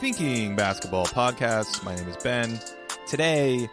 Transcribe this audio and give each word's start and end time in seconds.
Thinking 0.00 0.56
Basketball 0.56 1.04
Podcast. 1.04 1.84
My 1.84 1.94
name 1.94 2.08
is 2.08 2.16
Ben. 2.16 2.58
Today, 3.06 3.68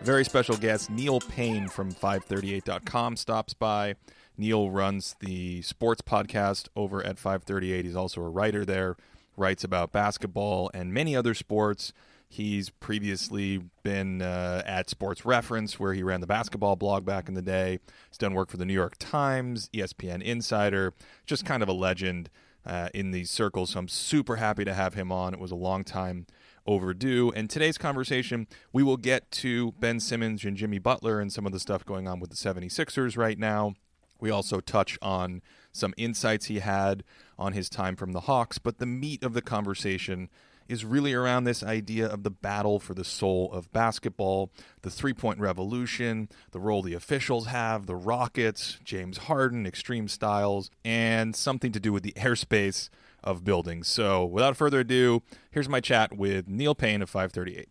very 0.00 0.24
special 0.24 0.56
guest 0.56 0.90
Neil 0.90 1.20
Payne 1.20 1.68
from 1.68 1.92
538.com 1.92 3.16
stops 3.16 3.54
by. 3.54 3.94
Neil 4.36 4.72
runs 4.72 5.14
the 5.20 5.62
sports 5.62 6.02
podcast 6.02 6.66
over 6.74 7.00
at 7.06 7.16
538. 7.16 7.84
He's 7.84 7.94
also 7.94 8.20
a 8.22 8.28
writer 8.28 8.64
there, 8.64 8.96
writes 9.36 9.62
about 9.62 9.92
basketball 9.92 10.68
and 10.74 10.92
many 10.92 11.14
other 11.14 11.32
sports. 11.32 11.92
He's 12.28 12.70
previously 12.70 13.62
been 13.84 14.20
uh, 14.20 14.64
at 14.66 14.90
Sports 14.90 15.24
Reference, 15.24 15.78
where 15.78 15.94
he 15.94 16.02
ran 16.02 16.20
the 16.20 16.26
basketball 16.26 16.74
blog 16.74 17.04
back 17.04 17.28
in 17.28 17.34
the 17.34 17.40
day. 17.40 17.78
He's 18.10 18.18
done 18.18 18.34
work 18.34 18.50
for 18.50 18.56
the 18.56 18.66
New 18.66 18.74
York 18.74 18.96
Times, 18.98 19.70
ESPN 19.72 20.22
Insider, 20.22 20.92
just 21.24 21.44
kind 21.44 21.62
of 21.62 21.68
a 21.68 21.72
legend 21.72 22.30
uh, 22.68 22.90
in 22.94 23.10
these 23.10 23.30
circles. 23.30 23.70
So 23.70 23.80
I'm 23.80 23.88
super 23.88 24.36
happy 24.36 24.64
to 24.64 24.74
have 24.74 24.94
him 24.94 25.10
on. 25.10 25.34
It 25.34 25.40
was 25.40 25.50
a 25.50 25.56
long 25.56 25.82
time 25.82 26.26
overdue. 26.66 27.32
And 27.34 27.48
today's 27.48 27.78
conversation, 27.78 28.46
we 28.72 28.82
will 28.82 28.98
get 28.98 29.30
to 29.32 29.72
Ben 29.80 29.98
Simmons 29.98 30.44
and 30.44 30.56
Jimmy 30.56 30.78
Butler 30.78 31.18
and 31.18 31.32
some 31.32 31.46
of 31.46 31.52
the 31.52 31.58
stuff 31.58 31.84
going 31.84 32.06
on 32.06 32.20
with 32.20 32.30
the 32.30 32.36
76ers 32.36 33.16
right 33.16 33.38
now. 33.38 33.74
We 34.20 34.30
also 34.30 34.60
touch 34.60 34.98
on 35.00 35.42
some 35.72 35.94
insights 35.96 36.46
he 36.46 36.58
had 36.58 37.04
on 37.38 37.52
his 37.54 37.70
time 37.70 37.96
from 37.96 38.12
the 38.12 38.22
Hawks, 38.22 38.58
but 38.58 38.78
the 38.78 38.86
meat 38.86 39.22
of 39.22 39.32
the 39.32 39.42
conversation 39.42 40.28
is 40.68 40.84
really 40.84 41.14
around 41.14 41.44
this 41.44 41.62
idea 41.62 42.06
of 42.06 42.22
the 42.22 42.30
battle 42.30 42.78
for 42.78 42.94
the 42.94 43.04
soul 43.04 43.50
of 43.52 43.72
basketball, 43.72 44.50
the 44.82 44.90
three 44.90 45.14
point 45.14 45.40
revolution, 45.40 46.28
the 46.52 46.60
role 46.60 46.82
the 46.82 46.94
officials 46.94 47.46
have, 47.46 47.86
the 47.86 47.96
Rockets, 47.96 48.78
James 48.84 49.18
Harden, 49.18 49.66
extreme 49.66 50.08
styles, 50.08 50.70
and 50.84 51.34
something 51.34 51.72
to 51.72 51.80
do 51.80 51.92
with 51.92 52.02
the 52.02 52.12
airspace 52.12 52.90
of 53.24 53.44
buildings. 53.44 53.88
So, 53.88 54.24
without 54.24 54.56
further 54.56 54.80
ado, 54.80 55.22
here's 55.50 55.68
my 55.68 55.80
chat 55.80 56.16
with 56.16 56.48
Neil 56.48 56.74
Payne 56.74 57.02
of 57.02 57.10
538. 57.10 57.68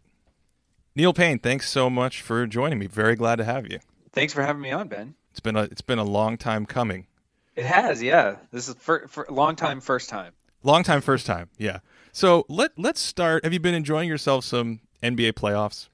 Neil 0.96 1.14
Payne, 1.14 1.40
thanks 1.40 1.70
so 1.70 1.90
much 1.90 2.22
for 2.22 2.48
joining 2.48 2.80
me. 2.80 2.88
Very 2.88 3.16
glad 3.16 3.36
to 3.36 3.44
have 3.44 3.72
you. 3.72 3.80
Thanks 4.12 4.34
for 4.34 4.42
having 4.42 4.62
me 4.62 4.72
on, 4.72 4.88
Ben. 4.88 5.14
It's 5.30 5.40
been 5.40 5.56
a 5.56 5.64
it's 5.64 5.82
been 5.82 6.00
a 6.00 6.04
long 6.04 6.38
time 6.38 6.66
coming. 6.66 7.06
It 7.56 7.66
has, 7.66 8.02
yeah. 8.02 8.38
This 8.52 8.68
is 8.68 8.76
for, 8.76 9.08
for 9.08 9.28
long 9.30 9.56
time, 9.56 9.82
first 9.82 10.10
time. 10.10 10.34
Long 10.64 10.84
time, 10.84 11.02
first 11.02 11.26
time. 11.26 11.50
Yeah. 11.58 11.80
So 12.18 12.48
let 12.50 12.72
let's 12.80 13.00
start. 13.00 13.44
Have 13.44 13.54
you 13.54 13.60
been 13.60 13.76
enjoying 13.76 14.10
yourself 14.10 14.44
some 14.44 14.80
NBA 15.04 15.34
playoffs? 15.34 15.88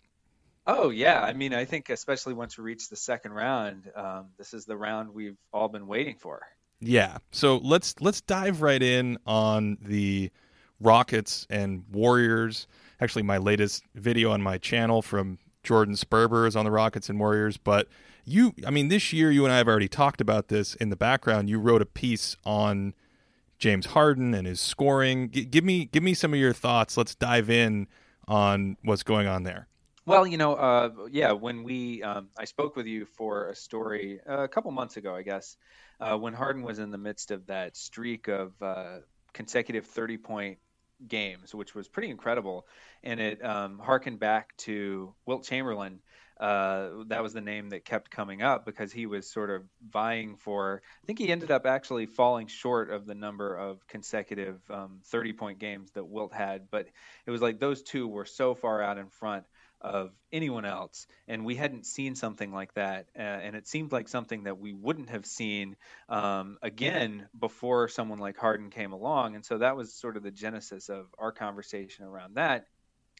Oh 0.65 0.89
yeah, 0.89 1.19
I 1.19 1.33
mean, 1.33 1.53
I 1.53 1.65
think 1.65 1.89
especially 1.89 2.33
once 2.33 2.57
we 2.57 2.63
reach 2.63 2.87
the 2.87 2.95
second 2.95 3.33
round, 3.33 3.91
um, 3.93 4.27
this 4.37 4.53
is 4.53 4.63
the 4.63 4.77
round 4.77 5.13
we've 5.13 5.35
all 5.51 5.67
been 5.67 5.85
waiting 5.85 6.15
for. 6.15 6.41
Yeah. 6.79 7.17
So 7.31 7.57
let's 7.57 7.95
let's 7.99 8.21
dive 8.21 8.61
right 8.61 8.81
in 8.81 9.17
on 9.27 9.77
the 9.81 10.31
Rockets 10.79 11.45
and 11.49 11.83
Warriors. 11.91 12.67
Actually, 13.01 13.23
my 13.23 13.37
latest 13.37 13.83
video 13.93 14.31
on 14.31 14.41
my 14.41 14.57
channel 14.57 15.01
from 15.01 15.39
Jordan 15.61 15.95
Sperber 15.95 16.47
is 16.47 16.55
on 16.55 16.63
the 16.63 16.71
Rockets 16.71 17.09
and 17.09 17.19
Warriors. 17.19 17.57
But 17.57 17.89
you, 18.23 18.53
I 18.65 18.69
mean, 18.69 18.87
this 18.87 19.11
year 19.11 19.29
you 19.29 19.43
and 19.43 19.53
I 19.53 19.57
have 19.57 19.67
already 19.67 19.89
talked 19.89 20.21
about 20.21 20.47
this 20.47 20.73
in 20.75 20.89
the 20.89 20.95
background. 20.95 21.49
You 21.49 21.59
wrote 21.59 21.81
a 21.81 21.85
piece 21.85 22.37
on 22.45 22.93
James 23.63 23.85
Harden 23.85 24.33
and 24.33 24.45
his 24.45 24.59
scoring. 24.59 25.31
G- 25.31 25.45
give 25.45 25.63
me 25.63 25.85
give 25.85 26.03
me 26.03 26.13
some 26.13 26.33
of 26.33 26.39
your 26.39 26.51
thoughts. 26.51 26.97
Let's 26.97 27.15
dive 27.15 27.49
in 27.49 27.87
on 28.27 28.75
what's 28.83 29.03
going 29.03 29.25
on 29.25 29.43
there. 29.43 29.69
Well, 30.05 30.27
you 30.27 30.35
know, 30.35 30.55
uh, 30.55 30.89
yeah, 31.09 31.31
when 31.31 31.63
we 31.63 32.03
um, 32.03 32.27
I 32.37 32.43
spoke 32.43 32.75
with 32.75 32.87
you 32.87 33.05
for 33.05 33.47
a 33.47 33.55
story 33.55 34.19
uh, 34.29 34.41
a 34.41 34.47
couple 34.49 34.69
months 34.71 34.97
ago, 34.97 35.15
I 35.15 35.21
guess, 35.21 35.55
uh, 36.01 36.17
when 36.17 36.33
Harden 36.33 36.63
was 36.63 36.79
in 36.79 36.91
the 36.91 36.97
midst 36.97 37.31
of 37.31 37.45
that 37.47 37.77
streak 37.77 38.27
of 38.27 38.51
uh, 38.61 38.97
consecutive 39.31 39.85
thirty 39.85 40.17
point 40.17 40.57
games, 41.07 41.55
which 41.55 41.73
was 41.73 41.87
pretty 41.87 42.09
incredible, 42.09 42.67
and 43.01 43.21
it 43.21 43.43
um, 43.45 43.79
harkened 43.79 44.19
back 44.19 44.57
to 44.57 45.15
Wilt 45.25 45.45
Chamberlain 45.45 46.01
uh, 46.39 46.89
that 47.07 47.23
was 47.23 47.33
the 47.33 47.41
name 47.41 47.69
that 47.69 47.85
kept 47.85 48.09
coming 48.09 48.41
up 48.41 48.65
because 48.65 48.91
he 48.91 49.05
was 49.05 49.29
sort 49.29 49.49
of 49.49 49.63
vying 49.89 50.35
for. 50.35 50.81
I 51.03 51.05
think 51.05 51.19
he 51.19 51.29
ended 51.29 51.51
up 51.51 51.65
actually 51.65 52.05
falling 52.05 52.47
short 52.47 52.89
of 52.89 53.05
the 53.05 53.15
number 53.15 53.55
of 53.55 53.85
consecutive 53.87 54.59
um, 54.69 54.99
30 55.05 55.33
point 55.33 55.59
games 55.59 55.91
that 55.91 56.07
Wilt 56.07 56.33
had, 56.33 56.69
but 56.71 56.87
it 57.25 57.31
was 57.31 57.41
like 57.41 57.59
those 57.59 57.83
two 57.83 58.07
were 58.07 58.25
so 58.25 58.55
far 58.55 58.81
out 58.81 58.97
in 58.97 59.09
front 59.09 59.45
of 59.83 60.11
anyone 60.31 60.63
else 60.63 61.07
and 61.27 61.43
we 61.43 61.55
hadn't 61.55 61.85
seen 61.85 62.15
something 62.15 62.53
like 62.53 62.73
that 62.73 63.07
uh, 63.17 63.21
and 63.21 63.53
it 63.55 63.67
seemed 63.67 63.91
like 63.91 64.07
something 64.07 64.43
that 64.43 64.57
we 64.57 64.73
wouldn't 64.73 65.09
have 65.09 65.25
seen 65.25 65.75
um, 66.07 66.57
again 66.61 67.27
before 67.37 67.89
someone 67.89 68.17
like 68.17 68.37
harden 68.37 68.69
came 68.69 68.93
along 68.93 69.35
and 69.35 69.43
so 69.43 69.57
that 69.57 69.75
was 69.75 69.93
sort 69.93 70.15
of 70.15 70.23
the 70.23 70.31
genesis 70.31 70.87
of 70.87 71.07
our 71.19 71.33
conversation 71.33 72.05
around 72.05 72.35
that 72.35 72.65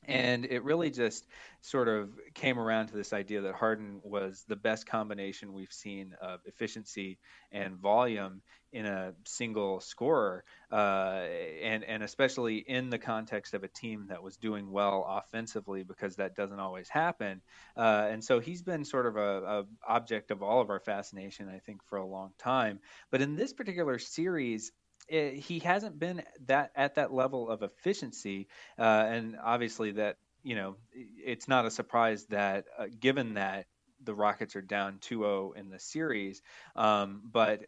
and 0.07 0.45
it 0.45 0.63
really 0.63 0.91
just 0.91 1.27
sort 1.61 1.87
of 1.87 2.09
came 2.33 2.59
around 2.59 2.87
to 2.87 2.95
this 2.95 3.13
idea 3.13 3.41
that 3.41 3.55
Harden 3.55 4.01
was 4.03 4.43
the 4.47 4.55
best 4.55 4.85
combination 4.85 5.53
we've 5.53 5.71
seen 5.71 6.15
of 6.21 6.39
efficiency 6.45 7.19
and 7.51 7.77
volume 7.77 8.41
in 8.73 8.87
a 8.87 9.13
single 9.25 9.79
scorer, 9.79 10.43
uh, 10.71 11.21
and 11.61 11.83
and 11.83 12.01
especially 12.01 12.57
in 12.57 12.89
the 12.89 12.97
context 12.97 13.53
of 13.53 13.63
a 13.63 13.67
team 13.67 14.07
that 14.09 14.23
was 14.23 14.35
doing 14.37 14.71
well 14.71 15.05
offensively, 15.07 15.83
because 15.83 16.15
that 16.15 16.35
doesn't 16.35 16.59
always 16.59 16.89
happen. 16.89 17.41
Uh, 17.77 18.07
and 18.09 18.23
so 18.23 18.39
he's 18.39 18.63
been 18.63 18.83
sort 18.83 19.05
of 19.05 19.15
a, 19.15 19.43
a 19.43 19.63
object 19.87 20.31
of 20.31 20.41
all 20.41 20.59
of 20.59 20.69
our 20.71 20.79
fascination, 20.79 21.47
I 21.49 21.59
think, 21.59 21.83
for 21.85 21.97
a 21.97 22.05
long 22.05 22.31
time. 22.39 22.79
But 23.11 23.21
in 23.21 23.35
this 23.35 23.53
particular 23.53 23.99
series, 23.99 24.71
it, 25.07 25.35
he 25.35 25.59
hasn't 25.59 25.99
been 25.99 26.23
that 26.47 26.71
at 26.75 26.95
that 26.95 27.13
level 27.13 27.49
of 27.49 27.63
efficiency, 27.63 28.47
uh, 28.77 28.81
and 28.81 29.37
obviously 29.41 29.91
that 29.91 30.17
you 30.43 30.55
know 30.55 30.75
it's 30.93 31.47
not 31.47 31.65
a 31.65 31.71
surprise 31.71 32.25
that 32.25 32.65
uh, 32.77 32.85
given 32.99 33.35
that 33.35 33.67
the 34.03 34.13
Rockets 34.13 34.55
are 34.57 34.61
down 34.61 34.99
2-0 34.99 35.55
in 35.55 35.69
the 35.69 35.79
series, 35.79 36.41
um, 36.75 37.21
but 37.23 37.65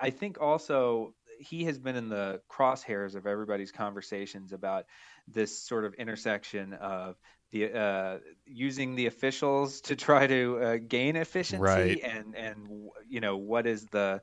I 0.00 0.10
think 0.10 0.40
also 0.40 1.14
he 1.38 1.64
has 1.64 1.78
been 1.78 1.96
in 1.96 2.08
the 2.08 2.40
crosshairs 2.50 3.14
of 3.14 3.26
everybody's 3.26 3.72
conversations 3.72 4.52
about 4.52 4.86
this 5.28 5.58
sort 5.58 5.84
of 5.84 5.94
intersection 5.94 6.74
of 6.74 7.16
the 7.50 7.72
uh, 7.72 8.18
using 8.44 8.96
the 8.96 9.06
officials 9.06 9.80
to 9.82 9.96
try 9.96 10.26
to 10.26 10.58
uh, 10.58 10.76
gain 10.86 11.16
efficiency 11.16 11.62
right. 11.62 12.00
and 12.02 12.34
and 12.34 12.68
you 13.08 13.20
know 13.20 13.36
what 13.36 13.66
is 13.66 13.84
the 13.86 14.20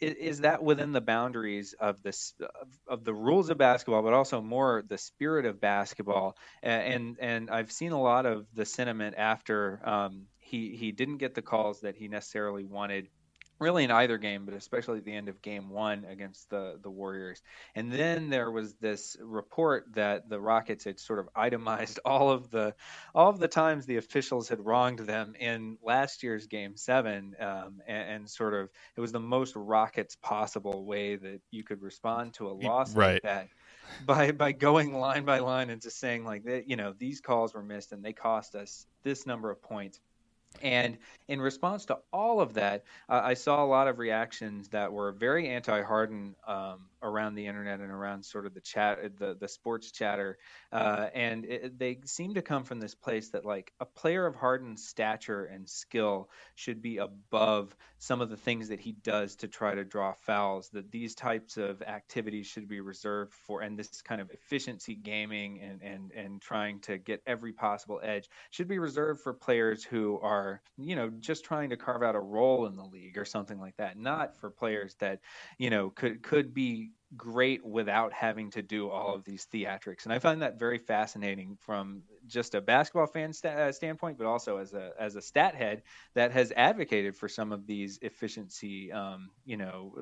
is 0.00 0.40
that 0.40 0.62
within 0.62 0.92
the 0.92 1.00
boundaries 1.00 1.74
of 1.80 2.02
this 2.02 2.34
of 2.86 3.04
the 3.04 3.14
rules 3.14 3.50
of 3.50 3.58
basketball, 3.58 4.02
but 4.02 4.12
also 4.12 4.40
more 4.40 4.84
the 4.88 4.98
spirit 4.98 5.46
of 5.46 5.60
basketball? 5.60 6.36
And 6.62 7.16
and 7.20 7.50
I've 7.50 7.72
seen 7.72 7.92
a 7.92 8.00
lot 8.00 8.26
of 8.26 8.46
the 8.54 8.64
sentiment 8.64 9.16
after 9.18 9.80
um, 9.88 10.26
he 10.38 10.76
he 10.76 10.92
didn't 10.92 11.18
get 11.18 11.34
the 11.34 11.42
calls 11.42 11.80
that 11.80 11.96
he 11.96 12.08
necessarily 12.08 12.64
wanted 12.64 13.08
really 13.58 13.84
in 13.84 13.90
either 13.90 14.18
game, 14.18 14.44
but 14.44 14.54
especially 14.54 14.98
at 14.98 15.04
the 15.04 15.14
end 15.14 15.28
of 15.28 15.40
game 15.42 15.70
one 15.70 16.04
against 16.04 16.50
the 16.50 16.78
the 16.82 16.90
Warriors. 16.90 17.42
And 17.74 17.90
then 17.90 18.28
there 18.30 18.50
was 18.50 18.74
this 18.74 19.16
report 19.20 19.86
that 19.94 20.28
the 20.28 20.40
Rockets 20.40 20.84
had 20.84 21.00
sort 21.00 21.18
of 21.18 21.28
itemized 21.34 21.98
all 22.04 22.30
of 22.30 22.50
the 22.50 22.74
all 23.14 23.30
of 23.30 23.38
the 23.38 23.48
times 23.48 23.86
the 23.86 23.96
officials 23.96 24.48
had 24.48 24.64
wronged 24.64 25.00
them 25.00 25.34
in 25.38 25.78
last 25.82 26.22
year's 26.22 26.46
game 26.46 26.76
seven, 26.76 27.34
um, 27.40 27.80
and, 27.86 28.10
and, 28.10 28.30
sort 28.30 28.54
of 28.54 28.68
it 28.96 29.00
was 29.00 29.12
the 29.12 29.20
most 29.20 29.54
Rockets 29.56 30.16
possible 30.16 30.84
way 30.84 31.16
that 31.16 31.40
you 31.50 31.64
could 31.64 31.80
respond 31.80 32.34
to 32.34 32.48
a 32.48 32.52
loss 32.52 32.94
right. 32.94 33.14
like 33.14 33.22
that. 33.22 33.48
By 34.04 34.32
by 34.32 34.50
going 34.50 34.98
line 34.98 35.24
by 35.24 35.38
line 35.38 35.70
and 35.70 35.80
just 35.80 36.00
saying 36.00 36.24
like 36.24 36.42
that, 36.44 36.68
you 36.68 36.74
know, 36.74 36.92
these 36.98 37.20
calls 37.20 37.54
were 37.54 37.62
missed 37.62 37.92
and 37.92 38.04
they 38.04 38.12
cost 38.12 38.56
us 38.56 38.84
this 39.04 39.26
number 39.26 39.48
of 39.48 39.62
points 39.62 40.00
and 40.62 40.98
in 41.28 41.40
response 41.40 41.84
to 41.86 41.98
all 42.12 42.40
of 42.40 42.54
that, 42.54 42.84
uh, 43.08 43.20
I 43.24 43.34
saw 43.34 43.64
a 43.64 43.66
lot 43.66 43.88
of 43.88 43.98
reactions 43.98 44.68
that 44.68 44.92
were 44.92 45.12
very 45.12 45.48
anti-Harden 45.48 46.34
um, 46.46 46.86
around 47.06 47.34
the 47.34 47.46
internet 47.46 47.80
and 47.80 47.90
around 47.90 48.24
sort 48.24 48.46
of 48.46 48.54
the 48.54 48.60
chat, 48.60 49.16
the 49.18 49.36
the 49.38 49.48
sports 49.48 49.92
chatter, 49.92 50.38
uh, 50.72 51.06
and 51.14 51.44
it, 51.44 51.78
they 51.78 51.98
seem 52.04 52.34
to 52.34 52.42
come 52.42 52.64
from 52.64 52.80
this 52.80 52.94
place 52.94 53.30
that 53.30 53.44
like 53.44 53.72
a 53.80 53.86
player 53.86 54.26
of 54.26 54.34
Harden's 54.34 54.86
stature 54.86 55.44
and 55.44 55.68
skill 55.68 56.28
should 56.56 56.82
be 56.82 56.98
above 56.98 57.74
some 57.98 58.20
of 58.20 58.28
the 58.28 58.36
things 58.36 58.68
that 58.68 58.80
he 58.80 58.92
does 58.92 59.36
to 59.36 59.48
try 59.48 59.74
to 59.74 59.84
draw 59.84 60.12
fouls. 60.12 60.68
That 60.70 60.90
these 60.90 61.14
types 61.14 61.56
of 61.56 61.82
activities 61.82 62.46
should 62.46 62.68
be 62.68 62.80
reserved 62.80 63.32
for, 63.32 63.62
and 63.62 63.78
this 63.78 64.02
kind 64.02 64.20
of 64.20 64.30
efficiency 64.30 64.96
gaming 64.96 65.60
and 65.60 65.82
and 65.82 66.12
and 66.12 66.42
trying 66.42 66.80
to 66.80 66.98
get 66.98 67.22
every 67.26 67.52
possible 67.52 68.00
edge 68.02 68.28
should 68.50 68.68
be 68.68 68.78
reserved 68.78 69.20
for 69.20 69.32
players 69.32 69.84
who 69.84 70.18
are 70.20 70.60
you 70.76 70.96
know 70.96 71.10
just 71.20 71.44
trying 71.44 71.70
to 71.70 71.76
carve 71.76 72.02
out 72.02 72.16
a 72.16 72.20
role 72.20 72.66
in 72.66 72.76
the 72.76 72.84
league 72.84 73.16
or 73.16 73.24
something 73.24 73.60
like 73.60 73.76
that, 73.76 73.96
not 73.96 74.36
for 74.36 74.50
players 74.50 74.94
that 74.96 75.20
you 75.58 75.70
know 75.70 75.90
could 75.90 76.22
could 76.22 76.52
be 76.52 76.90
great 77.16 77.64
without 77.64 78.12
having 78.12 78.50
to 78.50 78.62
do 78.62 78.90
all 78.90 79.14
of 79.14 79.24
these 79.24 79.46
theatrics. 79.52 80.04
And 80.04 80.12
I 80.12 80.18
find 80.18 80.42
that 80.42 80.58
very 80.58 80.78
fascinating 80.78 81.56
from 81.60 82.02
just 82.26 82.54
a 82.54 82.60
basketball 82.60 83.06
fan 83.06 83.32
st- 83.32 83.54
uh, 83.54 83.72
standpoint, 83.72 84.18
but 84.18 84.26
also 84.26 84.58
as 84.58 84.72
a 84.74 84.92
as 84.98 85.16
a 85.16 85.22
stat 85.22 85.54
head 85.54 85.82
that 86.14 86.32
has 86.32 86.52
advocated 86.56 87.16
for 87.16 87.28
some 87.28 87.52
of 87.52 87.66
these 87.66 87.98
efficiency, 88.02 88.90
um, 88.92 89.30
you 89.44 89.56
know, 89.56 89.94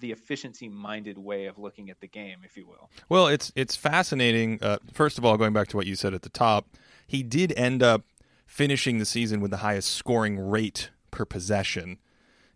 the 0.00 0.12
efficiency 0.12 0.68
minded 0.68 1.18
way 1.18 1.46
of 1.46 1.58
looking 1.58 1.90
at 1.90 2.00
the 2.00 2.08
game, 2.08 2.38
if 2.44 2.56
you 2.56 2.66
will. 2.66 2.90
Well, 3.08 3.26
it's 3.26 3.52
it's 3.56 3.76
fascinating. 3.76 4.58
Uh, 4.62 4.78
first 4.92 5.18
of 5.18 5.24
all, 5.24 5.36
going 5.36 5.52
back 5.52 5.68
to 5.68 5.76
what 5.76 5.86
you 5.86 5.94
said 5.94 6.14
at 6.14 6.22
the 6.22 6.28
top, 6.28 6.66
he 7.06 7.22
did 7.22 7.52
end 7.56 7.82
up 7.82 8.02
finishing 8.46 8.98
the 8.98 9.06
season 9.06 9.40
with 9.40 9.50
the 9.50 9.58
highest 9.58 9.92
scoring 9.92 10.38
rate 10.38 10.90
per 11.10 11.24
possession 11.24 11.98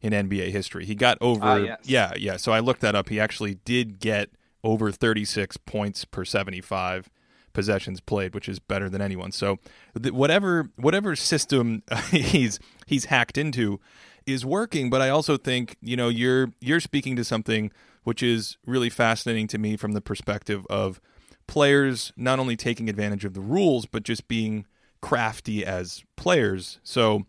in 0.04 0.12
NBA 0.12 0.50
history. 0.50 0.84
He 0.84 0.94
got 0.94 1.16
over 1.22 1.44
uh, 1.44 1.56
yes. 1.56 1.78
yeah, 1.84 2.12
yeah. 2.16 2.36
So 2.36 2.52
I 2.52 2.60
looked 2.60 2.82
that 2.82 2.94
up. 2.94 3.08
He 3.08 3.18
actually 3.18 3.54
did 3.64 3.98
get 3.98 4.28
over 4.62 4.92
36 4.92 5.56
points 5.58 6.04
per 6.04 6.26
75 6.26 7.08
possessions 7.54 8.00
played, 8.00 8.34
which 8.34 8.46
is 8.48 8.58
better 8.58 8.90
than 8.90 9.00
anyone. 9.00 9.32
So 9.32 9.58
th- 10.00 10.12
whatever 10.12 10.70
whatever 10.76 11.16
system 11.16 11.82
he's 12.10 12.60
he's 12.86 13.06
hacked 13.06 13.38
into 13.38 13.80
is 14.26 14.44
working, 14.44 14.90
but 14.90 15.00
I 15.00 15.08
also 15.08 15.38
think, 15.38 15.76
you 15.80 15.96
know, 15.96 16.08
you're 16.10 16.52
you're 16.60 16.80
speaking 16.80 17.16
to 17.16 17.24
something 17.24 17.72
which 18.02 18.22
is 18.22 18.58
really 18.66 18.90
fascinating 18.90 19.46
to 19.48 19.56
me 19.56 19.78
from 19.78 19.92
the 19.92 20.02
perspective 20.02 20.66
of 20.68 21.00
players 21.46 22.12
not 22.14 22.38
only 22.38 22.56
taking 22.56 22.90
advantage 22.90 23.24
of 23.24 23.32
the 23.32 23.40
rules 23.40 23.86
but 23.86 24.02
just 24.02 24.28
being 24.28 24.66
crafty 25.00 25.64
as 25.64 26.04
players. 26.16 26.78
So 26.82 27.24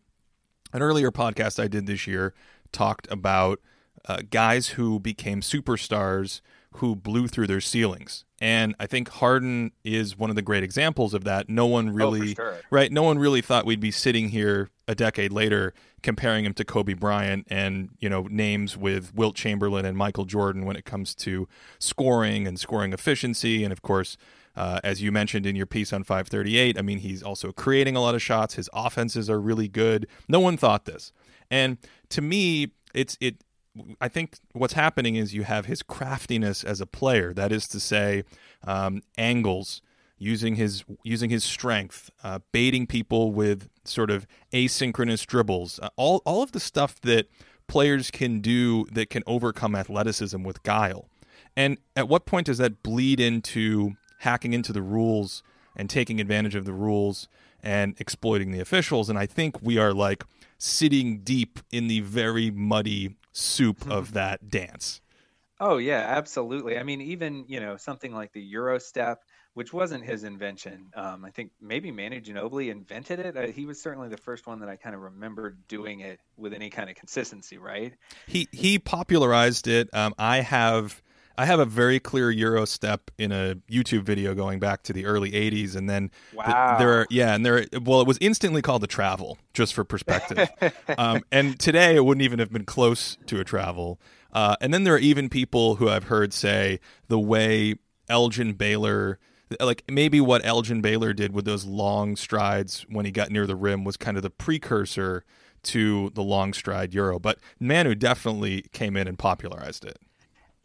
an 0.73 0.81
earlier 0.81 1.11
podcast 1.11 1.57
I 1.61 1.69
did 1.69 1.87
this 1.87 2.05
year 2.05 2.33
talked 2.75 3.07
about 3.09 3.59
uh, 4.07 4.19
guys 4.29 4.69
who 4.69 4.99
became 4.99 5.41
superstars 5.41 6.41
who 6.75 6.95
blew 6.95 7.27
through 7.27 7.47
their 7.47 7.61
ceilings. 7.61 8.25
And 8.41 8.75
I 8.79 8.85
think 8.85 9.09
Harden 9.09 9.71
is 9.83 10.17
one 10.17 10.29
of 10.29 10.35
the 10.35 10.41
great 10.41 10.63
examples 10.63 11.13
of 11.13 11.23
that. 11.23 11.47
No 11.47 11.65
one 11.65 11.89
really, 11.89 12.31
oh, 12.31 12.33
sure. 12.33 12.57
right? 12.69 12.91
No 12.91 13.03
one 13.03 13.17
really 13.17 13.41
thought 13.41 13.65
we'd 13.65 13.79
be 13.79 13.91
sitting 13.91 14.29
here 14.29 14.69
a 14.87 14.93
decade 14.93 15.31
later 15.31 15.73
comparing 16.03 16.45
him 16.45 16.53
to 16.53 16.65
Kobe 16.65 16.93
Bryant 16.93 17.47
and 17.49 17.89
you 17.97 18.09
know 18.09 18.27
names 18.29 18.77
with 18.77 19.15
Wilt 19.15 19.35
Chamberlain 19.35 19.85
and 19.85 19.97
Michael 19.97 20.25
Jordan 20.25 20.65
when 20.65 20.75
it 20.75 20.85
comes 20.85 21.15
to 21.15 21.47
scoring 21.79 22.45
and 22.45 22.59
scoring 22.59 22.93
efficiency, 22.93 23.63
and 23.63 23.71
of 23.71 23.81
course. 23.81 24.17
Uh, 24.57 24.79
as 24.85 25.01
you 25.01 25.11
mentioned 25.11 25.45
in 25.45 25.53
your 25.53 25.65
piece 25.65 25.91
on 25.91 26.01
538, 26.01 26.79
I 26.79 26.81
mean, 26.81 26.99
he's 26.99 27.21
also 27.21 27.51
creating 27.51 27.97
a 27.97 27.99
lot 27.99 28.15
of 28.15 28.21
shots. 28.21 28.53
His 28.53 28.69
offenses 28.71 29.29
are 29.29 29.41
really 29.41 29.67
good. 29.67 30.07
No 30.29 30.39
one 30.39 30.55
thought 30.55 30.85
this. 30.85 31.11
And 31.51 31.77
to 32.15 32.21
me, 32.21 32.71
it's 32.93 33.17
it. 33.19 33.43
I 33.99 34.07
think 34.07 34.37
what's 34.53 34.73
happening 34.73 35.15
is 35.15 35.33
you 35.33 35.43
have 35.43 35.65
his 35.65 35.83
craftiness 35.83 36.63
as 36.63 36.79
a 36.79 36.85
player. 36.85 37.33
That 37.33 37.51
is 37.51 37.65
to 37.67 37.79
say, 37.81 38.23
um, 38.63 39.01
angles, 39.17 39.81
using 40.17 40.55
his 40.55 40.85
using 41.03 41.29
his 41.29 41.43
strength, 41.43 42.09
uh, 42.23 42.39
baiting 42.53 42.87
people 42.87 43.33
with 43.33 43.69
sort 43.83 44.09
of 44.09 44.25
asynchronous 44.53 45.25
dribbles, 45.25 45.77
uh, 45.83 45.89
all 45.97 46.21
all 46.25 46.41
of 46.41 46.53
the 46.53 46.59
stuff 46.61 47.01
that 47.01 47.27
players 47.67 48.11
can 48.11 48.39
do 48.39 48.85
that 48.93 49.09
can 49.09 49.23
overcome 49.27 49.75
athleticism 49.75 50.41
with 50.41 50.63
guile. 50.63 51.09
And 51.57 51.77
at 51.97 52.07
what 52.07 52.25
point 52.25 52.45
does 52.45 52.59
that 52.59 52.81
bleed 52.81 53.19
into 53.19 53.91
hacking 54.19 54.53
into 54.53 54.71
the 54.71 54.81
rules 54.81 55.43
and 55.75 55.89
taking 55.89 56.21
advantage 56.21 56.55
of 56.55 56.63
the 56.63 56.73
rules 56.73 57.27
and 57.61 57.93
exploiting 57.99 58.51
the 58.51 58.61
officials? 58.61 59.09
And 59.09 59.19
I 59.19 59.25
think 59.25 59.61
we 59.61 59.77
are 59.77 59.93
like 59.93 60.23
sitting 60.57 61.19
deep 61.19 61.59
in 61.71 61.87
the 61.87 61.99
very 62.01 62.51
muddy 62.51 63.17
soup 63.31 63.89
of 63.89 64.13
that 64.13 64.49
dance. 64.49 65.01
Oh 65.59 65.77
yeah, 65.77 66.03
absolutely. 66.07 66.77
I 66.77 66.83
mean, 66.83 67.01
even 67.01 67.45
you 67.47 67.59
know 67.59 67.77
something 67.77 68.13
like 68.13 68.33
the 68.33 68.53
Eurostep, 68.53 69.17
which 69.53 69.71
wasn't 69.71 70.03
his 70.03 70.25
invention. 70.25 70.87
Um, 70.95 71.23
I 71.23 71.31
think 71.31 71.51
maybe 71.61 71.91
Manu 71.91 72.19
Ginobili 72.19 72.69
invented 72.69 73.19
it. 73.19 73.37
Uh, 73.37 73.47
he 73.47 73.65
was 73.65 73.81
certainly 73.81 74.09
the 74.09 74.17
first 74.17 74.47
one 74.47 74.59
that 74.59 74.69
I 74.69 74.75
kind 74.75 74.93
of 74.93 75.01
remember 75.01 75.57
doing 75.69 76.01
it 76.01 76.19
with 76.35 76.53
any 76.53 76.69
kind 76.69 76.89
of 76.89 76.95
consistency. 76.95 77.57
Right? 77.57 77.93
He 78.27 78.49
he 78.51 78.79
popularized 78.79 79.67
it. 79.67 79.89
Um, 79.93 80.13
I 80.17 80.41
have 80.41 81.01
I 81.37 81.45
have 81.45 81.59
a 81.59 81.65
very 81.65 81.99
clear 81.99 82.31
Euro 82.31 82.65
step 82.65 83.11
in 83.17 83.31
a 83.31 83.55
YouTube 83.69 84.03
video 84.03 84.33
going 84.33 84.59
back 84.59 84.83
to 84.83 84.93
the 84.93 85.05
early 85.05 85.31
'80s, 85.31 85.75
and 85.75 85.89
then 85.89 86.11
wow. 86.33 86.77
there 86.77 86.91
are 86.91 87.07
yeah, 87.09 87.35
and 87.35 87.45
there 87.45 87.65
well, 87.81 88.01
it 88.01 88.07
was 88.07 88.17
instantly 88.21 88.61
called 88.61 88.81
the 88.81 88.87
travel, 88.87 89.37
just 89.53 89.73
for 89.73 89.83
perspective. 89.83 90.49
um, 90.97 91.23
and 91.31 91.59
today 91.59 91.95
it 91.95 92.05
wouldn't 92.05 92.23
even 92.23 92.39
have 92.39 92.51
been 92.51 92.65
close 92.65 93.17
to 93.27 93.39
a 93.39 93.43
travel. 93.43 93.99
Uh, 94.31 94.55
and 94.59 94.73
then 94.73 94.83
there 94.83 94.95
are 94.95 94.99
even 94.99 95.29
people 95.29 95.75
who 95.75 95.89
I've 95.89 96.05
heard 96.05 96.33
say 96.33 96.79
the 97.07 97.19
way 97.19 97.75
Elgin 98.09 98.53
Baylor 98.53 99.19
like 99.59 99.83
maybe 99.89 100.19
what 100.19 100.45
Elgin 100.45 100.81
Baylor 100.81 101.13
did 101.13 101.33
with 101.33 101.45
those 101.45 101.65
long 101.65 102.15
strides 102.15 102.85
when 102.89 103.05
he 103.05 103.11
got 103.11 103.29
near 103.29 103.45
the 103.45 103.55
rim 103.55 103.83
was 103.83 103.97
kind 103.97 104.17
of 104.17 104.23
the 104.23 104.29
precursor 104.29 105.23
to 105.63 106.11
the 106.11 106.23
long 106.23 106.53
stride 106.53 106.93
Euro. 106.93 107.19
But 107.19 107.39
Manu 107.59 107.95
definitely 107.95 108.65
came 108.71 108.95
in 108.95 109.07
and 109.07 109.17
popularized 109.17 109.85
it. 109.85 109.99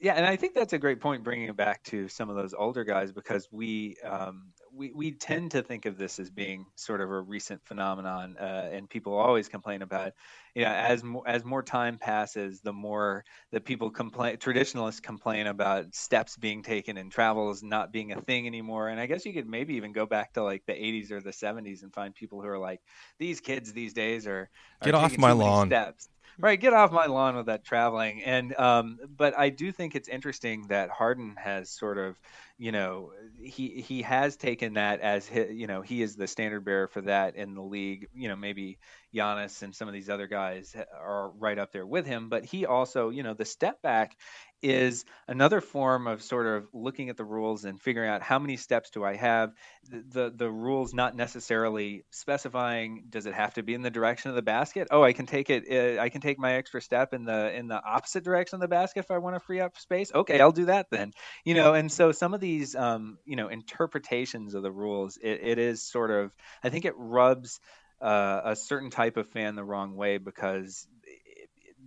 Yeah, 0.03 0.15
and 0.15 0.25
I 0.25 0.35
think 0.35 0.55
that's 0.55 0.73
a 0.73 0.79
great 0.79 0.99
point, 0.99 1.23
bringing 1.23 1.51
it 1.51 1.57
back 1.57 1.83
to 1.85 2.09
some 2.09 2.31
of 2.31 2.37
those 2.37 2.55
older 2.55 2.85
guys, 2.85 3.13
because 3.13 3.49
we 3.53 3.97
um, 4.03 4.55
we 4.73 4.93
we 4.95 5.13
tend 5.13 5.51
to 5.51 5.63
think 5.63 5.85
of 5.85 5.99
this 5.99 6.19
as 6.19 6.31
being 6.31 6.65
sort 6.75 7.03
of 7.03 7.11
a 7.11 7.21
recent 7.21 7.63
phenomenon, 7.67 8.35
uh, 8.41 8.71
and 8.73 8.89
people 8.89 9.13
always 9.13 9.47
complain 9.47 9.83
about, 9.83 10.13
you 10.55 10.65
know, 10.65 10.71
as 10.71 11.05
more 11.05 11.29
as 11.29 11.45
more 11.45 11.63
time 11.63 11.99
passes, 11.99 12.63
the 12.63 12.73
more 12.73 13.25
that 13.53 13.67
people 13.67 13.91
complain, 13.91 14.39
traditionalists 14.39 15.01
complain 15.01 15.49
about 15.49 15.95
steps 15.95 16.35
being 16.35 16.63
taken 16.63 16.97
and 16.97 17.13
travels 17.13 17.63
not 17.63 17.93
being 17.93 18.13
a 18.13 18.21
thing 18.23 18.47
anymore. 18.47 18.89
And 18.89 18.99
I 18.99 19.05
guess 19.05 19.27
you 19.27 19.35
could 19.35 19.47
maybe 19.47 19.75
even 19.75 19.93
go 19.93 20.07
back 20.07 20.33
to 20.33 20.43
like 20.43 20.65
the 20.67 20.73
80s 20.73 21.11
or 21.13 21.21
the 21.21 21.33
70s 21.33 21.83
and 21.83 21.93
find 21.93 22.15
people 22.15 22.41
who 22.41 22.49
are 22.49 22.59
like, 22.59 22.81
these 23.19 23.41
kids 23.43 23.71
these 23.75 23.93
days 23.93 24.27
are, 24.27 24.49
are 24.81 24.85
get 24.87 24.95
off 24.95 25.19
my 25.19 25.33
lawn. 25.33 25.69
Steps 25.69 26.09
right 26.41 26.61
get 26.61 26.73
off 26.73 26.93
my 26.93 27.07
lawn 27.07 27.37
with 27.37 27.47
that 27.47 27.65
traveling. 27.65 28.23
And 28.25 28.59
um, 28.59 28.99
but 29.17 29.39
i 29.39 29.51
do 29.51 29.73
think 29.73 29.95
it's 29.95 30.09
interesting 30.09 30.67
that 30.69 30.91
harden 30.91 31.35
has 31.39 31.71
sort 31.71 31.99
of 31.99 32.19
you 32.59 32.73
know 32.73 33.13
he 33.43 33.81
he 33.81 34.03
has 34.03 34.37
taken 34.37 34.75
that 34.75 35.01
as 35.01 35.27
his, 35.27 35.51
you 35.53 35.67
know 35.67 35.83
he 35.83 36.03
is 36.03 36.17
the 36.17 36.27
standard 36.27 36.65
bearer 36.65 36.89
for 36.89 37.03
that 37.03 37.37
in 37.37 37.55
the 37.55 37.63
league 37.63 38.09
you 38.15 38.29
know 38.29 38.37
maybe 38.37 38.79
Giannis 39.15 39.63
and 39.63 39.75
some 39.75 39.89
of 39.89 39.95
these 39.95 40.09
other 40.09 40.27
guys 40.27 40.75
are 40.99 41.31
right 41.31 41.59
up 41.59 41.73
there 41.73 41.87
with 41.87 42.07
him 42.07 42.29
but 42.29 42.45
he 42.45 42.67
also 42.67 43.11
you 43.11 43.23
know 43.23 43.35
the 43.35 43.45
step 43.45 43.83
back 43.83 44.17
is 44.63 45.05
another 45.27 45.61
form 45.61 46.07
of 46.07 46.23
sort 46.23 46.47
of 46.47 46.69
looking 46.73 47.09
at 47.09 47.17
the 47.17 47.25
rules 47.25 47.65
and 47.65 47.81
figuring 47.81 48.11
out 48.11 48.23
how 48.23 48.39
many 48.39 48.57
steps 48.57 48.91
do 48.91 49.05
I 49.05 49.17
have. 49.17 49.53
The, 49.89 50.05
the, 50.09 50.33
the 50.37 50.51
rules 50.51 50.93
not 50.93 51.17
necessarily 51.17 52.05
specifying 52.11 53.05
does 53.09 53.27
it 53.27 53.35
have 53.35 53.55
to 53.55 53.63
be 53.63 53.75
in 53.75 53.83
the 53.83 53.91
direction 53.91 54.29
of 54.31 54.37
the 54.37 54.43
basket. 54.43 54.89
Oh, 54.91 55.03
I 55.03 55.13
can 55.13 55.27
take 55.27 55.49
it. 55.51 55.65
Uh, 55.71 56.01
I 56.01 56.09
can 56.11 56.21
take 56.21 56.39
my 56.39 56.55
extra 56.55 56.81
step 56.83 57.15
in 57.15 57.25
the 57.25 57.55
in 57.55 57.69
the 57.69 57.83
opposite 57.83 58.25
direction 58.25 58.57
of 58.57 58.61
the 58.61 58.69
basket 58.69 59.01
if 59.01 59.11
I 59.11 59.19
want 59.19 59.37
to 59.37 59.41
free 59.41 59.61
up 59.61 59.79
space. 59.79 60.13
Okay, 60.15 60.41
I'll 60.41 60.53
do 60.53 60.67
that 60.67 60.87
then. 60.91 61.13
You 61.45 61.55
know, 61.55 61.75
and 61.75 61.91
so 61.91 62.13
some 62.13 62.35
of 62.35 62.41
these 62.41 62.75
um, 62.77 63.19
you 63.25 63.37
know 63.37 63.49
interpretations 63.49 64.55
of 64.55 64.63
the 64.63 64.73
rules, 64.73 65.17
it, 65.23 65.41
it 65.43 65.59
is 65.59 65.83
sort 65.83 66.11
of 66.11 66.33
I 66.63 66.69
think 66.69 66.85
it 66.85 66.95
rubs 66.97 67.61
uh, 68.01 68.41
a 68.45 68.57
certain 68.57 68.91
type 68.91 69.17
of 69.17 69.29
fan 69.29 69.55
the 69.55 69.65
wrong 69.65 69.97
way 69.97 70.19
because 70.19 70.87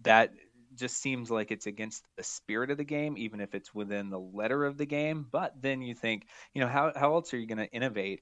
that 0.03 0.31
just 0.75 1.01
seems 1.01 1.29
like 1.29 1.51
it's 1.51 1.67
against 1.67 2.03
the 2.17 2.23
spirit 2.23 2.71
of 2.71 2.77
the 2.77 2.83
game, 2.83 3.15
even 3.17 3.39
if 3.39 3.53
it's 3.53 3.73
within 3.73 4.09
the 4.09 4.19
letter 4.19 4.65
of 4.65 4.77
the 4.77 4.85
game. 4.85 5.25
But 5.31 5.53
then 5.61 5.81
you 5.81 5.95
think, 5.95 6.25
you 6.53 6.61
know, 6.61 6.67
how, 6.67 6.91
how 6.95 7.15
else 7.15 7.33
are 7.33 7.37
you 7.37 7.47
going 7.47 7.59
to 7.59 7.71
innovate 7.71 8.21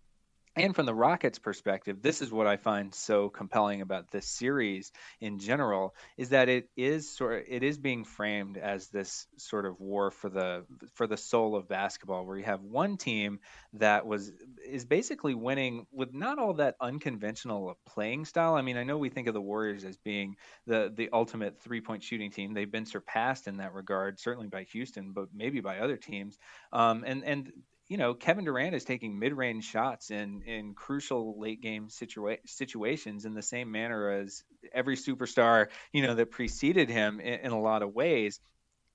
and 0.56 0.76
from 0.76 0.86
the 0.86 0.94
Rockets' 0.94 1.40
perspective, 1.40 2.02
this 2.02 2.22
is 2.22 2.32
what 2.32 2.46
I 2.46 2.58
find 2.58 2.94
so 2.94 3.30
compelling 3.30 3.82
about 3.82 4.12
this 4.12 4.28
series 4.28 4.92
in 5.22 5.40
general 5.40 5.96
is 6.18 6.30
that 6.30 6.50
it 6.50 6.70
is 6.76 7.10
sort 7.10 7.40
of, 7.40 7.44
it 7.48 7.64
is 7.64 7.78
being 7.78 8.04
framed 8.04 8.58
as 8.58 8.90
this 8.90 9.28
sort 9.38 9.66
of 9.66 9.80
war 9.80 10.12
for 10.12 10.30
the 10.30 10.66
for 10.94 11.08
the 11.08 11.16
soul 11.16 11.56
of 11.56 11.70
basketball, 11.70 12.26
where 12.26 12.38
you 12.38 12.44
have 12.44 12.62
one 12.62 12.98
team 12.98 13.40
that 13.74 14.06
was 14.06 14.34
is 14.68 14.84
basically 14.84 15.36
winning 15.36 15.86
with 15.92 16.14
not 16.14 16.38
all 16.38 16.54
that 16.56 16.76
unconventional 16.82 17.78
playing 17.88 18.26
style. 18.26 18.56
I 18.56 18.62
mean, 18.62 18.76
I 18.76 18.84
know 18.84 18.98
we 18.98 19.10
think 19.10 19.28
of 19.28 19.34
the 19.34 19.42
Warriors 19.42 19.86
as 19.86 19.98
being 19.98 20.36
the 20.68 20.92
the 20.94 21.10
ultimate 21.14 21.62
three 21.62 21.80
point 21.80 22.04
shooting 22.04 22.30
team. 22.30 22.54
They've 22.54 22.72
been 22.72 22.86
surpassed 22.86 23.48
in 23.48 23.58
that 23.58 23.74
regard, 23.74 24.20
certainly 24.20 24.48
by 24.48 24.64
Houston, 24.64 25.14
but 25.14 25.30
maybe 25.34 25.62
by 25.62 25.80
other 25.80 25.96
teams. 25.96 26.38
Um, 26.74 27.06
and 27.08 27.24
and 27.24 27.52
you 27.92 27.98
know, 27.98 28.14
Kevin 28.14 28.46
Durant 28.46 28.74
is 28.74 28.86
taking 28.86 29.20
mid-range 29.20 29.66
shots 29.66 30.12
in 30.12 30.44
in 30.44 30.76
crucial 30.76 31.38
late 31.38 31.60
game 31.60 31.90
situa- 31.90 32.38
situations 32.46 33.26
in 33.26 33.34
the 33.34 33.42
same 33.42 33.70
manner 33.70 34.10
as 34.12 34.46
every 34.74 34.96
superstar, 34.96 35.68
you 35.92 36.02
know, 36.02 36.16
that 36.16 36.32
preceded 36.32 36.88
him 36.90 37.20
in, 37.20 37.42
in 37.42 37.52
a 37.52 37.60
lot 37.60 37.82
of 37.82 37.94
ways. 37.94 38.40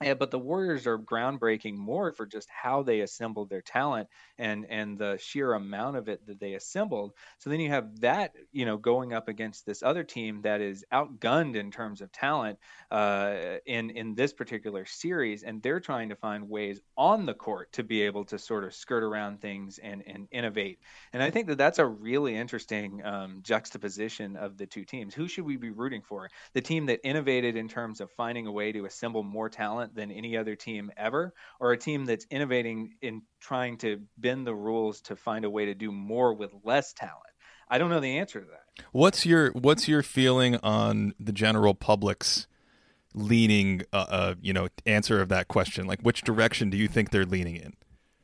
Yeah, 0.03 0.13
but 0.13 0.31
the 0.31 0.39
Warriors 0.39 0.87
are 0.87 0.99
groundbreaking 0.99 1.75
more 1.75 2.13
for 2.13 2.27
just 2.27 2.51
how 2.51 2.83
they 2.83 3.01
assembled 3.01 3.49
their 3.49 3.63
talent 3.63 4.11
and 4.37 4.67
and 4.69 4.99
the 4.99 5.17
sheer 5.17 5.55
amount 5.55 5.97
of 5.97 6.07
it 6.11 6.27
that 6.27 6.39
they 6.39 6.53
assembled. 6.53 7.15
So 7.39 7.49
then 7.49 7.61
you 7.61 7.71
have 7.71 8.01
that, 8.01 8.35
you 8.53 8.67
know, 8.67 8.77
going 8.77 9.15
up 9.15 9.29
against 9.29 9.65
this 9.65 9.83
other 9.83 10.05
team 10.05 10.43
that 10.43 10.61
is 10.61 10.85
outgunned 10.93 11.57
in 11.57 11.71
terms 11.71 12.03
of 12.03 12.13
talent 12.13 12.59
uh, 12.91 13.57
in 13.65 13.89
in 13.89 14.15
this 14.15 14.35
particular 14.35 14.85
series, 14.85 15.43
and 15.45 15.63
they're 15.63 15.81
trying 15.81 16.11
to 16.11 16.17
find 16.17 16.47
ways 16.51 16.79
on 16.99 17.25
the 17.25 17.33
court 17.35 17.73
to 17.73 17.83
be 17.83 18.03
able 18.03 18.27
to 18.27 18.39
sort 18.39 18.65
of 18.65 18.75
skirt 18.75 19.03
around 19.03 19.41
things 19.41 19.79
and 19.79 20.03
and 20.07 20.29
innovate. 20.31 20.79
And 21.15 21.23
I 21.23 21.31
think 21.31 21.47
that 21.49 21.57
that's 21.59 21.79
a 21.79 21.87
really 21.87 22.37
interesting 22.37 23.03
um, 23.03 23.41
juxtaposition 23.43 24.37
of 24.37 24.59
the 24.59 24.67
two 24.67 24.85
teams. 24.85 25.15
Who 25.15 25.27
should 25.27 25.45
we 25.47 25.57
be 25.57 25.71
rooting 25.71 26.03
for? 26.03 26.29
The 26.53 26.61
team 26.61 26.87
that 26.87 27.01
innovated 27.03 27.57
in 27.57 27.69
terms 27.69 28.01
of 28.03 28.11
finding 28.13 28.47
a 28.47 28.53
way 28.53 28.73
to 28.73 28.85
assemble 28.85 29.23
more 29.23 29.49
talent 29.49 29.86
talent 29.87 29.95
than 29.95 30.11
any 30.17 30.37
other 30.37 30.57
team 30.57 30.91
ever, 30.97 31.33
or 31.61 31.73
a 31.73 31.79
team 31.79 32.05
that's 32.05 32.27
innovating 32.31 32.95
in 33.03 33.23
trying 33.41 33.79
to 33.79 34.01
bend 34.19 34.47
the 34.47 34.55
rules 34.55 35.01
to 35.03 35.17
find 35.17 35.45
a 35.45 35.51
way 35.51 35.67
to 35.67 35.75
do 35.75 35.93
more 35.93 36.35
with 36.35 36.53
less 36.65 36.93
talent? 36.93 37.23
I 37.69 37.79
don't 37.79 37.91
know 37.91 38.01
the 38.01 38.19
answer 38.19 38.41
to 38.41 38.47
that. 38.47 38.85
What's 38.93 39.27
your 39.27 39.51
What's 39.51 39.89
your 39.89 40.03
feeling 40.03 40.57
on 40.63 41.15
the 41.19 41.33
general 41.33 41.75
public's 41.75 42.47
leaning? 43.15 43.83
Uh, 43.93 44.07
uh, 44.09 44.35
you 44.41 44.53
know, 44.53 44.69
answer 44.85 45.21
of 45.21 45.29
that 45.31 45.49
question. 45.49 45.87
Like, 45.87 46.01
which 46.03 46.23
direction 46.23 46.71
do 46.71 46.77
you 46.77 46.89
think 46.89 47.11
they're 47.11 47.25
leaning 47.25 47.57
in? 47.57 47.75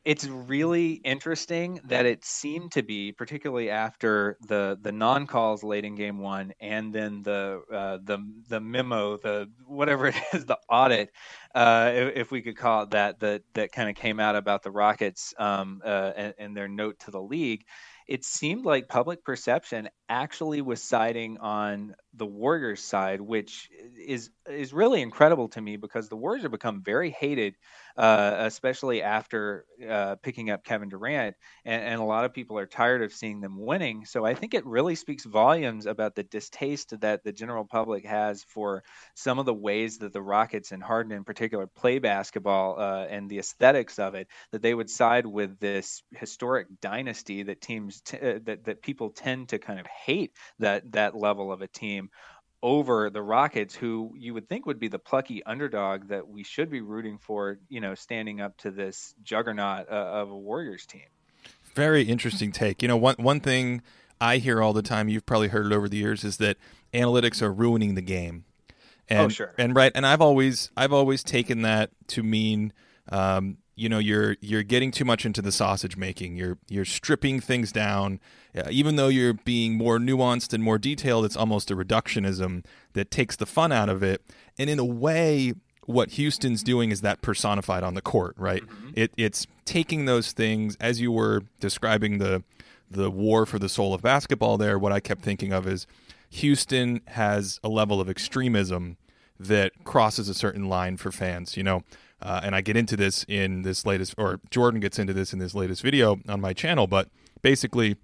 It's 0.05 0.27
really 0.27 0.93
interesting 0.93 1.79
that 1.85 2.05
it 2.05 2.25
seemed 2.25 2.73
to 2.73 2.83
be, 2.83 3.13
particularly 3.13 3.69
after 3.69 4.37
the 4.47 4.77
the 4.81 4.91
non 4.91 5.27
calls 5.27 5.63
late 5.63 5.85
in 5.85 5.95
game 5.95 6.19
one, 6.19 6.53
and 6.59 6.93
then 6.93 7.23
the 7.23 7.61
uh, 7.71 7.97
the 8.03 8.19
the 8.49 8.59
memo, 8.59 9.17
the 9.17 9.49
whatever 9.65 10.07
it 10.07 10.15
is, 10.33 10.45
the 10.45 10.57
audit, 10.69 11.09
uh, 11.55 11.91
if, 11.93 12.31
we 12.31 12.41
could 12.41 12.57
call 12.57 12.83
it 12.83 12.91
that, 12.91 13.19
that 13.21 13.43
that 13.53 13.71
kind 13.71 13.89
of 13.89 13.95
came 13.95 14.19
out 14.19 14.35
about 14.35 14.63
the 14.63 14.71
Rockets 14.71 15.33
um, 15.37 15.81
uh, 15.85 16.11
and, 16.15 16.33
and 16.37 16.57
their 16.57 16.67
note 16.67 16.99
to 16.99 17.11
the 17.11 17.21
league 17.21 17.63
it 18.07 18.25
seemed 18.25 18.65
like 18.65 18.89
public 18.89 19.23
perception 19.23 19.89
actually 20.09 20.61
was 20.61 20.83
siding 20.83 21.37
on 21.37 21.95
the 22.13 22.25
Warriors 22.25 22.81
side, 22.83 23.21
which 23.21 23.69
is 23.97 24.29
is 24.49 24.73
really 24.73 25.01
incredible 25.01 25.47
to 25.49 25.61
me 25.61 25.77
because 25.77 26.09
the 26.09 26.17
Warriors 26.17 26.43
have 26.43 26.51
become 26.51 26.83
very 26.83 27.11
hated, 27.11 27.55
uh, 27.97 28.35
especially 28.39 29.03
after 29.03 29.65
uh, 29.87 30.15
picking 30.15 30.49
up 30.49 30.63
Kevin 30.63 30.89
Durant, 30.89 31.35
and, 31.65 31.83
and, 31.83 32.01
a 32.01 32.03
lot 32.03 32.25
of 32.25 32.33
people 32.33 32.57
are 32.57 32.65
tired 32.65 33.03
of 33.03 33.13
seeing 33.13 33.39
them 33.39 33.57
winning. 33.57 34.05
So 34.05 34.25
I 34.25 34.33
think 34.33 34.53
it 34.53 34.65
really 34.65 34.95
speaks 34.95 35.25
volumes 35.25 35.85
about 35.85 36.15
the 36.15 36.23
distaste 36.23 36.99
that 37.01 37.23
the 37.23 37.31
general 37.31 37.65
public 37.65 38.05
has 38.05 38.43
for 38.43 38.83
some 39.13 39.37
of 39.37 39.45
the 39.45 39.53
ways 39.53 39.99
that 39.99 40.11
the 40.11 40.21
Rockets 40.21 40.71
and 40.71 40.81
Harden 40.81 41.11
in 41.11 41.23
particular 41.23 41.67
play 41.67 41.99
basketball 41.99 42.79
uh, 42.79 43.05
and 43.09 43.29
the 43.29 43.39
aesthetics 43.39 43.99
of 43.99 44.15
it. 44.15 44.27
That 44.51 44.61
they 44.61 44.73
would 44.73 44.89
side 44.89 45.25
with 45.25 45.59
this 45.59 46.01
historic 46.11 46.67
dynasty 46.81 47.43
that 47.43 47.61
teams 47.61 48.01
t- 48.01 48.17
uh, 48.17 48.39
that 48.45 48.65
that 48.65 48.81
people 48.81 49.11
tend 49.11 49.49
to 49.49 49.59
kind 49.59 49.79
of 49.79 49.85
hate 49.85 50.31
that 50.59 50.91
that 50.93 51.15
level 51.15 51.51
of 51.51 51.61
a 51.61 51.67
team 51.67 52.09
over 52.63 53.09
the 53.09 53.21
Rockets, 53.21 53.75
who 53.75 54.13
you 54.17 54.33
would 54.33 54.47
think 54.47 54.65
would 54.65 54.79
be 54.79 54.87
the 54.87 54.97
plucky 54.97 55.43
underdog 55.43 56.07
that 56.07 56.27
we 56.27 56.43
should 56.43 56.71
be 56.71 56.79
rooting 56.79 57.19
for, 57.19 57.59
you 57.67 57.81
know, 57.81 57.93
standing 57.93 58.39
up 58.39 58.57
to 58.57 58.71
this 58.71 59.13
juggernaut 59.21 59.87
uh, 59.91 59.93
of 59.93 60.31
a 60.31 60.37
Warriors 60.37 60.85
team. 60.85 61.03
Very 61.75 62.03
interesting 62.03 62.53
take. 62.53 62.81
You 62.81 62.87
know, 62.87 62.97
one 62.97 63.15
one 63.17 63.41
thing 63.41 63.81
I 64.21 64.37
hear 64.37 64.61
all 64.61 64.73
the 64.73 64.81
time, 64.81 65.09
you've 65.09 65.25
probably 65.25 65.49
heard 65.49 65.65
it 65.65 65.73
over 65.73 65.89
the 65.89 65.97
years, 65.97 66.23
is 66.23 66.37
that 66.37 66.57
analytics 66.93 67.41
are 67.41 67.51
ruining 67.51 67.95
the 67.95 68.01
game. 68.01 68.45
And, 69.09 69.19
oh, 69.19 69.29
sure. 69.29 69.53
And 69.57 69.75
right, 69.75 69.91
and 69.93 70.05
I've 70.05 70.21
always 70.21 70.71
I've 70.77 70.93
always 70.93 71.21
taken 71.21 71.63
that 71.63 71.89
to 72.07 72.23
mean 72.23 72.71
um, 73.09 73.57
you 73.75 73.89
know 73.89 73.99
you're 73.99 74.37
you're 74.41 74.63
getting 74.63 74.91
too 74.91 75.05
much 75.05 75.25
into 75.25 75.41
the 75.41 75.51
sausage 75.51 75.97
making. 75.97 76.35
You're 76.35 76.57
you're 76.69 76.85
stripping 76.85 77.39
things 77.39 77.71
down. 77.71 78.19
Uh, 78.55 78.63
even 78.69 78.97
though 78.97 79.07
you're 79.07 79.33
being 79.33 79.75
more 79.75 79.97
nuanced 79.97 80.53
and 80.53 80.63
more 80.63 80.77
detailed 80.77 81.25
it's 81.25 81.35
almost 81.35 81.71
a 81.71 81.75
reductionism 81.75 82.63
that 82.93 83.09
takes 83.09 83.35
the 83.35 83.47
fun 83.47 83.71
out 83.71 83.89
of 83.89 84.03
it. 84.03 84.21
And 84.59 84.69
in 84.69 84.79
a 84.79 84.85
way 84.85 85.53
what 85.85 86.11
Houston's 86.11 86.63
doing 86.63 86.91
is 86.91 87.01
that 87.01 87.21
personified 87.21 87.83
on 87.83 87.93
the 87.93 88.01
court 88.01 88.35
right? 88.37 88.63
Mm-hmm. 88.63 88.89
it 88.95 89.11
it's 89.17 89.47
taking 89.65 90.05
those 90.05 90.31
things 90.31 90.77
as 90.79 91.01
you 91.01 91.11
were 91.11 91.41
describing 91.59 92.19
the 92.19 92.43
the 92.91 93.09
war 93.09 93.45
for 93.45 93.57
the 93.57 93.69
soul 93.69 93.93
of 93.93 94.01
basketball 94.01 94.57
there 94.57 94.77
what 94.77 94.91
I 94.91 94.99
kept 94.99 95.23
thinking 95.23 95.51
of 95.51 95.67
is 95.67 95.87
Houston 96.29 97.01
has 97.07 97.59
a 97.63 97.69
level 97.69 97.99
of 97.99 98.09
extremism 98.09 98.97
that 99.39 99.71
crosses 99.83 100.29
a 100.29 100.33
certain 100.33 100.69
line 100.69 100.97
for 100.97 101.11
fans 101.11 101.57
you 101.57 101.63
know 101.63 101.83
uh, 102.23 102.39
and 102.41 102.55
I 102.55 102.61
get 102.61 102.77
into 102.77 102.95
this 102.95 103.25
in 103.27 103.63
this 103.63 103.85
latest, 103.85 104.15
or 104.17 104.39
Jordan 104.49 104.79
gets 104.79 104.97
into 104.97 105.13
this 105.13 105.33
in 105.33 105.39
this 105.39 105.53
latest 105.53 105.81
video 105.81 106.19
on 106.27 106.39
my 106.39 106.53
channel. 106.53 106.87
But 106.87 107.09
basically, 107.41 107.97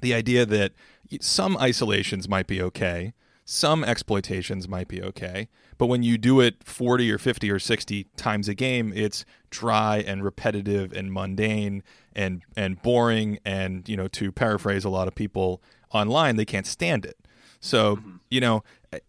the 0.00 0.14
idea 0.14 0.46
that 0.46 0.72
some 1.20 1.56
isolations 1.56 2.28
might 2.28 2.46
be 2.46 2.62
okay, 2.62 3.14
some 3.44 3.82
exploitations 3.82 4.68
might 4.68 4.86
be 4.86 5.02
okay, 5.02 5.48
but 5.76 5.86
when 5.86 6.02
you 6.02 6.18
do 6.18 6.40
it 6.40 6.62
40 6.64 7.10
or 7.10 7.18
50 7.18 7.50
or 7.50 7.58
60 7.58 8.04
times 8.16 8.48
a 8.48 8.54
game, 8.54 8.92
it's 8.94 9.24
dry 9.50 9.98
and 9.98 10.22
repetitive 10.22 10.92
and 10.92 11.12
mundane 11.12 11.82
and 12.14 12.42
and 12.56 12.80
boring. 12.82 13.38
And 13.44 13.88
you 13.88 13.96
know, 13.96 14.08
to 14.08 14.30
paraphrase 14.30 14.84
a 14.84 14.90
lot 14.90 15.08
of 15.08 15.14
people 15.14 15.62
online, 15.92 16.36
they 16.36 16.44
can't 16.44 16.66
stand 16.66 17.04
it. 17.04 17.16
So 17.60 17.96
mm-hmm. 17.96 18.16
you 18.30 18.40
know, 18.40 18.62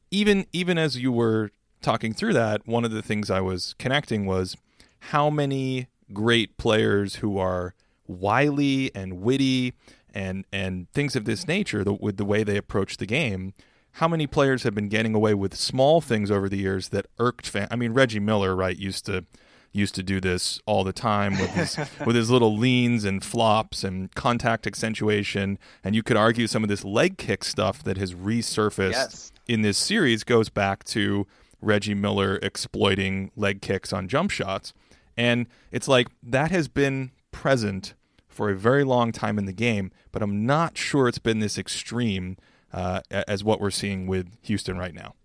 even 0.10 0.48
even 0.54 0.78
as 0.78 0.98
you 0.98 1.12
were 1.12 1.52
talking 1.82 2.14
through 2.14 2.34
that, 2.34 2.68
one 2.68 2.86
of 2.86 2.92
the 2.92 3.02
things 3.02 3.30
I 3.30 3.42
was 3.42 3.76
connecting 3.80 4.26
was 4.26 4.56
how 5.00 5.30
many 5.30 5.88
great 6.14 6.58
players 6.58 7.16
who 7.16 7.38
are 7.38 7.74
wily 8.08 8.92
and 8.96 9.22
witty 9.22 9.74
and 10.14 10.44
and 10.52 10.92
things 10.92 11.16
of 11.16 11.26
this 11.26 11.48
nature 11.48 11.84
the, 11.84 11.94
with 11.94 12.18
the 12.18 12.26
way 12.26 12.44
they 12.44 12.58
approach 12.58 12.98
the 12.98 13.06
game. 13.06 13.54
How 13.94 14.08
many 14.08 14.28
players 14.28 14.64
have 14.64 14.76
been 14.76 14.88
getting 14.88 15.16
away 15.16 15.34
with 15.34 15.56
small 15.56 16.00
things 16.00 16.30
over 16.30 16.48
the 16.48 16.58
years 16.58 16.90
that 16.90 17.08
irked 17.18 17.48
fans? 17.48 17.68
I 17.72 17.76
mean, 17.76 17.94
Reggie 17.94 18.20
Miller, 18.20 18.56
right, 18.56 18.78
used 18.78 19.06
to 19.08 19.26
used 19.72 19.94
to 19.94 20.02
do 20.02 20.20
this 20.20 20.60
all 20.66 20.84
the 20.84 20.94
time 20.94 21.34
with 21.34 21.52
his 21.52 21.78
with 22.06 22.16
his 22.16 22.30
little 22.30 22.58
leans 22.58 23.06
and 23.06 23.24
flops 23.24 23.84
and 23.84 24.14
contact 24.16 24.66
accentuation. 24.66 25.60
And 25.84 25.96
you 25.96 26.04
could 26.04 26.18
argue 26.18 26.48
some 26.48 26.64
of 26.64 26.70
this 26.70 26.84
leg 26.84 27.18
kick 27.18 27.44
stuff 27.44 27.84
that 27.84 27.98
has 27.98 28.14
resurfaced 28.14 28.92
yes. 28.92 29.32
in 29.48 29.62
this 29.62 29.78
series 29.78 30.24
goes 30.24 30.50
back 30.50 30.84
to 30.86 31.28
Reggie 31.62 31.94
Miller 31.94 32.40
exploiting 32.42 33.32
leg 33.36 33.62
kicks 33.62 33.92
on 33.94 34.08
jump 34.08 34.32
shots. 34.32 34.74
And 35.18 35.48
it's 35.72 35.88
like 35.88 36.08
that 36.24 36.52
has 36.52 36.68
been 36.68 37.12
present 37.32 37.94
for 38.28 38.50
a 38.50 38.56
very 38.56 38.84
long 38.84 39.12
time 39.12 39.38
in 39.38 39.46
the 39.46 39.54
game, 39.54 39.92
but 40.12 40.22
I'm 40.22 40.46
not 40.46 40.78
sure 40.78 41.08
it's 41.08 41.20
been 41.20 41.40
this 41.40 41.58
extreme 41.58 42.38
uh, 42.72 43.02
as 43.12 43.44
what 43.44 43.60
we're 43.60 43.72
seeing 43.72 44.08
with 44.08 44.38
Houston 44.44 44.78
right 44.78 44.94
now. 44.94 45.16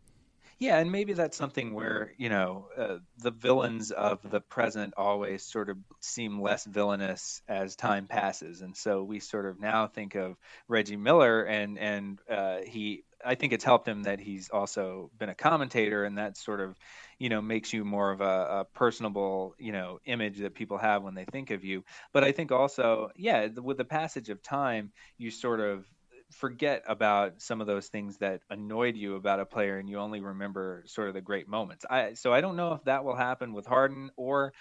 Yeah, 0.59 0.79
and 0.79 0.91
maybe 0.93 1.13
that's 1.15 1.37
something 1.37 1.75
where 1.75 2.13
you 2.17 2.29
know 2.29 2.69
uh, 2.77 2.99
the 3.19 3.31
villains 3.33 3.91
of 3.91 4.21
the 4.29 4.41
present 4.41 4.95
always 4.97 5.43
sort 5.43 5.69
of 5.69 5.79
seem 6.01 6.41
less 6.41 6.65
villainous 6.65 7.43
as 7.49 7.77
time 7.77 8.07
passes, 8.07 8.61
and 8.61 8.77
so 8.77 9.03
we 9.03 9.19
sort 9.21 9.47
of 9.47 9.61
now 9.61 9.87
think 9.89 10.15
of 10.15 10.37
Reggie 10.69 10.97
Miller, 10.97 11.43
and 11.43 11.79
and 11.79 12.21
uh, 12.31 12.59
he 12.67 13.05
I 13.25 13.35
think 13.35 13.53
it's 13.53 13.65
helped 13.65 13.89
him 13.89 14.03
that 14.05 14.21
he's 14.21 14.51
also 14.51 15.11
been 15.19 15.29
a 15.29 15.35
commentator, 15.35 16.05
and 16.05 16.19
that 16.19 16.37
sort 16.37 16.61
of, 16.61 16.77
you 17.19 17.29
know, 17.29 17.41
makes 17.41 17.73
you 17.73 17.85
more 17.85 18.11
of 18.13 18.21
a, 18.21 18.25
a, 18.61 18.67
personable, 18.75 19.55
you 19.59 19.73
know, 19.73 19.99
image 20.05 20.39
that 20.39 20.55
people 20.55 20.79
have 20.79 21.03
when 21.03 21.15
they 21.15 21.25
think 21.25 21.51
of 21.51 21.65
you. 21.65 21.85
But 22.13 22.25
I 22.25 22.33
think 22.33 22.53
also, 22.53 23.11
yeah, 23.17 23.47
with 23.47 23.79
the 23.79 23.85
passage 23.85 24.29
of 24.29 24.43
time, 24.43 24.93
you 25.17 25.31
sort 25.31 25.61
of 25.61 25.87
forget 26.35 26.83
about 26.87 27.41
some 27.41 27.61
of 27.61 27.67
those 27.67 27.88
things 27.88 28.19
that 28.19 28.41
annoyed 28.50 28.97
you 28.97 29.17
about 29.17 29.41
a 29.41 29.47
player, 29.47 29.79
and 29.79 29.88
you 29.88 29.99
only 29.99 30.21
remember 30.21 30.83
sort 30.87 31.09
of 31.09 31.14
the 31.14 31.21
great 31.21 31.49
moments. 31.49 31.85
I 31.88 32.14
so 32.14 32.33
I 32.33 32.41
don't 32.41 32.57
know 32.57 32.75
if 32.75 32.85
that 32.85 33.05
will 33.05 33.17
happen 33.17 33.53
with 33.53 33.67
Harden 33.67 34.11
or 34.17 34.53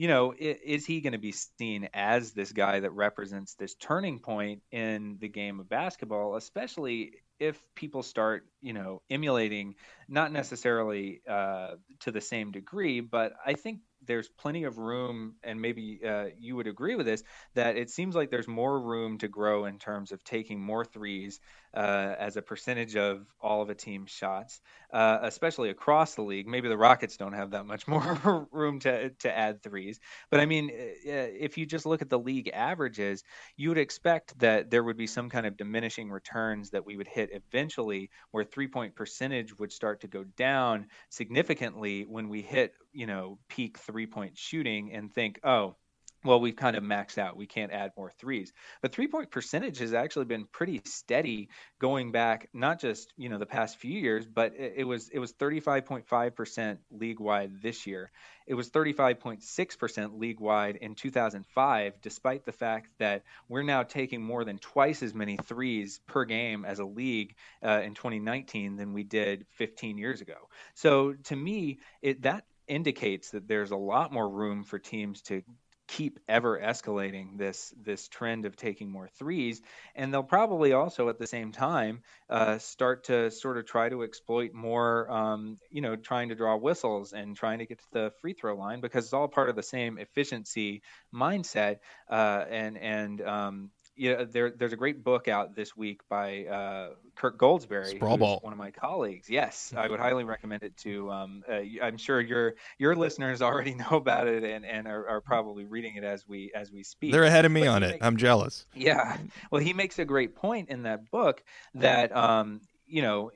you 0.00 0.08
know, 0.08 0.32
is 0.38 0.86
he 0.86 1.02
going 1.02 1.12
to 1.12 1.18
be 1.18 1.32
seen 1.32 1.86
as 1.92 2.32
this 2.32 2.52
guy 2.52 2.80
that 2.80 2.90
represents 2.92 3.54
this 3.54 3.74
turning 3.74 4.18
point 4.18 4.62
in 4.72 5.18
the 5.20 5.28
game 5.28 5.60
of 5.60 5.68
basketball, 5.68 6.36
especially 6.36 7.16
if 7.38 7.62
people 7.74 8.02
start, 8.02 8.46
you 8.62 8.72
know, 8.72 9.02
emulating, 9.10 9.74
not 10.08 10.32
necessarily 10.32 11.20
uh, 11.28 11.72
to 11.98 12.10
the 12.10 12.20
same 12.22 12.50
degree, 12.50 13.00
but 13.00 13.34
I 13.44 13.52
think 13.52 13.80
there's 14.10 14.28
plenty 14.28 14.64
of 14.64 14.78
room, 14.78 15.36
and 15.44 15.60
maybe 15.60 16.00
uh, 16.04 16.26
you 16.36 16.56
would 16.56 16.66
agree 16.66 16.96
with 16.96 17.06
this, 17.06 17.22
that 17.54 17.76
it 17.76 17.90
seems 17.90 18.16
like 18.16 18.28
there's 18.30 18.48
more 18.48 18.80
room 18.80 19.16
to 19.18 19.28
grow 19.28 19.66
in 19.66 19.78
terms 19.78 20.10
of 20.10 20.24
taking 20.24 20.60
more 20.60 20.84
threes, 20.84 21.38
uh, 21.74 22.14
as 22.18 22.36
a 22.36 22.42
percentage 22.42 22.96
of 22.96 23.26
all 23.40 23.62
of 23.62 23.70
a 23.70 23.74
team's 23.74 24.10
shots, 24.10 24.60
uh, 24.92 25.18
especially 25.22 25.70
across 25.70 26.14
the 26.14 26.22
league. 26.22 26.46
Maybe 26.46 26.68
the 26.68 26.76
Rockets 26.76 27.16
don't 27.16 27.32
have 27.32 27.50
that 27.52 27.66
much 27.66 27.86
more 27.88 28.48
room 28.52 28.80
to 28.80 29.10
to 29.10 29.36
add 29.36 29.62
threes, 29.62 30.00
but 30.30 30.40
I 30.40 30.46
mean, 30.46 30.70
if 30.72 31.58
you 31.58 31.66
just 31.66 31.86
look 31.86 32.02
at 32.02 32.10
the 32.10 32.18
league 32.18 32.50
averages, 32.52 33.22
you 33.56 33.68
would 33.68 33.78
expect 33.78 34.38
that 34.40 34.70
there 34.70 34.82
would 34.84 34.96
be 34.96 35.06
some 35.06 35.30
kind 35.30 35.46
of 35.46 35.56
diminishing 35.56 36.10
returns 36.10 36.70
that 36.70 36.84
we 36.84 36.96
would 36.96 37.08
hit 37.08 37.30
eventually, 37.32 38.10
where 38.30 38.44
three 38.44 38.68
point 38.68 38.94
percentage 38.96 39.56
would 39.58 39.72
start 39.72 40.00
to 40.00 40.08
go 40.08 40.24
down 40.36 40.86
significantly 41.08 42.04
when 42.08 42.28
we 42.28 42.42
hit 42.42 42.72
you 42.92 43.06
know 43.06 43.38
peak 43.48 43.78
three 43.78 44.06
point 44.06 44.36
shooting 44.36 44.92
and 44.92 45.12
think, 45.12 45.40
oh 45.44 45.76
well, 46.22 46.40
we've 46.40 46.56
kind 46.56 46.76
of 46.76 46.82
maxed 46.82 47.16
out. 47.16 47.36
We 47.36 47.46
can't 47.46 47.72
add 47.72 47.92
more 47.96 48.12
threes. 48.18 48.52
But 48.82 48.92
three 48.92 49.08
point 49.08 49.30
percentage 49.30 49.78
has 49.78 49.94
actually 49.94 50.26
been 50.26 50.44
pretty 50.44 50.82
steady 50.84 51.48
going 51.78 52.12
back, 52.12 52.48
not 52.52 52.78
just 52.78 53.12
you 53.16 53.28
know 53.28 53.38
the 53.38 53.46
past 53.46 53.78
few 53.78 53.98
years, 53.98 54.26
but 54.26 54.54
it, 54.54 54.74
it 54.78 54.84
was 54.84 55.08
it 55.08 55.18
was 55.18 55.32
35.5 55.32 56.34
percent 56.34 56.80
league 56.90 57.20
wide 57.20 57.62
this 57.62 57.86
year. 57.86 58.10
It 58.46 58.54
was 58.54 58.70
35.6 58.70 59.78
percent 59.78 60.18
league 60.18 60.40
wide 60.40 60.76
in 60.76 60.94
2005, 60.94 62.00
despite 62.02 62.44
the 62.44 62.52
fact 62.52 62.90
that 62.98 63.22
we're 63.48 63.62
now 63.62 63.82
taking 63.82 64.22
more 64.22 64.44
than 64.44 64.58
twice 64.58 65.02
as 65.02 65.14
many 65.14 65.38
threes 65.38 66.00
per 66.06 66.26
game 66.26 66.66
as 66.66 66.80
a 66.80 66.84
league 66.84 67.34
uh, 67.64 67.80
in 67.82 67.94
2019 67.94 68.76
than 68.76 68.92
we 68.92 69.04
did 69.04 69.46
15 69.52 69.96
years 69.96 70.20
ago. 70.20 70.48
So 70.74 71.14
to 71.24 71.36
me, 71.36 71.78
it 72.02 72.22
that 72.22 72.44
indicates 72.68 73.30
that 73.30 73.48
there's 73.48 73.72
a 73.72 73.76
lot 73.76 74.12
more 74.12 74.28
room 74.28 74.64
for 74.64 74.78
teams 74.78 75.22
to 75.22 75.42
keep 75.90 76.20
ever 76.28 76.60
escalating 76.60 77.36
this 77.36 77.74
this 77.82 78.06
trend 78.06 78.46
of 78.46 78.54
taking 78.54 78.90
more 78.90 79.08
threes. 79.08 79.60
And 79.96 80.14
they'll 80.14 80.22
probably 80.22 80.72
also 80.72 81.08
at 81.08 81.18
the 81.18 81.26
same 81.26 81.50
time 81.50 82.02
uh, 82.28 82.58
start 82.58 83.04
to 83.04 83.30
sort 83.32 83.58
of 83.58 83.66
try 83.66 83.88
to 83.88 84.04
exploit 84.04 84.54
more 84.54 85.10
um, 85.10 85.58
you 85.68 85.80
know 85.80 85.96
trying 85.96 86.28
to 86.28 86.36
draw 86.36 86.56
whistles 86.56 87.12
and 87.12 87.36
trying 87.36 87.58
to 87.58 87.66
get 87.66 87.80
to 87.80 87.86
the 87.92 88.12
free 88.20 88.34
throw 88.34 88.54
line 88.56 88.80
because 88.80 89.04
it's 89.04 89.12
all 89.12 89.26
part 89.26 89.50
of 89.50 89.56
the 89.56 89.64
same 89.64 89.98
efficiency 89.98 90.82
mindset 91.12 91.78
uh, 92.08 92.44
and 92.48 92.78
and 92.78 93.20
um, 93.22 93.70
yeah, 94.00 94.24
there, 94.24 94.50
there's 94.50 94.72
a 94.72 94.76
great 94.78 95.04
book 95.04 95.28
out 95.28 95.54
this 95.54 95.76
week 95.76 96.00
by 96.08 96.46
uh, 96.46 96.88
Kirk 97.16 97.38
Goldsberry, 97.38 98.00
one 98.00 98.50
of 98.50 98.58
my 98.58 98.70
colleagues. 98.70 99.28
Yes, 99.28 99.74
I 99.76 99.88
would 99.88 100.00
highly 100.00 100.24
recommend 100.24 100.62
it 100.62 100.74
to. 100.78 101.10
Um, 101.10 101.44
uh, 101.46 101.60
I'm 101.82 101.98
sure 101.98 102.18
your 102.18 102.54
your 102.78 102.96
listeners 102.96 103.42
already 103.42 103.74
know 103.90 103.90
about 103.90 104.26
it 104.26 104.42
and, 104.42 104.64
and 104.64 104.88
are, 104.88 105.06
are, 105.06 105.20
probably 105.20 105.66
reading 105.66 105.96
it 105.96 106.04
as 106.04 106.26
we 106.26 106.50
as 106.54 106.72
we 106.72 106.82
speak. 106.82 107.12
They're 107.12 107.24
ahead 107.24 107.44
of 107.44 107.52
me 107.52 107.60
but 107.60 107.68
on 107.68 107.82
it. 107.82 107.90
Makes, 107.90 108.06
I'm 108.06 108.16
jealous. 108.16 108.64
Yeah, 108.74 109.18
well, 109.50 109.60
he 109.60 109.74
makes 109.74 109.98
a 109.98 110.06
great 110.06 110.34
point 110.34 110.70
in 110.70 110.84
that 110.84 111.10
book 111.10 111.44
that 111.74 112.16
um, 112.16 112.62
you 112.86 113.02
know 113.02 113.32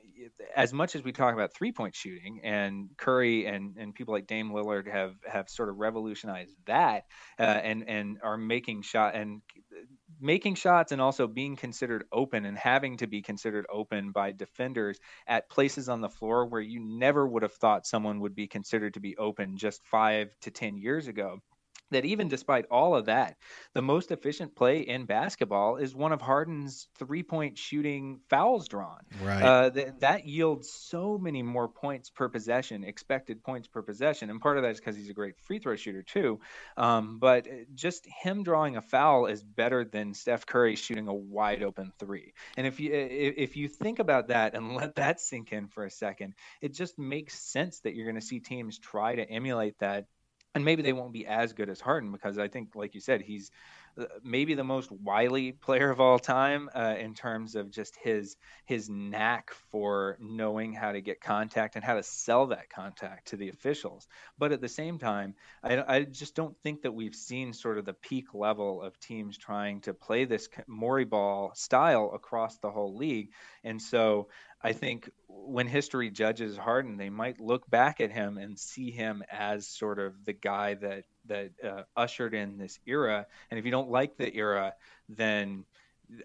as 0.55 0.73
much 0.73 0.95
as 0.95 1.03
we 1.03 1.11
talk 1.11 1.33
about 1.33 1.53
three 1.53 1.71
point 1.71 1.95
shooting 1.95 2.39
and 2.43 2.89
Curry 2.97 3.45
and, 3.45 3.75
and 3.77 3.93
people 3.93 4.13
like 4.13 4.27
Dame 4.27 4.51
Lillard 4.51 4.91
have 4.91 5.15
have 5.27 5.49
sort 5.49 5.69
of 5.69 5.77
revolutionized 5.77 6.55
that 6.65 7.05
uh, 7.39 7.43
and 7.43 7.87
and 7.87 8.17
are 8.23 8.37
making 8.37 8.81
shot 8.81 9.15
and 9.15 9.41
making 10.19 10.55
shots 10.55 10.91
and 10.91 11.01
also 11.01 11.27
being 11.27 11.55
considered 11.55 12.05
open 12.11 12.45
and 12.45 12.57
having 12.57 12.97
to 12.97 13.07
be 13.07 13.21
considered 13.21 13.65
open 13.71 14.11
by 14.11 14.31
defenders 14.31 14.99
at 15.27 15.49
places 15.49 15.89
on 15.89 16.01
the 16.01 16.09
floor 16.09 16.45
where 16.45 16.61
you 16.61 16.79
never 16.79 17.27
would 17.27 17.43
have 17.43 17.53
thought 17.53 17.85
someone 17.87 18.19
would 18.21 18.35
be 18.35 18.47
considered 18.47 18.93
to 18.93 18.99
be 18.99 19.17
open 19.17 19.57
just 19.57 19.85
five 19.85 20.29
to 20.41 20.51
10 20.51 20.77
years 20.77 21.07
ago 21.07 21.39
that 21.91 22.05
even 22.05 22.27
despite 22.27 22.65
all 22.71 22.95
of 22.95 23.05
that, 23.05 23.37
the 23.73 23.81
most 23.81 24.11
efficient 24.11 24.55
play 24.55 24.79
in 24.79 25.05
basketball 25.05 25.77
is 25.77 25.95
one 25.95 26.11
of 26.11 26.21
Harden's 26.21 26.87
three 26.97 27.23
point 27.23 27.57
shooting 27.57 28.19
fouls 28.29 28.67
drawn. 28.67 28.99
Right. 29.23 29.41
Uh, 29.41 29.69
th- 29.69 29.93
that 29.99 30.25
yields 30.25 30.71
so 30.71 31.17
many 31.17 31.43
more 31.43 31.67
points 31.67 32.09
per 32.09 32.27
possession, 32.29 32.83
expected 32.83 33.43
points 33.43 33.67
per 33.67 33.81
possession. 33.81 34.29
And 34.29 34.41
part 34.41 34.57
of 34.57 34.63
that 34.63 34.71
is 34.71 34.79
because 34.79 34.95
he's 34.95 35.09
a 35.09 35.13
great 35.13 35.37
free 35.39 35.59
throw 35.59 35.75
shooter, 35.75 36.01
too. 36.01 36.39
Um, 36.77 37.19
but 37.19 37.47
just 37.73 38.05
him 38.05 38.43
drawing 38.43 38.77
a 38.77 38.81
foul 38.81 39.27
is 39.27 39.43
better 39.43 39.85
than 39.85 40.13
Steph 40.13 40.45
Curry 40.45 40.75
shooting 40.75 41.07
a 41.07 41.13
wide 41.13 41.63
open 41.63 41.91
three. 41.99 42.33
And 42.57 42.65
if 42.65 42.79
you, 42.79 42.91
if 42.93 43.55
you 43.55 43.67
think 43.67 43.99
about 43.99 44.27
that 44.29 44.55
and 44.55 44.75
let 44.75 44.95
that 44.95 45.19
sink 45.19 45.51
in 45.51 45.67
for 45.67 45.85
a 45.85 45.91
second, 45.91 46.33
it 46.61 46.73
just 46.73 46.97
makes 46.97 47.39
sense 47.39 47.79
that 47.81 47.95
you're 47.95 48.05
going 48.05 48.19
to 48.19 48.25
see 48.25 48.39
teams 48.39 48.79
try 48.79 49.15
to 49.15 49.29
emulate 49.29 49.77
that 49.79 50.05
and 50.55 50.65
maybe 50.65 50.81
they 50.81 50.93
won't 50.93 51.13
be 51.13 51.27
as 51.27 51.53
good 51.53 51.69
as 51.69 51.81
Harden 51.81 52.11
because 52.11 52.39
I 52.39 52.47
think, 52.47 52.75
like 52.75 52.95
you 52.95 53.01
said, 53.01 53.21
he's 53.21 53.51
maybe 54.23 54.53
the 54.53 54.63
most 54.63 54.91
wily 54.91 55.51
player 55.51 55.89
of 55.89 56.01
all 56.01 56.19
time 56.19 56.69
uh, 56.75 56.95
in 56.99 57.13
terms 57.13 57.55
of 57.55 57.71
just 57.71 57.95
his 57.95 58.35
his 58.65 58.89
knack 58.89 59.51
for 59.71 60.17
knowing 60.19 60.73
how 60.73 60.91
to 60.91 61.01
get 61.01 61.21
contact 61.21 61.75
and 61.75 61.83
how 61.83 61.95
to 61.95 62.03
sell 62.03 62.47
that 62.47 62.69
contact 62.69 63.29
to 63.29 63.37
the 63.37 63.49
officials. 63.49 64.07
But 64.37 64.51
at 64.51 64.61
the 64.61 64.67
same 64.67 64.99
time, 64.99 65.35
I, 65.63 65.83
I 65.97 66.03
just 66.03 66.35
don't 66.35 66.57
think 66.63 66.81
that 66.81 66.93
we've 66.93 67.15
seen 67.15 67.53
sort 67.53 67.77
of 67.77 67.85
the 67.85 67.93
peak 67.93 68.33
level 68.33 68.81
of 68.81 68.99
teams 68.99 69.37
trying 69.37 69.81
to 69.81 69.93
play 69.93 70.25
this 70.25 70.49
Morey 70.67 71.05
ball 71.05 71.51
style 71.55 72.11
across 72.13 72.57
the 72.57 72.71
whole 72.71 72.97
league, 72.97 73.29
and 73.63 73.81
so 73.81 74.27
I 74.61 74.73
think 74.73 75.11
when 75.27 75.67
history 75.67 76.09
judges 76.09 76.57
Harden, 76.57 76.97
they 76.97 77.11
might 77.11 77.39
look 77.39 77.69
back 77.69 78.01
at 78.01 78.11
him 78.11 78.37
and 78.37 78.57
see 78.57 78.89
him 78.89 79.23
as 79.31 79.67
sort 79.67 79.99
of 79.99 80.25
the 80.25 80.33
guy 80.33 80.73
that 80.73 81.03
that 81.27 81.51
uh, 81.63 81.83
ushered 81.95 82.33
in 82.33 82.57
this 82.57 82.79
era. 82.85 83.25
And 83.49 83.59
if 83.59 83.65
you 83.65 83.71
don't 83.71 83.89
like 83.89 84.17
the 84.17 84.33
era, 84.35 84.73
then 85.09 85.65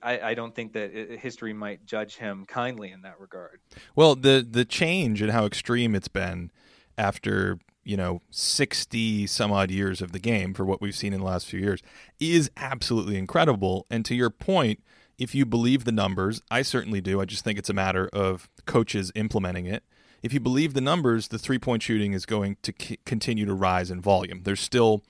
I, 0.02 0.20
I, 0.20 0.34
don't 0.34 0.54
think 0.54 0.72
that 0.74 0.92
history 0.92 1.52
might 1.52 1.86
judge 1.86 2.16
him 2.16 2.44
kindly 2.46 2.92
in 2.92 3.02
that 3.02 3.18
regard. 3.18 3.60
Well, 3.94 4.14
the 4.14 4.46
the 4.48 4.64
change 4.64 5.22
and 5.22 5.30
how 5.30 5.46
extreme 5.46 5.94
it's 5.94 6.08
been 6.08 6.50
after 6.98 7.58
you 7.84 7.96
know 7.96 8.20
60 8.30 9.26
some 9.26 9.52
odd 9.52 9.70
years 9.70 10.02
of 10.02 10.12
the 10.12 10.18
game 10.18 10.54
for 10.54 10.64
what 10.64 10.80
we've 10.80 10.94
seen 10.94 11.12
in 11.12 11.20
the 11.20 11.26
last 11.26 11.46
few 11.46 11.60
years 11.60 11.82
is 12.18 12.50
absolutely 12.56 13.16
incredible. 13.16 13.86
And 13.90 14.04
to 14.04 14.14
your 14.14 14.30
point, 14.30 14.82
if 15.18 15.34
you 15.34 15.44
believe 15.44 15.84
the 15.84 15.92
numbers, 15.92 16.42
I 16.50 16.62
certainly 16.62 17.00
do. 17.00 17.20
I 17.20 17.24
just 17.24 17.44
think 17.44 17.58
it's 17.58 17.70
a 17.70 17.74
matter 17.74 18.08
of 18.12 18.48
coaches 18.66 19.12
implementing 19.14 19.66
it. 19.66 19.82
If 20.22 20.32
you 20.32 20.40
believe 20.40 20.74
the 20.74 20.80
numbers, 20.80 21.28
the 21.28 21.38
three 21.38 21.58
point 21.58 21.82
shooting 21.82 22.12
is 22.12 22.26
going 22.26 22.56
to 22.62 22.72
c- 22.78 22.98
continue 23.04 23.46
to 23.46 23.54
rise 23.54 23.90
in 23.90 24.00
volume. 24.00 24.42
There's 24.44 24.60
still 24.60 25.02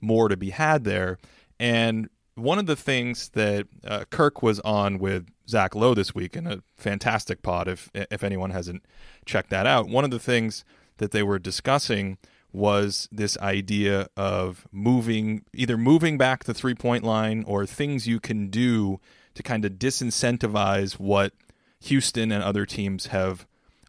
more 0.00 0.28
to 0.28 0.36
be 0.36 0.50
had 0.50 0.84
there. 0.84 1.18
And 1.58 2.08
one 2.34 2.58
of 2.58 2.66
the 2.66 2.76
things 2.76 3.30
that 3.30 3.66
uh, 3.84 4.04
Kirk 4.10 4.42
was 4.42 4.60
on 4.60 4.98
with 4.98 5.26
Zach 5.48 5.74
Lowe 5.74 5.94
this 5.94 6.14
week 6.14 6.36
in 6.36 6.46
a 6.46 6.62
fantastic 6.76 7.42
pod, 7.42 7.68
if 7.68 7.90
if 7.94 8.22
anyone 8.22 8.50
hasn't 8.50 8.84
checked 9.24 9.50
that 9.50 9.66
out, 9.66 9.88
one 9.88 10.04
of 10.04 10.10
the 10.10 10.18
things 10.18 10.64
that 10.98 11.12
they 11.12 11.22
were 11.22 11.38
discussing 11.38 12.18
was 12.52 13.08
this 13.12 13.36
idea 13.38 14.08
of 14.16 14.66
moving 14.72 15.44
either 15.52 15.76
moving 15.76 16.16
back 16.16 16.44
the 16.44 16.54
three 16.54 16.74
point 16.74 17.04
line 17.04 17.44
or 17.46 17.66
things 17.66 18.06
you 18.06 18.18
can 18.18 18.48
do 18.48 19.00
to 19.34 19.42
kind 19.42 19.64
of 19.64 19.72
disincentivize 19.72 20.94
what 20.94 21.32
Houston 21.80 22.32
and 22.32 22.42
other 22.42 22.64
teams 22.64 23.08
have 23.08 23.46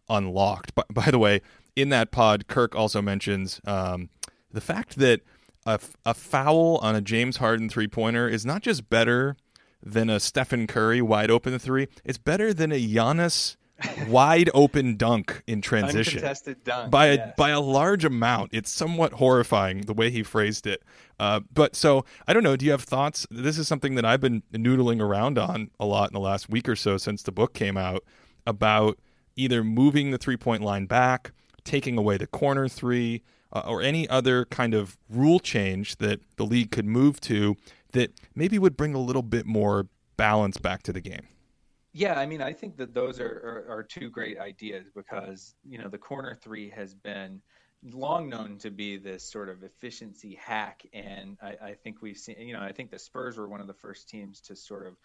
unlocked. 0.08 0.74
By, 0.74 0.84
by 0.90 1.10
the 1.10 1.18
way, 1.18 1.40
in 1.76 1.88
that 1.90 2.10
pod, 2.10 2.48
Kirk 2.48 2.74
also 2.74 3.00
mentions 3.00 3.60
um, 3.66 4.10
the 4.52 4.60
fact 4.60 4.96
that 4.96 5.20
a, 5.66 5.78
a 6.04 6.14
foul 6.14 6.78
on 6.78 6.94
a 6.94 7.00
James 7.00 7.38
Harden 7.38 7.68
three 7.68 7.88
pointer 7.88 8.28
is 8.28 8.44
not 8.46 8.62
just 8.62 8.88
better 8.88 9.36
than 9.82 10.10
a 10.10 10.18
Stephen 10.18 10.66
Curry 10.66 11.00
wide 11.00 11.30
open 11.30 11.58
three, 11.58 11.88
it's 12.04 12.18
better 12.18 12.52
than 12.52 12.72
a 12.72 12.80
Giannis 12.80 13.56
wide 14.08 14.50
open 14.54 14.96
dunk 14.96 15.42
in 15.46 15.60
transition 15.60 16.20
dunk, 16.64 16.90
by 16.90 17.06
a 17.06 17.14
yes. 17.14 17.34
by 17.36 17.50
a 17.50 17.60
large 17.60 18.04
amount. 18.04 18.50
It's 18.52 18.70
somewhat 18.70 19.14
horrifying 19.14 19.82
the 19.82 19.94
way 19.94 20.10
he 20.10 20.22
phrased 20.22 20.66
it. 20.66 20.82
Uh, 21.20 21.40
but 21.52 21.76
so 21.76 22.04
I 22.26 22.32
don't 22.32 22.42
know. 22.42 22.56
Do 22.56 22.64
you 22.64 22.72
have 22.72 22.82
thoughts? 22.82 23.26
This 23.30 23.58
is 23.58 23.68
something 23.68 23.94
that 23.94 24.04
I've 24.04 24.20
been 24.20 24.42
noodling 24.52 25.00
around 25.00 25.38
on 25.38 25.70
a 25.78 25.86
lot 25.86 26.10
in 26.10 26.14
the 26.14 26.20
last 26.20 26.48
week 26.48 26.68
or 26.68 26.76
so 26.76 26.96
since 26.96 27.22
the 27.22 27.32
book 27.32 27.54
came 27.54 27.76
out 27.76 28.02
about 28.46 28.98
either 29.38 29.62
moving 29.62 30.10
the 30.10 30.18
three 30.18 30.36
point 30.36 30.62
line 30.62 30.86
back, 30.86 31.32
taking 31.64 31.96
away 31.96 32.16
the 32.16 32.26
corner 32.26 32.68
three, 32.68 33.22
uh, 33.52 33.62
or 33.66 33.80
any 33.80 34.08
other 34.08 34.44
kind 34.46 34.74
of 34.74 34.98
rule 35.08 35.40
change 35.40 35.96
that 35.96 36.20
the 36.36 36.44
league 36.44 36.70
could 36.70 36.84
move 36.84 37.20
to 37.20 37.56
that 37.92 38.12
maybe 38.34 38.58
would 38.58 38.76
bring 38.76 38.94
a 38.94 38.98
little 38.98 39.22
bit 39.22 39.46
more 39.46 39.86
balance 40.16 40.58
back 40.58 40.82
to 40.82 40.92
the 40.92 41.00
game. 41.00 41.26
Yeah, 41.92 42.18
I 42.18 42.26
mean, 42.26 42.42
I 42.42 42.52
think 42.52 42.76
that 42.76 42.92
those 42.92 43.18
are, 43.18 43.64
are, 43.68 43.78
are 43.78 43.82
two 43.82 44.10
great 44.10 44.38
ideas 44.38 44.86
because 44.94 45.54
you 45.64 45.78
know 45.78 45.88
the 45.88 45.98
corner 45.98 46.38
three 46.40 46.68
has 46.70 46.94
been 46.94 47.40
long 47.82 48.28
known 48.28 48.58
to 48.58 48.70
be 48.70 48.96
this 48.98 49.24
sort 49.24 49.48
of 49.48 49.62
efficiency 49.62 50.38
hack, 50.40 50.82
and 50.92 51.38
I, 51.40 51.56
I 51.62 51.74
think 51.82 52.02
we've 52.02 52.16
seen. 52.16 52.36
You 52.38 52.52
know, 52.52 52.60
I 52.60 52.72
think 52.72 52.90
the 52.90 52.98
Spurs 52.98 53.38
were 53.38 53.48
one 53.48 53.60
of 53.60 53.66
the 53.66 53.74
first 53.74 54.08
teams 54.08 54.40
to 54.42 54.54
sort 54.54 54.86
of 54.86 54.96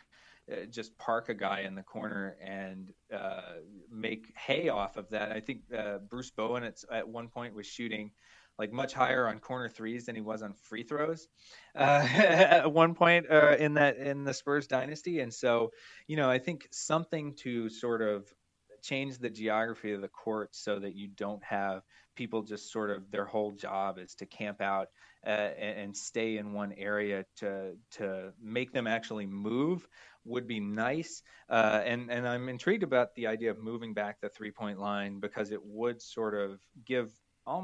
uh, 0.52 0.66
just 0.70 0.98
park 0.98 1.30
a 1.30 1.34
guy 1.34 1.62
in 1.62 1.76
the 1.76 1.84
corner 1.84 2.36
and 2.44 2.92
uh, 3.14 3.54
make 3.90 4.34
hay 4.38 4.70
off 4.70 4.98
of 4.98 5.10
that. 5.10 5.32
I 5.32 5.40
think 5.40 5.62
uh, 5.78 6.00
Bruce 6.10 6.32
Bowen 6.32 6.64
at, 6.64 6.84
at 6.92 7.08
one 7.08 7.30
point 7.30 7.56
was 7.56 7.66
shooting 7.66 8.12
like 8.60 8.72
much 8.72 8.94
higher 8.94 9.28
on 9.28 9.40
corner 9.40 9.70
threes 9.70 10.06
than 10.06 10.16
he 10.16 10.22
was 10.22 10.44
on 10.44 10.54
free 10.54 10.84
throws 10.84 11.28
uh, 11.76 11.80
at 12.14 12.72
one 12.72 12.94
point 12.94 13.26
uh, 13.32 13.56
in 13.58 13.74
that 13.76 13.98
in 13.98 14.24
the 14.24 14.34
Spurs 14.34 14.68
dynasty. 14.68 15.22
And 15.22 15.34
so, 15.34 15.72
you 16.08 16.18
know, 16.18 16.30
I 16.30 16.40
think 16.40 16.68
something 16.72 17.34
to 17.38 17.70
sort 17.70 18.02
of 18.02 18.32
change 18.84 19.18
the 19.18 19.30
geography 19.30 19.94
of 19.94 20.02
the 20.02 20.10
court 20.10 20.50
so 20.54 20.78
that 20.78 20.96
you 20.96 21.08
don't 21.08 21.44
have 21.44 21.84
people 22.16 22.44
just 22.44 22.72
sort 22.72 22.92
of 22.92 23.10
their 23.12 23.26
whole 23.26 23.52
job 23.52 23.98
is 23.98 24.14
to 24.16 24.26
camp 24.26 24.62
out 24.62 24.90
uh, 25.26 25.30
and, 25.30 25.80
and 25.80 25.98
stay 25.98 26.38
in 26.38 26.54
one 26.54 26.74
area 26.74 27.26
to 27.38 27.76
to 27.92 28.32
make 28.42 28.72
them 28.72 28.86
actually 28.86 29.26
move 29.26 29.88
would 30.26 30.48
be 30.48 30.60
nice. 30.60 31.22
Uh, 31.50 31.82
and 31.86 32.10
and 32.12 32.28
I'm 32.28 32.50
intrigued 32.50 32.84
about 32.84 33.16
the 33.16 33.28
idea 33.28 33.52
of 33.52 33.60
moving 33.60 33.94
back 33.94 34.22
the 34.22 34.30
three 34.30 34.52
point 34.52 34.80
line 34.80 35.20
because 35.20 35.52
it 35.52 35.64
would 35.64 36.02
sort 36.02 36.36
of 36.36 36.60
give 36.86 37.12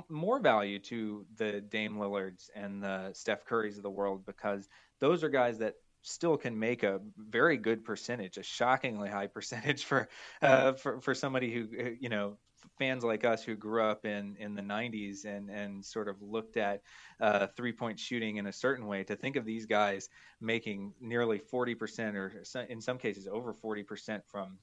more 0.09 0.39
value 0.39 0.79
to 0.79 1.25
the 1.37 1.61
Dame 1.61 1.97
Lillards 1.97 2.49
and 2.53 2.83
the 2.83 3.11
Steph 3.13 3.45
Currys 3.45 3.77
of 3.77 3.83
the 3.83 3.89
world 3.89 4.25
because 4.25 4.67
those 4.99 5.23
are 5.23 5.29
guys 5.29 5.59
that 5.59 5.75
still 6.01 6.37
can 6.37 6.57
make 6.57 6.83
a 6.83 6.99
very 7.17 7.57
good 7.57 7.83
percentage, 7.83 8.37
a 8.37 8.43
shockingly 8.43 9.09
high 9.09 9.27
percentage 9.27 9.85
for 9.85 10.07
uh, 10.41 10.73
for 10.73 10.99
for 11.01 11.13
somebody 11.13 11.53
who 11.53 11.95
you 11.99 12.09
know 12.09 12.37
fans 12.79 13.03
like 13.03 13.25
us 13.25 13.43
who 13.43 13.55
grew 13.55 13.83
up 13.83 14.05
in 14.05 14.35
in 14.39 14.55
the 14.55 14.61
90s 14.61 15.25
and 15.25 15.49
and 15.49 15.85
sort 15.85 16.07
of 16.07 16.21
looked 16.21 16.57
at 16.57 16.81
uh, 17.19 17.45
three 17.55 17.73
point 17.73 17.99
shooting 17.99 18.37
in 18.37 18.47
a 18.47 18.53
certain 18.53 18.87
way 18.87 19.03
to 19.03 19.15
think 19.15 19.35
of 19.35 19.45
these 19.45 19.65
guys 19.65 20.09
making 20.41 20.93
nearly 21.01 21.37
40% 21.37 22.15
or 22.15 22.43
in 22.69 22.81
some 22.81 22.97
cases 22.97 23.27
over 23.27 23.53
40% 23.53 24.21
from 24.25 24.57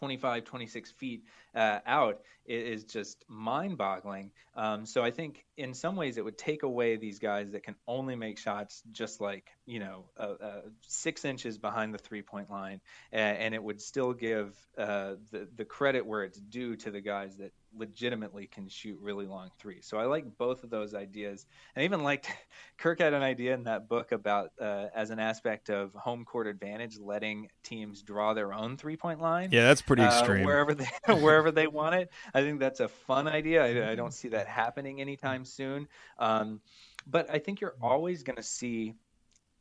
25, 0.00 0.44
26 0.44 0.90
feet 0.92 1.24
uh, 1.54 1.78
out 1.84 2.22
is 2.46 2.84
just 2.84 3.22
mind 3.28 3.76
boggling. 3.76 4.30
Um, 4.56 4.86
so 4.86 5.02
I 5.02 5.10
think 5.10 5.44
in 5.58 5.74
some 5.74 5.94
ways 5.94 6.16
it 6.16 6.24
would 6.24 6.38
take 6.38 6.62
away 6.62 6.96
these 6.96 7.18
guys 7.18 7.50
that 7.52 7.64
can 7.64 7.74
only 7.86 8.16
make 8.16 8.38
shots 8.38 8.82
just 8.92 9.20
like, 9.20 9.50
you 9.66 9.78
know, 9.78 10.06
uh, 10.18 10.34
uh, 10.42 10.60
six 10.88 11.26
inches 11.26 11.58
behind 11.58 11.92
the 11.92 11.98
three 11.98 12.22
point 12.22 12.50
line. 12.50 12.80
and 13.12 13.54
it 13.54 13.62
would 13.62 13.78
still 13.78 14.14
give 14.14 14.56
uh, 14.78 15.16
the, 15.30 15.46
the 15.54 15.66
credit 15.66 16.06
where 16.06 16.24
it's 16.24 16.40
due 16.40 16.76
to 16.76 16.90
the 16.90 17.02
guys 17.02 17.36
that 17.36 17.52
legitimately 17.76 18.46
can 18.46 18.68
shoot 18.68 18.98
really 19.00 19.26
long 19.26 19.50
threes. 19.58 19.86
So 19.86 19.98
I 19.98 20.04
like 20.04 20.38
both 20.38 20.64
of 20.64 20.70
those 20.70 20.94
ideas. 20.94 21.46
I 21.76 21.82
even 21.82 22.02
liked 22.02 22.30
Kirk 22.78 23.00
had 23.00 23.14
an 23.14 23.22
idea 23.22 23.54
in 23.54 23.64
that 23.64 23.88
book 23.88 24.12
about 24.12 24.52
uh, 24.60 24.86
as 24.94 25.10
an 25.10 25.18
aspect 25.18 25.70
of 25.70 25.92
home 25.94 26.24
court 26.24 26.46
advantage, 26.46 26.98
letting 26.98 27.48
teams 27.62 28.02
draw 28.02 28.34
their 28.34 28.52
own 28.52 28.76
three 28.76 28.96
point 28.96 29.20
line. 29.20 29.50
Yeah, 29.52 29.64
that's 29.64 29.82
pretty 29.82 30.02
uh, 30.02 30.08
extreme. 30.08 30.44
Uh, 30.44 30.46
wherever 30.46 30.74
they 30.74 30.88
wherever 31.14 31.50
they 31.50 31.66
want 31.66 31.94
it. 31.94 32.10
I 32.34 32.42
think 32.42 32.60
that's 32.60 32.80
a 32.80 32.88
fun 32.88 33.28
idea. 33.28 33.64
I, 33.64 33.92
I 33.92 33.94
don't 33.94 34.14
see 34.14 34.28
that 34.28 34.46
happening 34.46 35.00
anytime 35.00 35.44
soon. 35.44 35.88
Um, 36.18 36.60
but 37.06 37.30
I 37.30 37.38
think 37.38 37.60
you're 37.60 37.76
always 37.80 38.22
going 38.22 38.36
to 38.36 38.42
see 38.42 38.94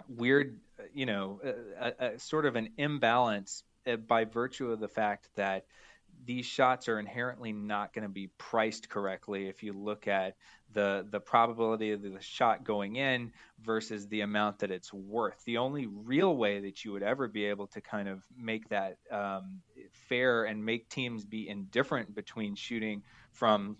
weird, 0.07 0.59
you 0.93 1.05
know, 1.05 1.41
a, 1.79 1.93
a, 1.99 2.19
sort 2.19 2.45
of 2.45 2.55
an 2.55 2.69
imbalance 2.77 3.63
uh, 3.87 3.95
by 3.95 4.25
virtue 4.25 4.71
of 4.71 4.79
the 4.79 4.87
fact 4.87 5.29
that 5.35 5.65
these 6.25 6.45
shots 6.45 6.87
are 6.87 6.99
inherently 6.99 7.51
not 7.51 7.93
going 7.93 8.03
to 8.03 8.09
be 8.09 8.27
priced 8.37 8.89
correctly 8.89 9.47
if 9.47 9.63
you 9.63 9.73
look 9.73 10.07
at 10.07 10.35
the 10.73 11.07
the 11.09 11.19
probability 11.19 11.91
of 11.91 12.01
the 12.01 12.15
shot 12.19 12.63
going 12.63 12.97
in 12.97 13.31
versus 13.61 14.07
the 14.07 14.21
amount 14.21 14.59
that 14.59 14.71
it's 14.71 14.93
worth. 14.93 15.43
The 15.45 15.57
only 15.57 15.87
real 15.87 16.35
way 16.37 16.59
that 16.61 16.85
you 16.85 16.91
would 16.91 17.03
ever 17.03 17.27
be 17.27 17.45
able 17.45 17.67
to 17.67 17.81
kind 17.81 18.07
of 18.07 18.23
make 18.37 18.69
that 18.69 18.97
um, 19.11 19.61
fair 19.91 20.43
and 20.43 20.63
make 20.63 20.89
teams 20.89 21.25
be 21.25 21.49
indifferent 21.49 22.13
between 22.13 22.55
shooting 22.55 23.01
from 23.31 23.77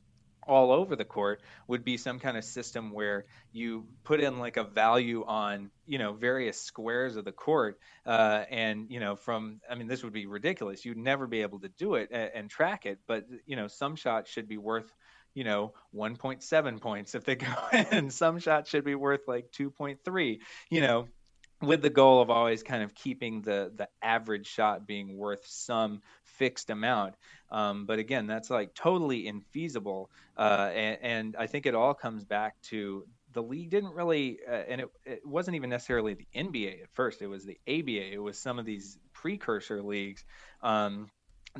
all 0.49 0.71
over 0.71 0.95
the 0.95 1.05
court 1.05 1.41
would 1.67 1.85
be 1.85 1.95
some 1.95 2.19
kind 2.19 2.35
of 2.35 2.43
system 2.43 2.91
where 2.91 3.25
you 3.51 3.85
put 4.03 4.19
in 4.19 4.39
like 4.39 4.57
a 4.57 4.63
value 4.63 5.23
on 5.25 5.69
you 5.85 5.99
know 5.99 6.13
various 6.13 6.59
squares 6.59 7.15
of 7.15 7.23
the 7.23 7.31
court 7.31 7.79
uh, 8.05 8.43
and 8.49 8.89
you 8.89 8.99
know 8.99 9.15
from 9.15 9.62
i 9.69 9.75
mean 9.75 9.88
this 9.88 10.03
would 10.03 10.13
be 10.13 10.25
ridiculous. 10.25 10.83
You'd 10.83 10.97
never 10.97 11.27
be 11.27 11.41
able 11.43 11.59
to 11.59 11.69
do 11.69 11.95
it 11.95 12.09
and, 12.12 12.31
and 12.33 12.49
track 12.49 12.85
it 12.85 12.99
but 13.07 13.25
you 13.45 13.55
know 13.55 13.67
some 13.67 13.95
shots 13.95 14.31
should 14.31 14.47
be 14.47 14.57
worth 14.57 14.91
you 15.35 15.43
know 15.43 15.73
1.7 15.95 16.81
points 16.81 17.13
if 17.13 17.23
they 17.23 17.35
go 17.35 17.53
in. 17.91 18.09
Some 18.09 18.39
shots 18.39 18.69
should 18.69 18.83
be 18.83 18.95
worth 18.95 19.27
like 19.27 19.51
2.3 19.51 20.39
you 20.71 20.81
know 20.81 21.07
with 21.62 21.81
the 21.81 21.89
goal 21.89 22.21
of 22.21 22.29
always 22.29 22.63
kind 22.63 22.83
of 22.83 22.95
keeping 22.95 23.41
the 23.41 23.71
the 23.75 23.88
average 24.01 24.47
shot 24.47 24.88
being 24.88 25.17
worth 25.17 25.45
some 25.45 26.01
fixed 26.39 26.71
amount. 26.71 27.15
Um, 27.52 27.86
but 27.86 27.99
again, 27.99 28.25
that's 28.25 28.49
like 28.49 28.73
totally 28.73 29.32
infeasible. 29.32 30.08
Uh, 30.38 30.71
and, 30.73 30.97
and, 31.02 31.36
I 31.38 31.47
think 31.47 31.65
it 31.65 31.75
all 31.75 31.93
comes 31.93 32.23
back 32.23 32.60
to 32.69 33.06
the 33.34 33.43
league 33.43 33.69
didn't 33.69 33.93
really, 33.93 34.39
uh, 34.47 34.63
and 34.69 34.82
it, 34.82 34.89
it 35.06 35.25
wasn't 35.25 35.56
even 35.56 35.69
necessarily 35.69 36.13
the 36.15 36.28
NBA 36.36 36.84
at 36.84 36.89
first. 36.93 37.21
It 37.21 37.28
was 37.28 37.45
the 37.45 37.60
ABA. 37.67 38.13
It 38.13 38.21
was 38.21 38.39
some 38.39 38.58
of 38.58 38.65
these 38.65 38.97
precursor 39.13 39.84
leagues. 39.84 40.23
Um, 40.63 41.12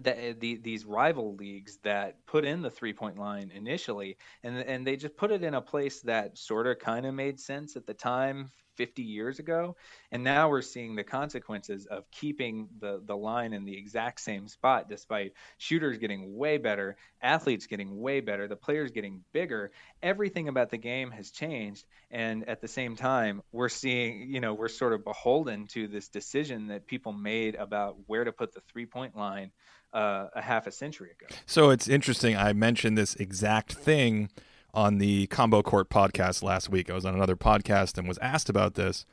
that 0.04 0.40
the, 0.40 0.58
these 0.58 0.86
rival 0.86 1.36
leagues 1.36 1.80
that 1.84 2.24
put 2.28 2.46
in 2.46 2.62
the 2.62 2.70
three 2.70 2.94
point 2.94 3.18
line 3.18 3.52
initially, 3.54 4.18
and 4.44 4.58
and 4.60 4.86
they 4.86 4.96
just 4.96 5.18
put 5.18 5.32
it 5.32 5.44
in 5.44 5.56
a 5.56 5.62
place 5.62 6.02
that 6.02 6.38
sort 6.38 6.68
of 6.68 6.78
kind 6.78 7.08
of 7.08 7.16
made 7.16 7.40
sense 7.40 7.76
at 7.76 7.88
the 7.88 7.94
time 7.96 8.52
50 8.80 9.02
years 9.02 9.40
ago 9.40 9.76
and 10.14 10.24
now 10.24 10.48
we're 10.48 10.62
seeing 10.62 10.96
the 10.96 11.04
consequences 11.04 11.86
of 11.88 12.10
keeping 12.12 12.70
the 12.80 13.02
the 13.06 13.16
line 13.16 13.52
in 13.52 13.66
the 13.66 13.78
exact 13.78 14.22
same 14.22 14.48
spot 14.48 14.88
despite 14.88 15.34
shooters 15.58 15.98
getting 15.98 16.38
way 16.38 16.58
better 16.58 16.96
athletes 17.22 17.68
getting 17.68 18.00
way 18.00 18.22
better 18.22 18.48
the 18.48 18.56
players 18.56 18.90
getting 18.92 19.22
bigger. 19.34 19.72
Everything 20.02 20.48
about 20.48 20.70
the 20.70 20.78
game 20.78 21.12
has 21.12 21.30
changed 21.30 21.88
and 22.10 22.48
at 22.48 22.62
the 22.62 22.70
same 22.70 22.96
time 22.96 23.42
we're 23.52 23.68
seeing 23.68 24.30
you 24.30 24.40
know 24.40 24.54
we're 24.54 24.70
sort 24.70 24.94
of 24.94 25.04
beholden 25.04 25.68
to 25.68 25.86
this 25.90 26.08
decision 26.08 26.68
that 26.68 26.88
people 26.88 27.12
made 27.12 27.56
about 27.56 27.98
where 28.08 28.24
to 28.24 28.32
put 28.32 28.54
the 28.54 28.62
three 28.62 28.86
point 28.86 29.14
line 29.14 29.52
uh, 29.92 30.28
a 30.36 30.42
half 30.42 30.68
a 30.68 30.72
century 30.72 31.10
ago. 31.12 31.36
So 31.46 31.70
it's 31.70 31.90
interesting 31.90 32.38
i 32.38 32.54
mentioned 32.54 32.98
this 32.98 33.16
exact 33.16 33.74
thing 33.74 34.30
on 34.74 34.98
the 34.98 35.28
Combo 35.28 35.62
Court 35.62 35.90
podcast 35.90 36.44
last 36.44 36.70
week. 36.70 36.90
I 36.90 36.94
was 36.94 37.06
on 37.06 37.16
another 37.16 37.36
podcast 37.36 37.98
and 37.98 38.08
was 38.08 38.18
asked 38.20 38.50
about 38.50 38.76
this. 38.76 39.06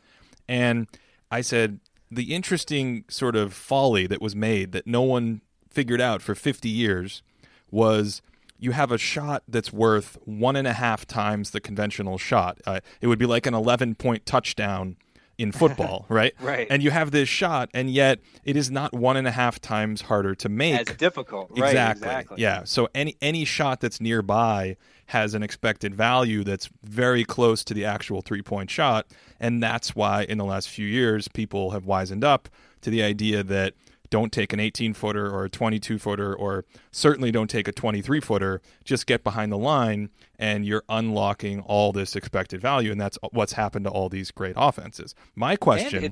And 0.48 0.86
I 1.30 1.40
said, 1.40 1.80
the 2.10 2.34
interesting 2.34 3.04
sort 3.08 3.36
of 3.36 3.52
folly 3.52 4.06
that 4.06 4.20
was 4.20 4.36
made 4.36 4.72
that 4.72 4.86
no 4.86 5.02
one 5.02 5.40
figured 5.68 6.00
out 6.00 6.22
for 6.22 6.34
50 6.34 6.68
years 6.68 7.22
was 7.70 8.22
you 8.58 8.72
have 8.72 8.90
a 8.90 8.98
shot 8.98 9.42
that's 9.48 9.72
worth 9.72 10.16
one 10.24 10.56
and 10.56 10.66
a 10.66 10.72
half 10.72 11.06
times 11.06 11.50
the 11.50 11.60
conventional 11.60 12.16
shot. 12.16 12.58
Uh, 12.66 12.80
it 13.00 13.08
would 13.08 13.18
be 13.18 13.26
like 13.26 13.46
an 13.46 13.54
11 13.54 13.96
point 13.96 14.24
touchdown 14.24 14.96
in 15.38 15.52
football, 15.60 16.06
right? 16.08 16.34
right. 16.40 16.66
And 16.70 16.82
you 16.82 16.90
have 16.90 17.10
this 17.10 17.28
shot, 17.28 17.70
and 17.74 17.90
yet 17.90 18.20
it 18.44 18.56
is 18.56 18.70
not 18.70 18.92
one 18.92 19.16
and 19.16 19.26
a 19.26 19.30
half 19.30 19.60
times 19.60 20.02
harder 20.02 20.34
to 20.36 20.48
make. 20.48 20.88
As 20.90 20.96
difficult, 20.96 21.50
exactly. 21.50 22.08
Right, 22.08 22.18
exactly. 22.18 22.42
Yeah. 22.42 22.64
So 22.64 22.88
any 22.94 23.16
any 23.20 23.44
shot 23.44 23.80
that's 23.80 24.00
nearby 24.00 24.76
has 25.06 25.34
an 25.34 25.42
expected 25.42 25.94
value 25.94 26.42
that's 26.42 26.68
very 26.82 27.24
close 27.24 27.62
to 27.64 27.74
the 27.74 27.84
actual 27.84 28.22
three 28.22 28.42
point 28.42 28.70
shot, 28.70 29.06
and 29.38 29.62
that's 29.62 29.94
why 29.94 30.24
in 30.24 30.38
the 30.38 30.44
last 30.44 30.68
few 30.68 30.86
years 30.86 31.28
people 31.28 31.70
have 31.70 31.86
wizened 31.86 32.24
up 32.24 32.48
to 32.82 32.90
the 32.90 33.02
idea 33.02 33.42
that 33.42 33.74
don't 34.10 34.32
take 34.32 34.52
an 34.52 34.60
18 34.60 34.94
footer 34.94 35.30
or 35.30 35.44
a 35.44 35.50
22 35.50 35.98
footer, 35.98 36.34
or 36.34 36.64
certainly 36.90 37.30
don't 37.30 37.48
take 37.48 37.68
a 37.68 37.72
23 37.72 38.20
footer. 38.20 38.60
Just 38.84 39.06
get 39.06 39.24
behind 39.24 39.52
the 39.52 39.58
line, 39.58 40.10
and 40.38 40.64
you're 40.64 40.84
unlocking 40.88 41.60
all 41.60 41.92
this 41.92 42.16
expected 42.16 42.60
value. 42.60 42.92
And 42.92 43.00
that's 43.00 43.18
what's 43.32 43.52
happened 43.54 43.84
to 43.84 43.90
all 43.90 44.08
these 44.08 44.30
great 44.30 44.54
offenses. 44.56 45.14
My 45.34 45.56
question. 45.56 46.04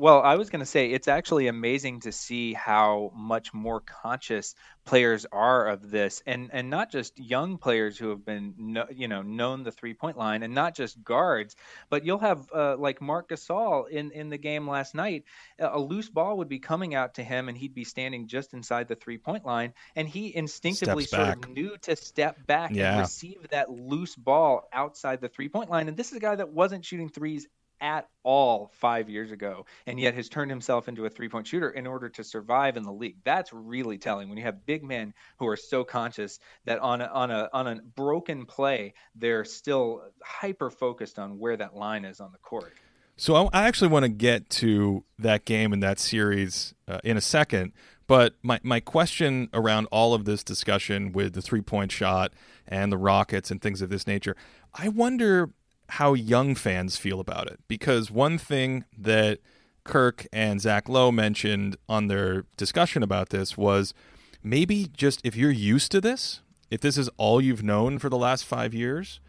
Well, 0.00 0.22
I 0.22 0.36
was 0.36 0.48
going 0.48 0.60
to 0.60 0.66
say 0.66 0.92
it's 0.92 1.08
actually 1.08 1.46
amazing 1.46 2.00
to 2.00 2.12
see 2.12 2.54
how 2.54 3.12
much 3.14 3.52
more 3.52 3.80
conscious 3.80 4.54
players 4.86 5.26
are 5.30 5.66
of 5.66 5.90
this, 5.90 6.22
and 6.24 6.48
and 6.54 6.70
not 6.70 6.90
just 6.90 7.18
young 7.18 7.58
players 7.58 7.98
who 7.98 8.08
have 8.08 8.24
been 8.24 8.54
you 8.90 9.08
know 9.08 9.20
known 9.20 9.62
the 9.62 9.70
three 9.70 9.92
point 9.92 10.16
line, 10.16 10.42
and 10.42 10.54
not 10.54 10.74
just 10.74 11.04
guards, 11.04 11.54
but 11.90 12.06
you'll 12.06 12.18
have 12.18 12.48
uh, 12.50 12.78
like 12.78 13.02
Marc 13.02 13.28
Gasol 13.28 13.90
in 13.90 14.10
in 14.12 14.30
the 14.30 14.38
game 14.38 14.66
last 14.66 14.94
night. 14.94 15.24
A 15.58 15.78
loose 15.78 16.08
ball 16.08 16.38
would 16.38 16.48
be 16.48 16.60
coming 16.60 16.94
out 16.94 17.16
to 17.16 17.22
him, 17.22 17.50
and 17.50 17.58
he'd 17.58 17.74
be 17.74 17.84
standing 17.84 18.26
just 18.26 18.54
inside 18.54 18.88
the 18.88 18.96
three 18.96 19.18
point 19.18 19.44
line, 19.44 19.74
and 19.96 20.08
he 20.08 20.34
instinctively 20.34 21.04
sort 21.04 21.28
of 21.28 21.50
knew 21.50 21.76
to 21.82 21.94
step 21.94 22.46
back 22.46 22.70
yeah. 22.72 22.92
and 22.92 23.00
receive 23.00 23.46
that 23.50 23.70
loose 23.70 24.16
ball 24.16 24.66
outside 24.72 25.20
the 25.20 25.28
three 25.28 25.50
point 25.50 25.68
line. 25.68 25.88
And 25.88 25.96
this 25.98 26.10
is 26.10 26.16
a 26.16 26.20
guy 26.20 26.36
that 26.36 26.48
wasn't 26.48 26.86
shooting 26.86 27.10
threes 27.10 27.46
at 27.80 28.08
all 28.22 28.70
five 28.74 29.08
years 29.08 29.32
ago, 29.32 29.64
and 29.86 29.98
yet 29.98 30.14
has 30.14 30.28
turned 30.28 30.50
himself 30.50 30.88
into 30.88 31.06
a 31.06 31.10
three 31.10 31.28
point 31.28 31.46
shooter 31.46 31.70
in 31.70 31.86
order 31.86 32.08
to 32.08 32.22
survive 32.22 32.76
in 32.76 32.82
the 32.82 32.92
league. 32.92 33.16
That's 33.24 33.52
really 33.52 33.98
telling 33.98 34.28
when 34.28 34.38
you 34.38 34.44
have 34.44 34.66
big 34.66 34.84
men 34.84 35.14
who 35.38 35.46
are 35.46 35.56
so 35.56 35.84
conscious 35.84 36.38
that 36.64 36.78
on 36.80 37.00
a, 37.00 37.06
on 37.06 37.30
a 37.30 37.48
on 37.52 37.66
a 37.66 37.76
broken 37.76 38.44
play, 38.46 38.94
they're 39.14 39.44
still 39.44 40.02
hyper 40.22 40.70
focused 40.70 41.18
on 41.18 41.38
where 41.38 41.56
that 41.56 41.74
line 41.74 42.04
is 42.04 42.20
on 42.20 42.32
the 42.32 42.38
court. 42.38 42.74
So 43.16 43.50
I 43.52 43.66
actually 43.66 43.88
want 43.88 44.04
to 44.04 44.08
get 44.08 44.48
to 44.50 45.04
that 45.18 45.44
game 45.44 45.74
and 45.74 45.82
that 45.82 45.98
series 45.98 46.72
uh, 46.88 47.00
in 47.04 47.18
a 47.18 47.20
second, 47.20 47.72
But 48.10 48.34
my, 48.42 48.58
my 48.64 48.80
question 48.80 49.48
around 49.54 49.86
all 49.92 50.14
of 50.14 50.24
this 50.24 50.42
discussion 50.42 51.12
with 51.12 51.34
the 51.34 51.40
three 51.40 51.60
point 51.60 51.92
shot 51.92 52.32
and 52.66 52.90
the 52.90 52.98
Rockets 52.98 53.52
and 53.52 53.62
things 53.62 53.82
of 53.82 53.88
this 53.88 54.04
nature, 54.04 54.34
I 54.74 54.88
wonder 54.88 55.50
how 55.90 56.14
young 56.14 56.54
fans 56.54 56.96
feel 56.96 57.20
about 57.20 57.48
it. 57.48 57.60
Because 57.68 58.10
one 58.10 58.38
thing 58.38 58.84
that 58.96 59.40
Kirk 59.84 60.26
and 60.32 60.60
Zach 60.60 60.88
Lowe 60.88 61.10
mentioned 61.10 61.76
on 61.88 62.06
their 62.06 62.44
discussion 62.56 63.02
about 63.02 63.30
this 63.30 63.56
was 63.56 63.94
maybe 64.42 64.88
just 64.96 65.20
if 65.24 65.36
you're 65.36 65.50
used 65.50 65.90
to 65.92 66.00
this, 66.00 66.42
if 66.70 66.80
this 66.80 66.96
is 66.96 67.10
all 67.16 67.40
you've 67.40 67.62
known 67.62 67.98
for 67.98 68.08
the 68.08 68.16
last 68.16 68.44
five 68.44 68.72
years, 68.72 69.20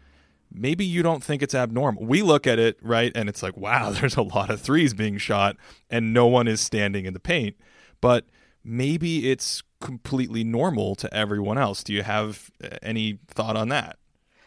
maybe 0.52 0.84
you 0.84 1.02
don't 1.02 1.24
think 1.24 1.42
it's 1.42 1.54
abnormal. 1.54 2.04
We 2.04 2.22
look 2.22 2.46
at 2.46 2.58
it, 2.58 2.78
right, 2.82 3.12
and 3.14 3.28
it's 3.28 3.42
like, 3.42 3.56
wow, 3.56 3.90
there's 3.92 4.16
a 4.16 4.22
lot 4.22 4.50
of 4.50 4.60
threes 4.60 4.94
being 4.94 5.18
shot 5.18 5.56
and 5.90 6.14
no 6.14 6.26
one 6.26 6.48
is 6.48 6.60
standing 6.60 7.06
in 7.06 7.12
the 7.12 7.20
paint. 7.20 7.56
But 8.00 8.26
maybe 8.64 9.30
it's 9.30 9.62
completely 9.80 10.44
normal 10.44 10.94
to 10.96 11.12
everyone 11.14 11.58
else. 11.58 11.82
Do 11.82 11.92
you 11.92 12.02
have 12.02 12.50
uh, 12.62 12.76
any 12.82 13.18
thought 13.28 13.56
on 13.56 13.68
that? 13.68 13.96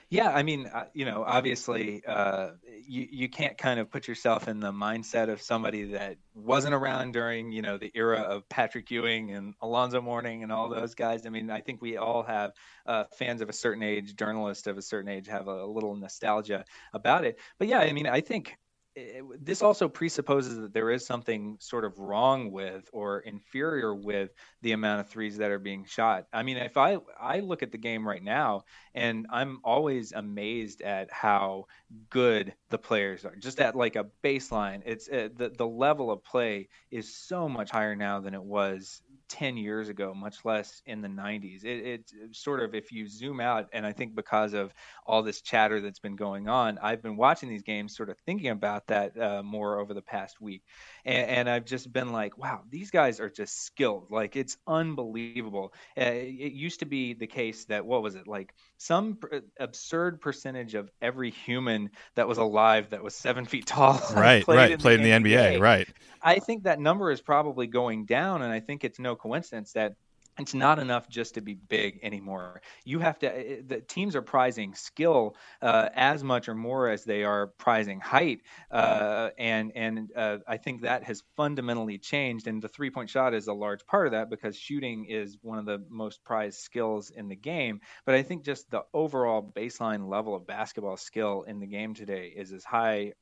Yeah, 0.10 0.30
I 0.30 0.44
mean, 0.44 0.68
uh, 0.68 0.86
you 0.94 1.04
know, 1.06 1.24
obviously, 1.26 2.04
uh, 2.06 2.52
you 2.88 3.08
you 3.10 3.28
can't 3.30 3.58
kind 3.58 3.80
of 3.80 3.90
put 3.90 4.08
yourself 4.08 4.48
in 4.48 4.60
the 4.60 4.72
mindset 4.72 5.30
of 5.30 5.42
somebody 5.42 5.84
that 5.94 6.18
wasn't 6.36 6.76
around 6.76 7.14
during, 7.14 7.52
you 7.52 7.64
know, 7.64 7.78
the 7.80 7.92
era 7.96 8.20
of 8.22 8.48
Patrick 8.48 8.92
Ewing 8.92 9.32
and 9.32 9.56
Alonzo 9.62 10.02
Mourning 10.02 10.44
and 10.44 10.52
all 10.52 10.70
those 10.70 10.94
guys. 10.94 11.26
I 11.26 11.30
mean, 11.30 11.50
I 11.50 11.62
think 11.62 11.82
we 11.82 11.98
all 11.98 12.22
have 12.22 12.52
uh, 12.86 13.06
fans 13.18 13.42
of 13.42 13.50
a 13.50 13.54
certain 13.54 13.82
age, 13.82 14.16
journalists 14.16 14.68
of 14.68 14.78
a 14.78 14.82
certain 14.82 15.10
age, 15.10 15.28
have 15.28 15.48
a, 15.48 15.64
a 15.64 15.68
little 15.68 15.96
nostalgia 15.96 16.66
about 16.94 17.26
it. 17.26 17.40
But 17.58 17.68
yeah, 17.68 17.80
I 17.80 17.92
mean, 17.92 18.06
I 18.08 18.22
think 18.22 18.58
this 19.40 19.62
also 19.62 19.90
presupposes 19.90 20.58
that 20.58 20.74
there 20.74 20.90
is 20.90 21.06
something 21.06 21.58
sort 21.60 21.84
of 21.84 22.00
wrong 22.00 22.52
with 22.52 22.90
or 22.94 23.20
inferior 23.20 23.94
with 23.94 24.34
the 24.62 24.72
amount 24.72 25.02
of 25.02 25.10
threes 25.10 25.38
that 25.38 25.52
are 25.52 25.60
being 25.60 25.84
shot. 25.86 26.28
I 26.32 26.44
mean, 26.44 26.58
if 26.58 26.78
I 26.78 26.98
I 27.20 27.42
look 27.42 27.62
at 27.62 27.72
the 27.72 27.78
game 27.78 28.08
right 28.08 28.24
now, 28.24 28.64
and 28.94 29.28
I'm 29.30 29.60
always 29.66 30.14
amazed 30.14 30.82
at 30.82 31.12
how 31.12 31.66
good 32.10 32.54
the 32.70 32.78
players 32.78 33.26
are. 33.26 33.36
Just 33.36 33.60
at 33.60 33.76
like 33.76 33.98
a 33.98 34.08
baseline, 34.24 34.82
it's 34.86 35.10
uh, 35.10 35.30
the 35.36 35.50
the 35.50 35.68
level 35.68 36.10
of 36.10 36.24
play 36.24 36.70
is 36.90 37.14
so 37.14 37.50
much 37.50 37.72
higher 37.72 37.96
now 37.96 38.22
than 38.22 38.34
it 38.34 38.44
was 38.44 39.02
10 39.30 39.58
years 39.58 39.90
ago, 39.90 40.14
much 40.14 40.46
less 40.46 40.82
in 40.86 41.02
the 41.02 41.08
90s. 41.08 41.64
It, 41.64 41.86
it, 41.86 42.12
sort 42.36 42.62
of, 42.62 42.76
if 42.76 42.92
you 42.92 43.08
zoom 43.08 43.40
out, 43.40 43.68
and 43.74 43.86
I 43.86 43.92
think 43.92 44.16
because 44.16 44.54
of 44.54 44.74
all 45.06 45.24
this 45.24 45.42
chatter 45.42 45.82
that's 45.82 46.00
been 46.00 46.16
going 46.16 46.48
on, 46.48 46.78
I've 46.82 47.02
been 47.02 47.18
watching 47.18 47.50
these 47.50 47.64
games, 47.64 47.96
sort 47.96 48.10
of 48.10 48.18
thinking 48.26 48.50
about 48.50 48.88
that 48.88 49.18
uh, 49.20 49.44
more 49.44 49.80
over 49.80 49.94
the 49.94 50.02
past 50.02 50.42
week. 50.42 50.64
And, 51.06 51.30
and, 51.30 51.50
I've 51.50 51.66
just 51.66 51.92
been 51.94 52.12
like, 52.12 52.38
wow, 52.38 52.62
these 52.70 52.90
guys 52.90 53.20
are 53.20 53.30
just 53.30 53.64
skilled. 53.66 54.08
Like, 54.10 54.36
it's 54.36 54.58
unbelievable. 54.68 55.74
Uh, 55.98 56.04
it 56.06 56.54
used 56.54 56.80
to 56.80 56.86
be 56.86 57.14
the 57.14 57.28
case 57.28 57.66
that, 57.66 57.86
what 57.86 58.02
was 58.02 58.16
it, 58.16 58.28
like 58.28 58.54
some 58.78 59.16
pr- 59.16 59.38
absurd 59.60 60.20
percentage 60.20 60.74
of 60.74 60.90
every 61.02 61.30
human 61.30 61.92
that 62.16 62.28
was 62.28 62.38
alive 62.38 62.90
that 62.90 63.04
was 63.04 63.16
seven 63.16 63.46
feet 63.46 63.66
tall. 63.66 64.02
Right, 64.16 64.44
played 64.44 64.56
right. 64.56 64.72
In 64.72 64.80
played 64.80 65.02
the 65.02 65.12
in 65.12 65.24
the 65.24 65.30
NBA, 65.30 65.58
NBA, 65.58 65.62
right. 65.62 65.88
I 66.22 66.40
think 66.40 66.64
that 66.64 66.80
number 66.80 67.12
is 67.12 67.22
probably 67.22 67.68
going 67.68 68.06
down, 68.06 68.42
and 68.42 68.52
I 68.52 68.60
think 68.60 68.84
it's 68.84 69.00
no 69.00 69.16
coincidence 69.16 69.74
that 69.74 69.94
it's 70.38 70.54
not 70.54 70.80
enough 70.80 71.08
just 71.08 71.36
to 71.36 71.42
be 71.42 71.54
big 71.54 72.00
anymore. 72.04 72.62
You 72.84 73.00
have 73.00 73.18
to. 73.20 73.28
Eh, 73.28 73.62
the 73.66 73.80
teams 73.82 74.16
are 74.16 74.22
prizing 74.22 74.76
skill 74.76 75.36
uh, 75.62 75.90
as 75.96 76.24
much 76.24 76.50
or 76.50 76.56
more 76.56 76.90
as 76.90 77.06
they 77.06 77.24
are 77.24 77.48
prizing 77.58 78.00
height, 78.02 78.42
uh, 78.70 79.30
and 79.38 79.72
and 79.76 80.12
uh, 80.16 80.40
I 80.48 80.58
think 80.58 80.82
that 80.82 81.04
has 81.04 81.24
fundamentally 81.38 81.98
changed. 81.98 82.48
And 82.48 82.62
the 82.62 82.68
three 82.68 82.90
point 82.90 83.10
shot 83.10 83.34
is 83.34 83.48
a 83.48 83.54
large 83.54 83.86
part 83.86 84.08
of 84.08 84.12
that 84.12 84.30
because 84.30 84.58
shooting 84.58 85.06
is 85.06 85.38
one 85.42 85.58
of 85.58 85.66
the 85.66 85.84
most 85.90 86.24
prized 86.24 86.60
skills 86.60 87.12
in 87.12 87.30
the 87.30 87.36
game. 87.36 87.80
But 88.06 88.16
I 88.16 88.24
think 88.24 88.44
just 88.44 88.70
the 88.70 88.84
overall 88.94 89.54
baseline 89.56 90.10
level 90.10 90.36
of 90.36 90.46
basketball 90.46 90.98
skill 90.98 91.44
in 91.44 91.60
the 91.60 91.68
game 91.68 91.94
today 91.94 92.34
is 92.36 92.52
as 92.52 92.64
high, 92.66 93.14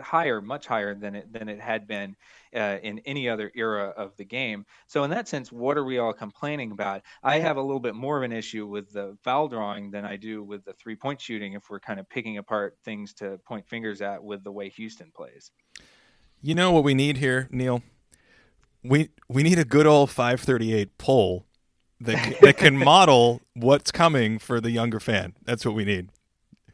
higher, 0.00 0.40
much 0.40 0.66
higher 0.66 0.94
than 0.94 1.16
it 1.16 1.32
than 1.32 1.48
it 1.48 1.60
had 1.60 1.86
been 1.88 2.14
uh, 2.54 2.78
in 2.82 3.00
any 3.00 3.28
other 3.28 3.50
era 3.54 3.92
of 3.96 4.16
the 4.16 4.24
game. 4.24 4.64
So 4.86 5.04
in 5.04 5.10
that 5.10 5.28
sense, 5.28 5.50
what 5.50 5.76
are 5.76 5.84
we 5.84 5.98
all 5.98 6.12
complaining 6.12 6.72
about? 6.72 7.02
I 7.22 7.38
have 7.38 7.56
a 7.56 7.62
little 7.62 7.80
bit 7.80 7.94
more 7.94 8.16
of 8.16 8.22
an 8.22 8.32
issue 8.32 8.66
with 8.66 8.92
the 8.92 9.16
foul 9.22 9.48
drawing 9.48 9.90
than 9.90 10.04
I 10.04 10.16
do 10.16 10.42
with 10.42 10.64
the 10.64 10.72
three 10.72 10.96
point 10.96 11.20
shooting. 11.20 11.54
If 11.54 11.70
we're 11.70 11.80
kind 11.80 12.00
of 12.00 12.08
picking 12.08 12.38
apart 12.38 12.76
things 12.84 13.12
to 13.14 13.38
point 13.46 13.66
fingers 13.68 14.00
at 14.00 14.22
with 14.22 14.44
the 14.44 14.52
way 14.52 14.68
Houston 14.70 15.10
plays. 15.14 15.50
You 16.40 16.54
know 16.54 16.72
what 16.72 16.84
we 16.84 16.94
need 16.94 17.18
here, 17.18 17.48
Neil? 17.50 17.82
We 18.82 19.10
we 19.28 19.42
need 19.42 19.58
a 19.58 19.64
good 19.64 19.86
old 19.86 20.10
538 20.10 20.98
poll 20.98 21.46
that 22.00 22.38
that 22.40 22.58
can 22.58 22.76
model 22.84 23.40
what's 23.54 23.90
coming 23.90 24.38
for 24.38 24.60
the 24.60 24.70
younger 24.70 25.00
fan. 25.00 25.34
That's 25.44 25.64
what 25.64 25.74
we 25.74 25.84
need. 25.84 26.10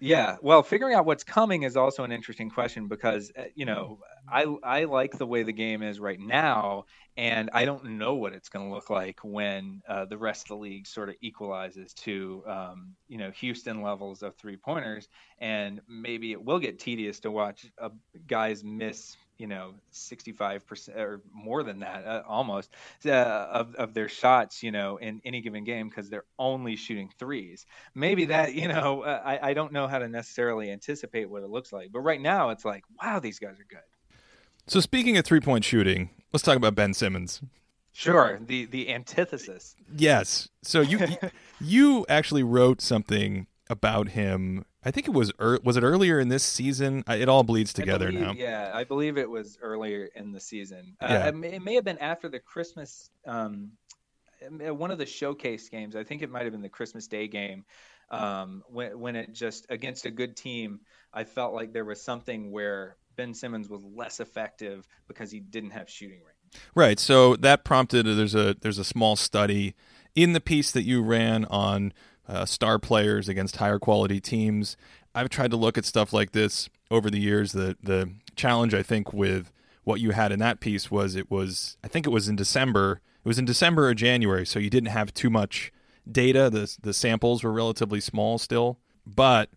Yeah, 0.03 0.37
well, 0.41 0.63
figuring 0.63 0.95
out 0.95 1.05
what's 1.05 1.25
coming 1.25 1.63
is 1.63 1.77
also 1.77 2.05
an 2.05 2.11
interesting 2.11 2.49
question 2.49 2.89
because 2.89 3.31
uh, 3.39 3.45
you 3.55 3.67
know 3.67 3.99
I 4.27 4.45
I 4.65 4.85
like 4.85 5.19
the 5.19 5.27
way 5.27 5.43
the 5.43 5.53
game 5.53 5.83
is 5.83 6.01
right 6.01 6.19
now, 6.19 6.87
and 7.19 7.51
I 7.53 7.67
don't 7.67 7.85
know 7.99 8.15
what 8.15 8.33
it's 8.33 8.49
going 8.49 8.67
to 8.67 8.75
look 8.75 8.89
like 8.89 9.21
when 9.23 9.83
uh, 9.87 10.07
the 10.07 10.17
rest 10.17 10.45
of 10.45 10.49
the 10.49 10.57
league 10.57 10.87
sort 10.87 11.11
of 11.11 11.17
equalizes 11.21 11.93
to 11.95 12.43
um, 12.47 12.95
you 13.09 13.19
know 13.19 13.31
Houston 13.33 13.83
levels 13.83 14.23
of 14.23 14.35
three 14.37 14.57
pointers, 14.57 15.07
and 15.39 15.83
maybe 15.87 16.33
it 16.33 16.43
will 16.43 16.61
get 16.61 16.79
tedious 16.79 17.21
to 17.21 17.31
watch 17.31 17.67
uh, 17.79 17.91
guys 18.27 18.65
miss 18.65 19.17
you 19.40 19.46
know 19.46 19.74
65% 19.92 20.96
or 20.96 21.22
more 21.33 21.62
than 21.62 21.81
that 21.81 22.05
uh, 22.07 22.22
almost 22.29 22.70
uh, 23.07 23.11
of, 23.11 23.74
of 23.76 23.94
their 23.94 24.09
shots 24.09 24.62
you 24.62 24.70
know 24.70 24.98
in 24.98 25.20
any 25.24 25.40
given 25.40 25.64
game 25.64 25.88
because 25.88 26.11
they're 26.11 26.26
only 26.38 26.76
shooting 26.76 27.11
threes. 27.18 27.64
Maybe 27.94 28.26
that 28.26 28.55
you 28.55 28.68
know 28.68 29.03
uh, 29.03 29.22
I, 29.24 29.50
I 29.50 29.55
don't 29.55 29.72
know 29.72 29.88
how 29.88 29.98
to 29.98 30.09
necessarily 30.09 30.70
anticipate 30.70 31.31
what 31.31 31.42
it 31.42 31.48
looks 31.48 31.72
like 31.72 31.90
but 31.90 32.00
right 32.00 32.20
now 32.20 32.50
it's 32.50 32.64
like 32.64 32.85
wow 33.03 33.18
these 33.18 33.38
guys 33.38 33.59
are 33.59 33.66
good. 33.68 33.81
So 34.66 34.81
speaking 34.81 35.16
of 35.16 35.24
three 35.24 35.40
point 35.40 35.64
shooting 35.64 36.11
let's 36.33 36.42
talk 36.42 36.57
about 36.57 36.74
ben 36.74 36.94
simmons. 36.94 37.40
Sure, 37.92 38.38
the 38.46 38.66
the 38.66 38.92
antithesis. 38.92 39.74
Yes. 39.96 40.48
So 40.62 40.81
you 40.81 41.00
you 41.61 42.07
actually 42.09 42.42
wrote 42.42 42.81
something 42.81 43.46
about 43.68 44.11
him 44.11 44.64
I 44.85 44.90
think 44.90 45.07
it 45.07 45.12
was 45.12 45.33
er, 45.40 45.59
was 45.62 45.77
it 45.77 45.83
earlier 45.83 46.21
in 46.21 46.29
this 46.29 46.43
season. 46.43 47.05
It 47.07 47.29
all 47.29 47.43
bleeds 47.43 47.73
together 47.73 48.07
believe, 48.07 48.21
now. 48.21 48.33
Yeah, 48.33 48.71
I 48.73 48.85
believe 48.85 49.19
it 49.19 49.29
was 49.29 49.59
earlier 49.61 50.09
in 50.14 50.33
the 50.33 50.40
season. 50.40 50.97
Uh, 51.01 51.07
yeah. 51.11 51.29
it, 51.29 51.37
may, 51.37 51.53
it 51.53 51.62
may 51.62 51.75
have 51.75 51.85
been 51.85 51.99
after 51.99 52.29
the 52.29 52.38
Christmas 52.38 53.11
um, 53.27 53.73
one 54.49 54.90
of 54.90 54.99
the 54.99 55.07
showcase 55.07 55.69
games. 55.69 55.97
I 55.97 56.05
think 56.05 56.23
it 56.23 56.31
might 56.31 56.45
have 56.45 56.53
been 56.53 56.62
the 56.62 56.69
Christmas 56.69 57.07
Day 57.07 57.29
game 57.29 57.64
um, 58.11 58.62
when 58.69 58.99
when 58.99 59.16
it 59.16 59.33
just 59.33 59.66
against 59.69 60.07
a 60.07 60.11
good 60.11 60.37
team. 60.37 60.81
I 61.12 61.25
felt 61.25 61.55
like 61.55 61.73
there 61.73 61.85
was 61.85 62.01
something 62.01 62.53
where 62.53 62.97
Ben 63.16 63.35
Simmons 63.35 63.69
was 63.69 63.83
less 63.83 64.21
effective 64.21 64.87
because 65.09 65.31
he 65.31 65.40
didn't 65.40 65.71
have 65.71 65.90
shooting 65.90 66.21
range. 66.21 66.62
Right. 66.75 66.99
So 66.99 67.37
that 67.37 67.64
prompted 67.64 68.07
there's 68.07 68.35
a 68.35 68.57
there's 68.61 68.79
a 68.79 68.85
small 68.85 69.16
study 69.16 69.75
in 70.14 70.33
the 70.33 70.40
piece 70.40 70.71
that 70.73 70.83
you 70.83 71.03
ran 71.03 71.45
on 71.47 71.93
uh, 72.29 72.45
star 72.45 72.79
players 72.79 73.29
against 73.29 73.57
higher 73.57 73.79
quality 73.79 74.21
teams. 74.21 74.77
I've 75.15 75.29
tried 75.29 75.51
to 75.51 75.57
look 75.57 75.77
at 75.77 75.85
stuff 75.85 76.13
like 76.13 76.33
this 76.33 76.69
over 76.91 77.11
the 77.11 77.21
years. 77.21 77.53
The 77.53 77.77
the 77.83 78.13
challenge 78.37 78.75
I 78.75 78.83
think 78.83 79.13
with 79.13 79.53
what 79.85 80.01
you 80.01 80.13
had 80.13 80.33
in 80.33 80.39
that 80.39 80.61
piece 80.61 80.91
was 80.91 81.17
it 81.17 81.31
was 81.31 81.77
I 81.83 81.89
think 81.89 82.07
it 82.07 82.11
was 82.11 82.29
in 82.29 82.37
December. 82.37 83.01
It 83.25 83.29
was 83.29 83.39
in 83.39 83.45
December 83.45 83.89
or 83.89 83.95
January, 83.95 84.47
so 84.47 84.59
you 84.59 84.71
didn't 84.71 84.91
have 84.91 85.13
too 85.13 85.31
much 85.31 85.73
data. 86.11 86.49
The 86.51 86.77
the 86.81 86.95
samples 86.95 87.43
were 87.43 87.53
relatively 87.53 88.01
small 88.01 88.39
still. 88.39 88.79
But 89.07 89.51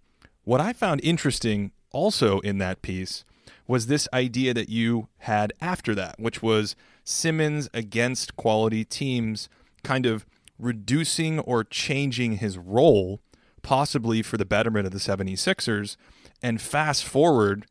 what 0.44 0.62
I 0.62 0.74
found 0.74 1.02
interesting 1.04 1.72
also 1.92 2.40
in 2.40 2.58
that 2.58 2.82
piece 2.82 3.24
was 3.68 3.88
this 3.88 4.08
idea 4.12 4.54
that 4.54 4.70
you 4.70 5.08
had 5.20 5.54
after 5.62 5.96
that, 5.96 6.20
which 6.20 6.42
was 6.42 6.76
Simmons 7.04 7.70
against 7.74 8.36
quality 8.36 8.84
teams 8.84 9.48
kind 9.84 10.06
of 10.06 10.26
reducing 10.60 11.40
or 11.40 11.64
changing 11.64 12.38
his 12.38 12.58
role, 12.58 13.20
possibly 13.62 14.22
for 14.22 14.38
the 14.38 14.46
betterment 14.46 14.86
of 14.86 14.92
the 14.92 15.00
76ers. 15.00 15.96
And 16.42 16.62
fast 16.62 17.04
forward 17.04 17.66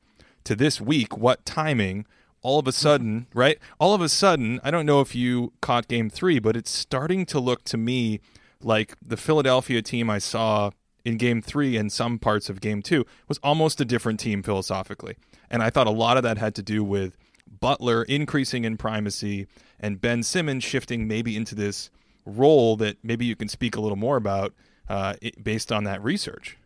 to 0.45 0.55
this 0.55 0.81
week, 0.81 1.17
what 1.17 1.45
timing? 1.45 2.07
All 2.43 2.59
of 2.59 2.67
a 2.67 2.73
sudden, 2.73 3.23
mm-hmm. 3.23 3.39
right? 3.39 3.59
All 3.79 3.95
of 3.95 4.01
a 4.01 4.09
sudden, 4.09 4.61
I 4.65 4.71
don't 4.71 4.87
know 4.87 5.01
if 5.01 5.15
you 5.15 5.53
caught 5.61 5.87
game 5.89 6.11
three, 6.11 6.39
but 6.39 6.57
it's 6.57 6.71
starting 6.71 7.25
to 7.27 7.39
look 7.39 7.65
to 7.65 7.77
me 7.77 8.21
like 8.61 8.97
the 9.01 9.17
Philadelphia 9.17 9.83
team 9.83 10.11
I 10.11 10.19
saw 10.19 10.71
in 11.05 11.17
game 11.17 11.43
three 11.43 11.77
and 11.77 11.93
some 11.93 12.19
parts 12.19 12.49
of 12.49 12.61
game 12.61 12.83
two 12.83 13.05
was 13.29 13.39
almost 13.43 13.81
a 13.81 13.85
different 13.85 14.21
team 14.21 14.43
philosophically. 14.43 15.17
And 15.51 15.63
I 15.63 15.71
thought 15.71 15.87
a 15.87 15.91
lot 15.91 16.17
of 16.17 16.23
that 16.23 16.39
had 16.39 16.55
to 16.57 16.63
do 16.63 16.83
with 16.85 17.17
Butler 17.61 18.05
increasing 18.05 18.65
in 18.65 18.77
primacy 18.77 19.47
and 19.79 20.01
Ben 20.01 20.23
Simmons 20.23 20.65
shifting 20.65 21.07
maybe 21.07 21.37
into 21.37 21.55
this 21.55 21.91
role 22.25 22.77
that 22.77 22.97
maybe 23.03 23.25
you 23.25 23.37
can 23.37 23.49
speak 23.49 23.77
a 23.77 23.81
little 23.81 23.97
more 23.97 24.17
about 24.17 24.55
uh, 24.89 25.15
based 25.43 25.73
on 25.73 25.85
that 25.85 26.03
research. 26.03 26.57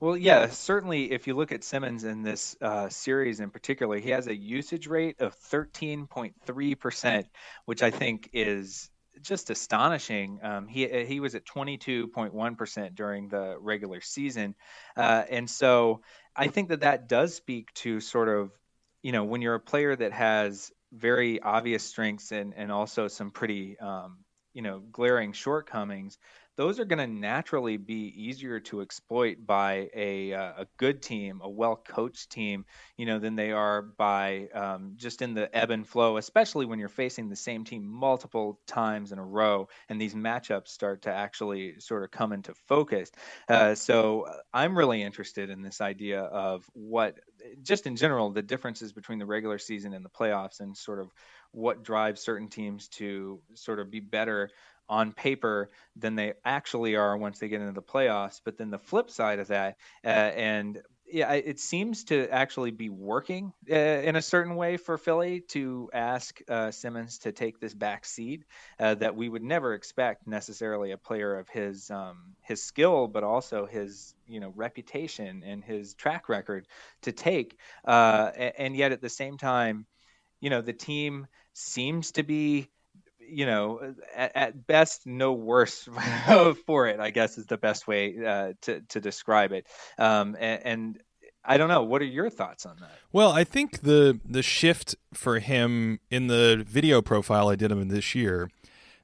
Well, 0.00 0.16
yeah, 0.16 0.48
certainly. 0.48 1.12
If 1.12 1.28
you 1.28 1.34
look 1.34 1.52
at 1.52 1.62
Simmons 1.62 2.02
in 2.02 2.22
this 2.22 2.56
uh, 2.60 2.88
series 2.88 3.38
in 3.38 3.50
particular, 3.50 3.98
he 3.98 4.10
has 4.10 4.26
a 4.26 4.34
usage 4.34 4.88
rate 4.88 5.20
of 5.20 5.38
13.3%, 5.38 7.24
which 7.66 7.84
I 7.84 7.90
think 7.92 8.28
is 8.32 8.90
just 9.20 9.50
astonishing. 9.50 10.40
Um, 10.42 10.66
he 10.66 10.88
he 11.04 11.20
was 11.20 11.34
at 11.34 11.44
22.1 11.44 12.58
percent 12.58 12.94
during 12.94 13.28
the 13.28 13.56
regular 13.60 14.00
season, 14.00 14.54
uh, 14.96 15.22
and 15.30 15.48
so 15.48 16.00
I 16.34 16.48
think 16.48 16.70
that 16.70 16.80
that 16.80 17.08
does 17.08 17.34
speak 17.34 17.72
to 17.74 18.00
sort 18.00 18.28
of 18.28 18.50
you 19.02 19.12
know 19.12 19.24
when 19.24 19.40
you're 19.40 19.54
a 19.54 19.60
player 19.60 19.94
that 19.94 20.12
has 20.12 20.72
very 20.92 21.40
obvious 21.40 21.84
strengths 21.84 22.32
and 22.32 22.54
and 22.56 22.72
also 22.72 23.06
some 23.08 23.30
pretty 23.30 23.78
um, 23.78 24.18
you 24.54 24.62
know 24.62 24.80
glaring 24.90 25.32
shortcomings 25.32 26.18
those 26.56 26.78
are 26.78 26.84
going 26.84 26.98
to 26.98 27.06
naturally 27.06 27.78
be 27.78 28.12
easier 28.14 28.60
to 28.60 28.82
exploit 28.82 29.46
by 29.46 29.88
a, 29.94 30.34
uh, 30.34 30.52
a 30.58 30.66
good 30.76 31.00
team, 31.00 31.40
a 31.42 31.48
well 31.48 31.76
coached 31.76 32.30
team, 32.30 32.66
you 32.96 33.06
know, 33.06 33.18
than 33.18 33.36
they 33.36 33.52
are 33.52 33.80
by 33.80 34.48
um, 34.54 34.92
just 34.96 35.22
in 35.22 35.32
the 35.32 35.54
ebb 35.56 35.70
and 35.70 35.86
flow, 35.88 36.18
especially 36.18 36.66
when 36.66 36.78
you're 36.78 36.88
facing 36.88 37.28
the 37.28 37.36
same 37.36 37.64
team 37.64 37.86
multiple 37.86 38.60
times 38.66 39.12
in 39.12 39.18
a 39.18 39.24
row 39.24 39.68
and 39.88 40.00
these 40.00 40.14
matchups 40.14 40.68
start 40.68 41.02
to 41.02 41.12
actually 41.12 41.80
sort 41.80 42.04
of 42.04 42.10
come 42.10 42.32
into 42.32 42.54
focus. 42.54 43.10
Uh, 43.48 43.74
so 43.74 44.22
uh, 44.22 44.36
I'm 44.52 44.76
really 44.76 45.02
interested 45.02 45.48
in 45.48 45.62
this 45.62 45.80
idea 45.80 46.20
of 46.20 46.64
what, 46.74 47.18
just 47.62 47.86
in 47.86 47.96
general, 47.96 48.30
the 48.30 48.42
differences 48.42 48.92
between 48.92 49.18
the 49.18 49.26
regular 49.26 49.58
season 49.58 49.94
and 49.94 50.04
the 50.04 50.10
playoffs 50.10 50.60
and 50.60 50.76
sort 50.76 50.98
of 51.00 51.12
what 51.52 51.82
drives 51.82 52.20
certain 52.20 52.48
teams 52.48 52.88
to 52.88 53.40
sort 53.54 53.78
of 53.78 53.90
be 53.90 54.00
better 54.00 54.50
on 54.88 55.12
paper 55.12 55.70
than 55.96 56.16
they 56.16 56.34
actually 56.44 56.96
are 56.96 57.16
once 57.16 57.38
they 57.38 57.48
get 57.48 57.60
into 57.60 57.72
the 57.72 57.82
playoffs. 57.82 58.40
But 58.44 58.58
then 58.58 58.70
the 58.70 58.78
flip 58.78 59.10
side 59.10 59.38
of 59.38 59.48
that, 59.48 59.76
uh, 60.04 60.08
and 60.08 60.82
yeah, 61.12 61.32
it 61.34 61.60
seems 61.60 62.04
to 62.04 62.26
actually 62.30 62.70
be 62.70 62.88
working 62.88 63.52
uh, 63.70 63.74
in 63.74 64.16
a 64.16 64.22
certain 64.22 64.56
way 64.56 64.78
for 64.78 64.96
Philly 64.96 65.40
to 65.48 65.90
ask 65.92 66.40
uh, 66.48 66.70
Simmons 66.70 67.18
to 67.18 67.32
take 67.32 67.60
this 67.60 67.74
back 67.74 68.06
seat 68.06 68.44
uh, 68.80 68.94
that 68.94 69.14
we 69.14 69.28
would 69.28 69.42
never 69.42 69.74
expect 69.74 70.26
necessarily 70.26 70.92
a 70.92 70.96
player 70.96 71.38
of 71.38 71.48
his 71.50 71.90
um, 71.90 72.34
his 72.40 72.62
skill, 72.62 73.06
but 73.08 73.24
also 73.24 73.66
his 73.66 74.14
you 74.26 74.40
know 74.40 74.52
reputation 74.56 75.42
and 75.44 75.62
his 75.62 75.94
track 75.94 76.30
record 76.30 76.66
to 77.02 77.12
take. 77.12 77.58
Uh, 77.84 78.30
and 78.56 78.74
yet 78.74 78.92
at 78.92 79.02
the 79.02 79.08
same 79.10 79.36
time, 79.36 79.84
you 80.40 80.48
know 80.48 80.62
the 80.62 80.72
team 80.72 81.26
seems 81.52 82.12
to 82.12 82.22
be 82.22 82.70
you 83.32 83.46
know, 83.46 83.94
at, 84.14 84.32
at, 84.36 84.66
best, 84.66 85.06
no 85.06 85.32
worse 85.32 85.88
for 86.66 86.86
it. 86.88 87.00
I 87.00 87.10
guess 87.10 87.38
is 87.38 87.46
the 87.46 87.56
best 87.56 87.86
way 87.86 88.14
uh, 88.24 88.52
to 88.62 88.80
to 88.80 89.00
describe 89.00 89.52
it. 89.52 89.66
Um, 89.98 90.36
and, 90.38 90.66
and, 90.66 91.02
I 91.44 91.56
don't 91.56 91.68
know. 91.68 91.82
What 91.82 92.00
are 92.02 92.04
your 92.04 92.30
thoughts 92.30 92.66
on 92.66 92.76
that? 92.80 92.92
Well, 93.12 93.32
I 93.32 93.42
think 93.42 93.80
the 93.80 94.20
the 94.24 94.42
shift 94.42 94.94
for 95.12 95.40
him 95.40 95.98
in 96.08 96.28
the 96.28 96.64
video 96.64 97.02
profile 97.02 97.48
I 97.48 97.56
did 97.56 97.72
him 97.72 97.88
this 97.88 98.14
year, 98.14 98.48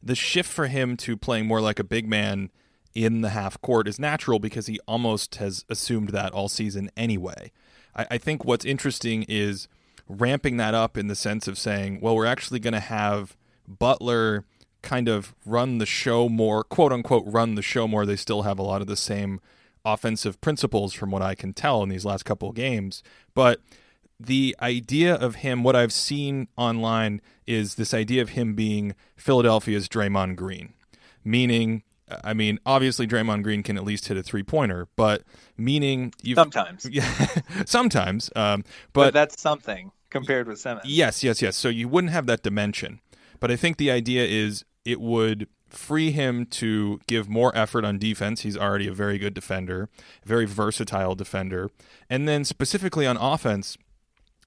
the 0.01 0.15
shift 0.15 0.49
for 0.49 0.69
him 0.69 0.97
to 0.99 1.17
playing 1.17 1.47
more 1.47 1.61
like 1.61 1.81
a 1.81 1.85
big 1.85 2.09
man 2.09 2.51
in 2.95 3.23
the 3.23 3.31
half 3.31 3.61
court 3.61 3.89
is 3.89 3.99
natural 3.99 4.39
because 4.39 4.67
he 4.67 4.79
almost 4.87 5.37
has 5.37 5.65
assumed 5.69 6.11
that 6.11 6.33
all 6.33 6.49
season 6.49 6.91
anyway. 6.97 7.51
I, 7.95 8.07
I 8.13 8.19
think 8.19 8.45
what's 8.45 8.65
interesting 8.65 9.25
is 9.29 9.69
ramping 10.09 10.57
that 10.57 10.75
up 10.75 10.97
in 10.97 11.09
the 11.09 11.15
sense 11.15 11.47
of 11.49 11.59
saying, 11.59 12.01
well, 12.01 12.17
we're 12.17 12.27
actually 12.27 12.61
going 12.61 12.75
to 12.75 12.81
have 12.81 13.37
Butler 13.69 14.45
kind 14.83 15.09
of 15.09 15.35
run 15.45 15.79
the 15.79 15.87
show 15.87 16.29
more, 16.29 16.65
quote 16.65 16.93
unquote, 16.93 17.25
run 17.27 17.55
the 17.55 17.63
show 17.63 17.87
more. 17.87 18.07
They 18.07 18.17
still 18.17 18.43
have 18.43 18.59
a 18.59 18.63
lot 18.63 18.81
of 18.81 18.87
the 18.87 18.97
same 18.97 19.41
offensive 19.85 20.41
principles 20.41 20.93
from 20.95 21.11
what 21.11 21.23
I 21.23 21.35
can 21.35 21.53
tell 21.53 21.83
in 21.83 21.89
these 21.89 22.05
last 22.05 22.25
couple 22.25 22.51
of 22.51 22.55
games. 22.55 23.03
But 23.35 23.61
the 24.19 24.57
idea 24.61 25.15
of 25.15 25.37
him, 25.37 25.63
what 25.63 25.77
I've 25.77 25.93
seen 25.93 26.49
online, 26.57 27.21
is 27.47 27.77
this 27.77 27.95
idea 27.95 28.23
of 28.23 28.31
him 28.31 28.55
being 28.55 28.95
Philadelphia's 29.17 29.89
Draymond 29.89 30.37
Green, 30.37 30.75
meaning. 31.25 31.83
I 32.25 32.33
mean, 32.33 32.59
obviously 32.65 33.07
Draymond 33.07 33.43
Green 33.43 33.63
can 33.63 33.77
at 33.77 33.85
least 33.85 34.09
hit 34.09 34.17
a 34.17 34.23
three 34.23 34.43
pointer, 34.43 34.89
but 34.97 35.25
meaning 35.59 36.15
you 36.23 36.35
sometimes, 36.37 36.89
yeah, 36.91 37.27
sometimes. 37.67 38.31
Um, 38.35 38.65
but, 38.95 39.09
but 39.09 39.13
that's 39.13 39.39
something 39.39 39.93
compared 40.09 40.47
with 40.47 40.59
Simmons. 40.59 40.87
Yes, 40.87 41.23
yes, 41.23 41.43
yes. 41.43 41.55
So 41.55 41.69
you 41.69 41.87
wouldn't 41.87 42.15
have 42.15 42.25
that 42.25 42.43
dimension. 42.43 43.01
But 43.41 43.51
I 43.51 43.57
think 43.57 43.77
the 43.77 43.91
idea 43.91 44.25
is 44.25 44.65
it 44.85 45.01
would 45.01 45.49
free 45.69 46.11
him 46.11 46.47
to 46.47 47.01
give 47.07 47.29
more 47.29 47.55
effort 47.57 47.85
on 47.85 47.99
defense. 47.99 48.41
He's 48.41 48.57
already 48.57 48.87
a 48.89 48.93
very 48.93 49.19
good 49.19 49.35
defender, 49.35 49.89
very 50.25 50.47
versatile 50.47 51.15
defender. 51.15 51.71
And 52.09 52.27
then 52.27 52.45
specifically 52.45 53.07
on 53.07 53.17
offense, 53.17 53.77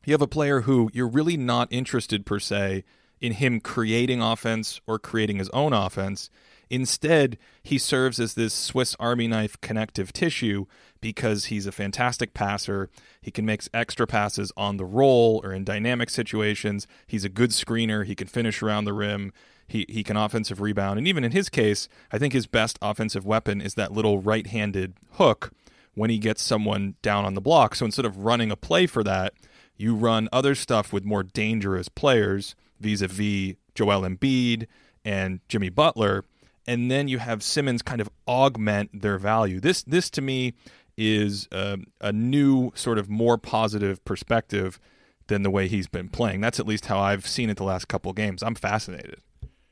you 0.06 0.14
have 0.14 0.22
a 0.22 0.28
player 0.28 0.62
who 0.62 0.90
you're 0.94 1.08
really 1.08 1.38
not 1.38 1.68
interested 1.72 2.26
per 2.26 2.40
se 2.40 2.84
in 3.20 3.34
him 3.34 3.60
creating 3.60 4.22
offense 4.22 4.82
or 4.88 4.98
creating 4.98 5.38
his 5.38 5.50
own 5.50 5.74
offense. 5.74 6.30
Instead, 6.72 7.38
he 7.62 7.78
serves 7.78 8.18
as 8.18 8.34
this 8.36 8.54
Swiss 8.54 8.96
Army 8.98 9.28
knife 9.28 9.60
connective 9.60 10.14
tissue 10.14 10.68
because 11.02 11.46
he's 11.46 11.68
a 11.68 11.72
fantastic 11.72 12.34
passer. 12.34 12.90
He 13.22 13.30
can 13.30 13.46
make 13.46 13.64
extra 13.74 14.08
passes 14.08 14.54
on 14.56 14.78
the 14.78 14.86
roll 14.86 15.42
or 15.44 15.52
in 15.52 15.66
dynamic 15.66 16.10
situations. 16.10 16.88
He's 17.06 17.26
a 17.26 17.30
good 17.30 17.50
screener. 17.50 18.06
He 18.06 18.16
can 18.16 18.28
finish 18.28 18.64
around 18.64 18.86
the 18.86 18.94
rim. 18.94 19.34
He, 19.68 19.86
he 19.90 20.02
can 20.02 20.16
offensive 20.16 20.62
rebound. 20.62 20.98
And 20.98 21.10
even 21.10 21.26
in 21.26 21.34
his 21.34 21.50
case, 21.50 21.90
I 22.10 22.18
think 22.18 22.32
his 22.32 22.48
best 22.48 22.80
offensive 22.82 23.26
weapon 23.26 23.60
is 23.60 23.74
that 23.74 23.92
little 23.92 24.20
right 24.20 24.48
handed 24.48 24.94
hook 25.16 25.52
when 25.94 26.10
he 26.10 26.20
gets 26.20 26.42
someone 26.42 26.96
down 27.02 27.26
on 27.26 27.34
the 27.34 27.42
block. 27.42 27.76
So 27.76 27.84
instead 27.84 28.06
of 28.06 28.20
running 28.20 28.50
a 28.50 28.56
play 28.56 28.88
for 28.88 29.04
that, 29.04 29.34
you 29.76 29.94
run 29.94 30.30
other 30.32 30.56
stuff 30.56 30.94
with 30.94 31.04
more 31.04 31.24
dangerous 31.24 31.90
players 31.90 32.56
vis 32.80 33.02
a 33.02 33.10
vis 33.10 33.56
Joel 33.76 34.04
Embiid 34.04 34.68
and 35.04 35.42
Jimmy 35.50 35.70
Butler 35.70 36.24
and 36.72 36.90
then 36.90 37.10
you 37.10 37.20
have 37.20 37.44
Simmons 37.44 37.82
kind 37.82 38.00
of 38.00 38.10
augment 38.26 39.02
their 39.02 39.18
value. 39.18 39.60
This 39.60 39.84
this 39.84 40.10
to 40.12 40.22
me 40.22 40.54
is 40.98 41.50
a, 41.52 41.78
a 42.00 42.14
new 42.14 42.72
sort 42.76 42.98
of 42.98 43.10
more 43.10 43.38
positive 43.38 44.04
perspective 44.06 44.80
than 45.28 45.44
the 45.44 45.50
way 45.50 45.68
he's 45.68 45.88
been 45.88 46.08
playing. 46.08 46.40
That's 46.40 46.62
at 46.62 46.68
least 46.68 46.86
how 46.86 47.00
I've 47.00 47.28
seen 47.28 47.50
it 47.50 47.58
the 47.58 47.66
last 47.66 47.90
couple 47.90 48.14
games. 48.14 48.42
I'm 48.42 48.56
fascinated. 48.56 49.18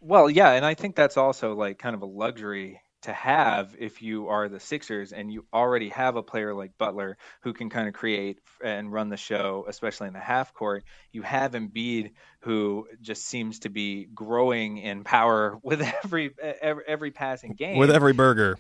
Well, 0.02 0.30
yeah, 0.30 0.52
and 0.52 0.66
I 0.66 0.74
think 0.74 0.98
that's 0.98 1.16
also 1.16 1.54
like 1.54 1.80
kind 1.80 1.96
of 1.96 2.02
a 2.02 2.06
luxury 2.06 2.82
to 3.02 3.14
have 3.14 3.76
if 3.80 4.02
you 4.02 4.28
are 4.28 4.50
the 4.50 4.60
Sixers 4.60 5.14
and 5.14 5.32
you 5.32 5.46
already 5.54 5.90
have 5.90 6.16
a 6.16 6.24
player 6.24 6.54
like 6.54 6.78
Butler 6.78 7.18
who 7.42 7.54
can 7.54 7.70
kind 7.70 7.88
of 7.88 7.94
create 7.94 8.40
and 8.64 8.92
run 8.92 9.10
the 9.10 9.18
show, 9.18 9.66
especially 9.68 10.08
in 10.08 10.14
the 10.14 10.20
half 10.20 10.54
court. 10.54 10.84
You 11.12 11.22
have 11.22 11.54
Embiid 11.54 12.12
who 12.42 12.88
just 13.02 13.26
seems 13.26 13.60
to 13.60 13.70
be 13.70 14.06
growing 14.14 14.78
in 14.78 15.04
power 15.04 15.58
with 15.64 15.82
every 15.82 16.32
every, 16.62 16.84
every 16.88 17.12
passing 17.12 17.54
game. 17.54 17.78
With 17.78 17.92
every 17.92 18.14
burger. 18.14 18.58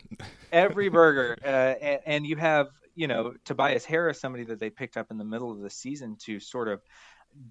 every 0.51 0.89
burger, 0.89 1.37
uh, 1.43 1.47
and, 1.47 1.99
and 2.05 2.25
you 2.25 2.37
have 2.37 2.67
you 2.95 3.07
know 3.07 3.33
Tobias 3.45 3.85
Harris, 3.85 4.19
somebody 4.19 4.45
that 4.45 4.59
they 4.59 4.69
picked 4.69 4.97
up 4.97 5.11
in 5.11 5.17
the 5.17 5.25
middle 5.25 5.51
of 5.51 5.59
the 5.59 5.69
season 5.69 6.15
to 6.25 6.39
sort 6.39 6.67
of 6.67 6.81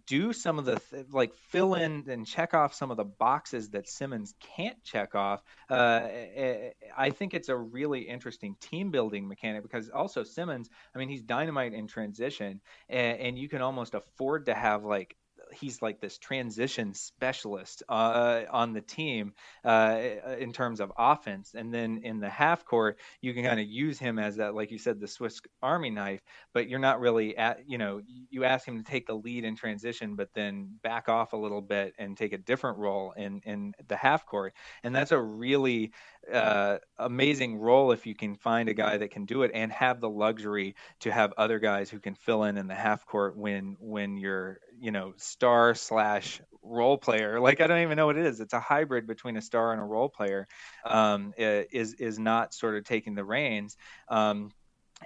do 0.07 0.33
some 0.33 0.59
of 0.59 0.65
the 0.65 0.81
th- 0.91 1.07
like 1.11 1.35
fill 1.35 1.75
in 1.75 2.05
and 2.09 2.27
check 2.27 2.55
off 2.55 2.75
some 2.75 2.91
of 2.91 2.97
the 2.97 3.05
boxes 3.05 3.71
that 3.71 3.89
Simmons 3.89 4.35
can't 4.41 4.83
check 4.85 5.15
off. 5.15 5.43
Uh, 5.71 6.09
I 6.97 7.11
think 7.11 7.35
it's 7.35 7.49
a 7.49 7.57
really 7.57 8.01
interesting 8.01 8.57
team 8.61 8.91
building 8.91 9.29
mechanic 9.29 9.63
because 9.63 9.89
also 9.89 10.23
Simmons, 10.23 10.69
I 10.95 10.99
mean, 10.99 11.09
he's 11.09 11.23
dynamite 11.23 11.73
in 11.73 11.87
transition, 11.87 12.61
and, 12.89 13.19
and 13.19 13.39
you 13.39 13.49
can 13.49 13.63
almost 13.63 13.95
afford 13.95 14.47
to 14.47 14.55
have 14.55 14.85
like 14.85 15.17
he's 15.53 15.83
like 15.83 16.01
this 16.01 16.19
transition 16.19 16.95
specialist 16.95 17.83
uh, 17.89 18.43
on 18.51 18.73
the 18.73 18.81
team 18.81 19.33
uh, 19.65 19.99
in 20.39 20.53
terms 20.53 20.81
of 20.81 20.93
offense. 20.97 21.55
And 21.55 21.73
then 21.73 22.01
in 22.03 22.21
the 22.21 22.29
half 22.29 22.65
court, 22.65 22.99
you 23.21 23.35
can 23.35 23.45
kind 23.45 23.61
of 23.61 23.67
use 23.67 23.99
him 23.99 24.19
as 24.19 24.37
that, 24.37 24.55
like 24.55 24.71
you 24.71 24.79
said, 24.79 25.01
the 25.01 25.09
Swiss 25.09 25.41
Army 25.63 25.91
knife. 25.91 26.21
But 26.53 26.69
you're 26.69 26.79
not 26.79 27.01
really 27.01 27.37
at, 27.37 27.69
you 27.69 27.79
know, 27.79 28.01
you 28.31 28.45
ask 28.45 28.67
him 28.67 28.79
to 28.79 28.85
take 28.85 29.07
the 29.07 29.15
lead 29.15 29.45
in 29.45 29.57
transition, 29.57 30.17
but 30.17 30.31
then 30.35 30.79
back 30.83 31.09
off 31.09 31.33
a 31.33 31.37
little 31.37 31.63
bit 31.63 31.95
and 31.99 32.17
take 32.17 32.33
a 32.33 32.39
different 32.39 32.79
role 32.79 33.13
in 33.17 33.41
in 33.45 33.75
the 33.89 33.97
half 33.97 34.27
court. 34.27 34.55
And 34.83 34.95
that's 34.95 35.13
a 35.13 35.21
really 35.21 35.93
uh, 36.33 36.79
amazing 36.99 37.57
role 37.57 37.93
if 37.93 38.07
you 38.07 38.15
can 38.15 38.35
find 38.35 38.69
a 38.69 38.75
guy 38.75 38.97
that 38.97 39.11
can 39.11 39.25
do 39.25 39.43
it 39.43 39.51
and 39.55 39.73
have 39.73 40.01
the 40.01 40.09
luxury 40.11 40.75
to 41.01 41.11
have 41.11 41.33
other 41.37 41.59
guys 41.59 41.91
who 41.91 41.99
can 41.99 42.15
fill 42.15 42.45
in 42.45 42.57
in 42.57 42.67
the 42.67 42.75
half 42.75 43.07
court 43.07 43.37
when 43.37 43.77
when 43.81 44.17
you're 44.17 44.61
you 44.79 44.91
know 44.91 45.15
star 45.17 45.75
slash 45.75 46.41
role 46.63 46.99
player. 46.99 47.41
Like 47.49 47.61
i 47.63 47.67
don't 47.67 47.81
even 47.81 47.97
know 47.97 48.07
what 48.07 48.19
it 48.19 48.27
is. 48.27 48.41
It's 48.41 48.53
a 48.53 48.61
hybrid 48.61 49.07
between 49.07 49.37
a 49.39 49.41
star 49.41 49.73
and 49.73 49.81
a 49.81 49.85
role 49.85 50.09
player 50.09 50.47
um, 50.85 51.33
is 51.37 51.95
is 51.95 52.19
not 52.19 52.53
sort 52.53 52.77
of 52.77 52.85
taking 52.85 53.15
the 53.15 53.25
reins. 53.25 53.77
Um, 54.09 54.51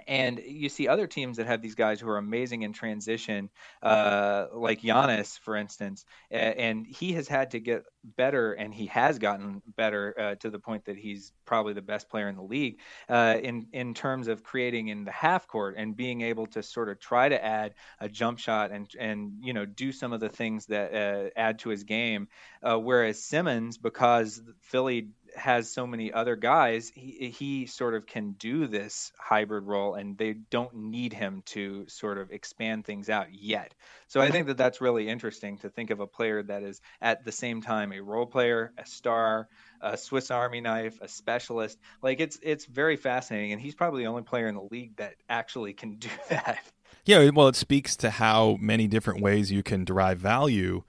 And 0.07 0.41
you 0.45 0.69
see 0.69 0.87
other 0.87 1.07
teams 1.07 1.37
that 1.37 1.47
have 1.47 1.61
these 1.61 1.75
guys 1.75 1.99
who 1.99 2.09
are 2.09 2.17
amazing 2.17 2.63
in 2.63 2.73
transition, 2.73 3.49
uh, 3.81 4.47
like 4.53 4.81
Giannis, 4.81 5.37
for 5.39 5.55
instance, 5.55 6.05
and 6.31 6.85
he 6.85 7.13
has 7.13 7.27
had 7.27 7.51
to 7.51 7.59
get 7.59 7.83
better, 8.03 8.53
and 8.53 8.73
he 8.73 8.87
has 8.87 9.19
gotten 9.19 9.61
better 9.77 10.15
uh, 10.19 10.35
to 10.35 10.49
the 10.49 10.59
point 10.59 10.85
that 10.85 10.97
he's 10.97 11.31
probably 11.45 11.73
the 11.73 11.81
best 11.81 12.09
player 12.09 12.27
in 12.27 12.35
the 12.35 12.43
league 12.43 12.79
uh, 13.07 13.37
in 13.41 13.67
in 13.71 13.93
terms 13.93 14.27
of 14.27 14.43
creating 14.43 14.87
in 14.87 15.05
the 15.05 15.11
half 15.11 15.47
court 15.47 15.75
and 15.77 15.95
being 15.95 16.21
able 16.21 16.47
to 16.47 16.63
sort 16.63 16.89
of 16.89 16.99
try 16.99 17.29
to 17.29 17.43
add 17.43 17.73
a 17.99 18.09
jump 18.09 18.39
shot 18.39 18.71
and 18.71 18.89
and 18.99 19.33
you 19.41 19.53
know 19.53 19.65
do 19.65 19.91
some 19.91 20.11
of 20.11 20.19
the 20.19 20.29
things 20.29 20.65
that 20.65 20.93
uh, 20.93 21.29
add 21.35 21.59
to 21.59 21.69
his 21.69 21.83
game. 21.83 22.27
Uh, 22.61 22.77
whereas 22.77 23.23
Simmons, 23.23 23.77
because 23.77 24.41
Philly 24.61 25.09
has 25.35 25.71
so 25.71 25.87
many 25.87 26.11
other 26.11 26.35
guys, 26.35 26.91
he, 26.95 27.33
he 27.37 27.65
sort 27.65 27.93
of 27.93 28.05
can 28.05 28.31
do 28.33 28.67
this 28.67 29.11
hybrid 29.17 29.65
role, 29.65 29.95
and 29.95 30.17
they 30.17 30.33
don't 30.33 30.73
need 30.73 31.13
him 31.13 31.43
to 31.47 31.87
sort 31.87 32.17
of 32.17 32.31
expand 32.31 32.85
things 32.85 33.09
out 33.09 33.27
yet. 33.31 33.73
So 34.07 34.21
I 34.21 34.31
think 34.31 34.47
that 34.47 34.57
that's 34.57 34.81
really 34.81 35.07
interesting 35.07 35.57
to 35.59 35.69
think 35.69 35.89
of 35.89 35.99
a 35.99 36.07
player 36.07 36.43
that 36.43 36.63
is 36.63 36.81
at 37.01 37.25
the 37.25 37.31
same 37.31 37.61
time 37.61 37.91
a 37.91 38.01
role 38.01 38.25
player, 38.25 38.73
a 38.77 38.85
star, 38.85 39.47
a 39.81 39.97
Swiss 39.97 40.31
Army 40.31 40.61
knife, 40.61 40.99
a 41.01 41.07
specialist. 41.07 41.79
Like 42.01 42.19
it's 42.19 42.39
it's 42.41 42.65
very 42.65 42.95
fascinating, 42.95 43.53
and 43.53 43.61
he's 43.61 43.75
probably 43.75 44.03
the 44.03 44.09
only 44.09 44.23
player 44.23 44.47
in 44.47 44.55
the 44.55 44.67
league 44.71 44.95
that 44.97 45.15
actually 45.29 45.73
can 45.73 45.95
do 45.95 46.09
that. 46.29 46.59
Yeah, 47.05 47.29
well, 47.31 47.49
it 47.49 47.55
speaks 47.55 47.97
to 47.97 48.11
how 48.11 48.57
many 48.61 48.87
different 48.87 49.21
ways 49.21 49.51
you 49.51 49.61
can 49.61 49.83
derive 49.83 50.19
value 50.19 50.83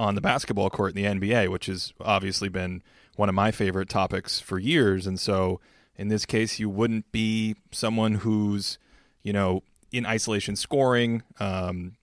on 0.00 0.14
the 0.14 0.20
basketball 0.20 0.70
court 0.70 0.96
in 0.96 1.02
the 1.20 1.28
NBA, 1.28 1.48
which 1.48 1.66
has 1.66 1.92
obviously 2.00 2.48
been 2.48 2.82
one 3.20 3.28
of 3.28 3.34
my 3.34 3.50
favorite 3.50 3.90
topics 3.90 4.40
for 4.40 4.58
years. 4.58 5.06
And 5.06 5.20
so 5.20 5.60
in 5.94 6.08
this 6.08 6.24
case, 6.24 6.58
you 6.58 6.70
wouldn't 6.70 7.12
be 7.12 7.54
someone 7.70 8.14
who's, 8.14 8.78
you 9.22 9.34
know, 9.34 9.62
in 9.92 10.06
isolation 10.06 10.56
scoring, 10.56 11.22
um, 11.38 11.96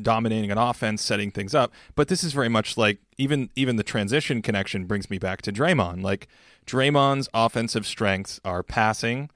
dominating 0.00 0.50
an 0.50 0.56
offense, 0.56 1.02
setting 1.02 1.30
things 1.30 1.54
up. 1.54 1.70
But 1.94 2.08
this 2.08 2.24
is 2.24 2.32
very 2.32 2.48
much 2.48 2.78
like 2.78 2.98
even 3.18 3.50
even 3.54 3.76
the 3.76 3.82
transition 3.82 4.40
connection 4.40 4.86
brings 4.86 5.10
me 5.10 5.18
back 5.18 5.42
to 5.42 5.52
Draymond. 5.52 6.02
Like 6.02 6.26
Draymond's 6.66 7.28
offensive 7.34 7.86
strengths 7.86 8.40
are 8.42 8.62
passing 8.62 9.28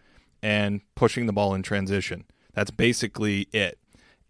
and 0.43 0.80
pushing 0.95 1.26
the 1.26 1.34
ball 1.34 1.55
in 1.55 1.62
transition. 1.62 2.24
That's 2.55 2.70
basically 2.70 3.49
it. 3.53 3.78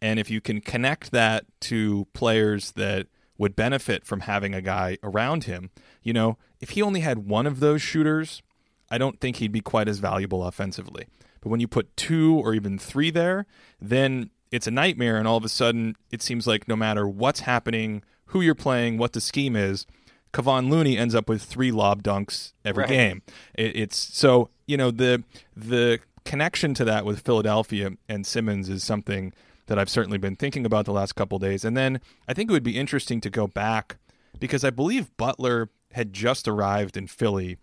And 0.02 0.18
if 0.18 0.28
you 0.28 0.40
can 0.40 0.60
connect 0.60 1.12
that 1.12 1.44
to 1.60 2.08
players 2.12 2.72
that 2.72 3.06
would 3.38 3.56
benefit 3.56 4.04
from 4.06 4.20
having 4.20 4.54
a 4.54 4.62
guy 4.62 4.98
around 5.02 5.44
him, 5.44 5.70
you 6.02 6.12
know, 6.12 6.38
if 6.60 6.70
he 6.70 6.82
only 6.82 7.00
had 7.00 7.28
one 7.28 7.46
of 7.46 7.60
those 7.60 7.82
shooters, 7.82 8.42
I 8.90 8.98
don't 8.98 9.20
think 9.20 9.36
he'd 9.36 9.52
be 9.52 9.60
quite 9.60 9.88
as 9.88 9.98
valuable 9.98 10.44
offensively. 10.44 11.06
But 11.40 11.50
when 11.50 11.60
you 11.60 11.68
put 11.68 11.96
two 11.96 12.34
or 12.36 12.54
even 12.54 12.78
three 12.78 13.10
there, 13.10 13.46
then 13.80 14.30
it's 14.50 14.66
a 14.66 14.70
nightmare. 14.70 15.16
And 15.16 15.28
all 15.28 15.36
of 15.36 15.44
a 15.44 15.48
sudden, 15.48 15.96
it 16.10 16.22
seems 16.22 16.46
like 16.46 16.66
no 16.66 16.76
matter 16.76 17.06
what's 17.06 17.40
happening, 17.40 18.02
who 18.26 18.40
you're 18.40 18.54
playing, 18.54 18.98
what 18.98 19.12
the 19.12 19.20
scheme 19.20 19.56
is, 19.56 19.86
Kevon 20.32 20.70
Looney 20.70 20.98
ends 20.98 21.14
up 21.14 21.28
with 21.28 21.42
three 21.42 21.72
lob 21.72 22.02
dunks 22.02 22.52
every 22.64 22.82
right. 22.82 22.90
game. 22.90 23.22
It, 23.54 23.76
it's 23.76 23.96
so 23.96 24.50
you 24.66 24.76
know 24.76 24.90
the 24.90 25.22
the 25.56 26.00
connection 26.24 26.74
to 26.74 26.84
that 26.84 27.06
with 27.06 27.20
Philadelphia 27.20 27.92
and 28.08 28.26
Simmons 28.26 28.68
is 28.68 28.84
something 28.84 29.32
that 29.66 29.78
I've 29.78 29.90
certainly 29.90 30.18
been 30.18 30.36
thinking 30.36 30.64
about 30.64 30.84
the 30.84 30.92
last 30.92 31.14
couple 31.14 31.38
days. 31.38 31.64
And 31.64 31.76
then 31.76 32.00
I 32.28 32.34
think 32.34 32.50
it 32.50 32.52
would 32.52 32.62
be 32.62 32.78
interesting 32.78 33.20
to 33.22 33.30
go 33.30 33.46
back 33.46 33.98
because 34.38 34.64
I 34.64 34.70
believe 34.70 35.16
Butler 35.16 35.70
had 35.92 36.12
just 36.12 36.46
arrived 36.46 36.96
in 36.96 37.06
Philly 37.06 37.58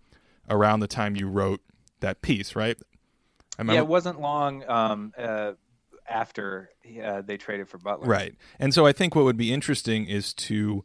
around 0.48 0.80
the 0.80 0.88
time 0.88 1.16
you 1.16 1.28
wrote 1.28 1.60
that 2.00 2.22
piece, 2.22 2.54
right? 2.56 2.76
Yeah, 3.64 3.74
it 3.74 3.86
wasn't 3.86 4.20
long 4.20 4.68
um, 4.68 5.12
uh, 5.16 5.52
after 6.08 6.70
uh, 7.02 7.22
they 7.22 7.36
traded 7.36 7.68
for 7.68 7.78
Butler. 7.78 8.08
Right. 8.08 8.34
And 8.58 8.74
so 8.74 8.84
I 8.84 8.92
think 8.92 9.14
what 9.14 9.24
would 9.24 9.36
be 9.36 9.52
interesting 9.52 10.06
is 10.06 10.34
to 10.34 10.84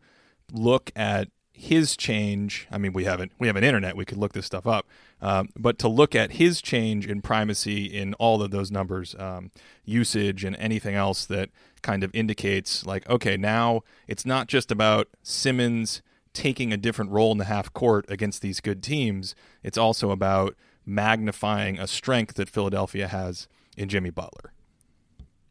look 0.51 0.91
at 0.95 1.29
his 1.51 1.97
change. 1.97 2.67
I 2.71 2.77
mean, 2.77 2.93
we 2.93 3.03
haven't 3.03 3.33
we 3.39 3.47
have 3.47 3.55
an 3.55 3.63
internet; 3.63 3.97
we 3.97 4.05
could 4.05 4.17
look 4.17 4.33
this 4.33 4.45
stuff 4.45 4.65
up. 4.65 4.87
Um, 5.21 5.49
but 5.57 5.77
to 5.79 5.87
look 5.87 6.15
at 6.15 6.33
his 6.33 6.61
change 6.61 7.05
in 7.05 7.21
primacy 7.21 7.85
in 7.85 8.13
all 8.15 8.41
of 8.41 8.51
those 8.51 8.71
numbers, 8.71 9.15
um, 9.19 9.51
usage, 9.83 10.43
and 10.43 10.55
anything 10.57 10.95
else 10.95 11.25
that 11.25 11.49
kind 11.81 12.03
of 12.03 12.11
indicates 12.13 12.85
like, 12.85 13.09
okay, 13.09 13.37
now 13.37 13.81
it's 14.07 14.25
not 14.25 14.47
just 14.47 14.71
about 14.71 15.07
Simmons 15.21 16.01
taking 16.33 16.71
a 16.71 16.77
different 16.77 17.11
role 17.11 17.31
in 17.31 17.37
the 17.37 17.45
half 17.45 17.73
court 17.73 18.05
against 18.07 18.41
these 18.41 18.61
good 18.61 18.81
teams. 18.81 19.35
It's 19.63 19.77
also 19.77 20.11
about 20.11 20.55
magnifying 20.85 21.79
a 21.79 21.87
strength 21.87 22.35
that 22.35 22.49
Philadelphia 22.49 23.07
has 23.07 23.47
in 23.77 23.89
Jimmy 23.89 24.09
Butler. 24.09 24.53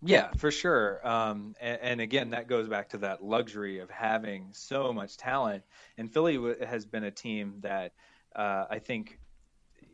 Yeah, 0.00 0.30
for 0.36 0.50
sure. 0.50 1.06
Um, 1.06 1.56
and, 1.60 1.78
and, 1.82 2.00
again, 2.00 2.30
that 2.30 2.46
goes 2.46 2.68
back 2.68 2.88
to 2.90 2.98
that 2.98 3.24
luxury 3.24 3.80
of 3.80 3.90
having 3.90 4.48
so 4.52 4.92
much 4.92 5.16
talent. 5.16 5.64
And 5.96 6.12
Philly 6.12 6.38
has 6.64 6.86
been 6.86 7.04
a 7.04 7.10
team 7.10 7.56
that 7.62 7.94
uh, 8.36 8.66
I 8.70 8.78
think 8.78 9.18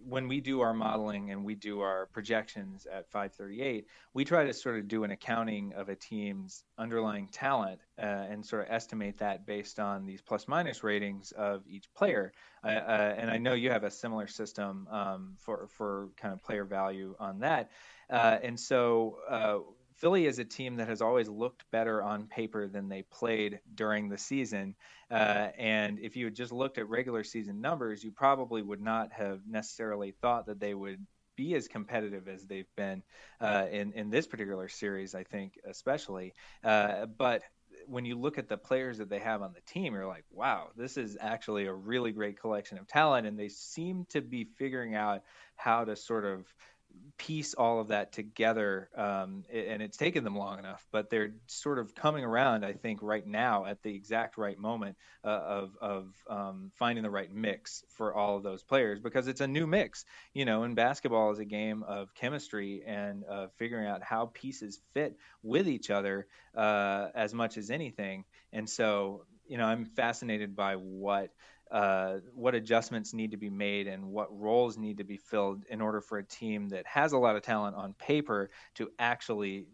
when 0.06 0.28
we 0.28 0.40
do 0.40 0.60
our 0.60 0.74
modeling 0.74 1.30
and 1.30 1.44
we 1.44 1.54
do 1.54 1.80
our 1.80 2.06
projections 2.12 2.86
at 2.86 3.10
538, 3.10 3.86
we 4.12 4.24
try 4.24 4.44
to 4.44 4.52
sort 4.52 4.78
of 4.78 4.88
do 4.88 5.04
an 5.04 5.10
accounting 5.10 5.72
of 5.74 5.88
a 5.88 5.94
team's 5.94 6.64
underlying 6.78 7.28
talent 7.28 7.80
uh, 7.98 8.26
and 8.30 8.44
sort 8.44 8.62
of 8.62 8.68
estimate 8.70 9.18
that 9.18 9.46
based 9.46 9.80
on 9.80 10.04
these 10.04 10.20
plus 10.20 10.46
minus 10.48 10.84
ratings 10.84 11.32
of 11.32 11.62
each 11.66 11.92
player. 11.94 12.32
Uh, 12.64 12.68
uh, 12.68 13.14
and 13.18 13.30
I 13.30 13.38
know 13.38 13.54
you 13.54 13.70
have 13.70 13.84
a 13.84 13.90
similar 13.90 14.26
system 14.26 14.86
um, 14.90 15.34
for 15.38 15.68
for 15.68 16.08
kind 16.16 16.32
of 16.34 16.42
player 16.42 16.64
value 16.64 17.14
on 17.18 17.40
that. 17.40 17.70
Uh, 18.10 18.38
and 18.42 18.58
so 18.58 19.18
uh, 19.28 19.58
Philly 19.94 20.26
is 20.26 20.38
a 20.38 20.44
team 20.44 20.76
that 20.76 20.88
has 20.88 21.00
always 21.00 21.28
looked 21.28 21.64
better 21.70 22.02
on 22.02 22.26
paper 22.26 22.68
than 22.68 22.88
they 22.88 23.02
played 23.02 23.60
during 23.74 24.08
the 24.08 24.18
season. 24.18 24.74
Uh, 25.10 25.48
and 25.56 25.98
if 26.00 26.16
you 26.16 26.24
had 26.26 26.34
just 26.34 26.52
looked 26.52 26.78
at 26.78 26.88
regular 26.88 27.22
season 27.24 27.60
numbers, 27.60 28.02
you 28.02 28.10
probably 28.10 28.62
would 28.62 28.80
not 28.80 29.12
have 29.12 29.40
necessarily 29.46 30.10
thought 30.10 30.46
that 30.46 30.60
they 30.60 30.74
would 30.74 31.06
be 31.36 31.54
as 31.54 31.68
competitive 31.68 32.28
as 32.28 32.44
they've 32.46 32.74
been 32.76 33.02
uh, 33.40 33.66
in 33.70 33.92
in 33.92 34.10
this 34.10 34.26
particular 34.26 34.68
series. 34.68 35.14
I 35.14 35.24
think 35.24 35.58
especially, 35.64 36.34
uh, 36.62 37.06
but 37.06 37.42
when 37.86 38.04
you 38.04 38.18
look 38.18 38.38
at 38.38 38.48
the 38.48 38.56
players 38.56 38.98
that 38.98 39.10
they 39.10 39.18
have 39.18 39.42
on 39.42 39.52
the 39.52 39.60
team, 39.60 39.94
you're 39.94 40.06
like, 40.06 40.24
wow, 40.30 40.68
this 40.76 40.96
is 40.96 41.16
actually 41.20 41.66
a 41.66 41.72
really 41.72 42.12
great 42.12 42.40
collection 42.40 42.78
of 42.78 42.86
talent, 42.86 43.26
and 43.26 43.38
they 43.38 43.48
seem 43.48 44.06
to 44.10 44.20
be 44.20 44.44
figuring 44.44 44.94
out 44.94 45.22
how 45.56 45.84
to 45.84 45.96
sort 45.96 46.24
of 46.24 46.46
piece 47.16 47.54
all 47.54 47.80
of 47.80 47.88
that 47.88 48.12
together 48.12 48.88
um, 48.96 49.44
and 49.52 49.80
it's 49.80 49.96
taken 49.96 50.24
them 50.24 50.36
long 50.36 50.58
enough 50.58 50.84
but 50.90 51.10
they're 51.10 51.34
sort 51.46 51.78
of 51.78 51.94
coming 51.94 52.24
around 52.24 52.64
i 52.64 52.72
think 52.72 53.00
right 53.02 53.26
now 53.26 53.64
at 53.64 53.82
the 53.82 53.94
exact 53.94 54.36
right 54.36 54.58
moment 54.58 54.96
uh, 55.24 55.28
of, 55.28 55.76
of 55.80 56.08
um, 56.28 56.72
finding 56.74 57.04
the 57.04 57.10
right 57.10 57.32
mix 57.32 57.84
for 57.90 58.14
all 58.14 58.36
of 58.36 58.42
those 58.42 58.62
players 58.62 58.98
because 58.98 59.28
it's 59.28 59.40
a 59.40 59.46
new 59.46 59.66
mix 59.66 60.04
you 60.32 60.44
know 60.44 60.64
and 60.64 60.74
basketball 60.74 61.30
is 61.30 61.38
a 61.38 61.44
game 61.44 61.84
of 61.84 62.12
chemistry 62.14 62.82
and 62.86 63.24
uh, 63.30 63.46
figuring 63.58 63.86
out 63.86 64.02
how 64.02 64.30
pieces 64.34 64.80
fit 64.92 65.16
with 65.42 65.68
each 65.68 65.90
other 65.90 66.26
uh, 66.56 67.08
as 67.14 67.34
much 67.34 67.56
as 67.56 67.70
anything. 67.70 68.24
And 68.52 68.68
so 68.68 69.24
you 69.46 69.58
know 69.58 69.66
i'm 69.66 69.84
fascinated 69.84 70.56
by 70.56 70.74
what 70.76 71.30
uh, 71.70 72.16
what 72.34 72.54
adjustments 72.54 73.14
need 73.14 73.30
to 73.30 73.36
be 73.36 73.50
made 73.50 73.86
and 73.86 74.04
what 74.04 74.28
roles 74.38 74.76
need 74.76 74.98
to 74.98 75.04
be 75.04 75.16
filled 75.16 75.64
in 75.70 75.80
order 75.80 76.00
for 76.00 76.18
a 76.18 76.24
team 76.24 76.68
that 76.68 76.86
has 76.86 77.12
a 77.12 77.18
lot 77.18 77.36
of 77.36 77.42
talent 77.42 77.76
on 77.76 77.94
paper 77.94 78.50
to 78.74 78.90
actually 78.98 79.66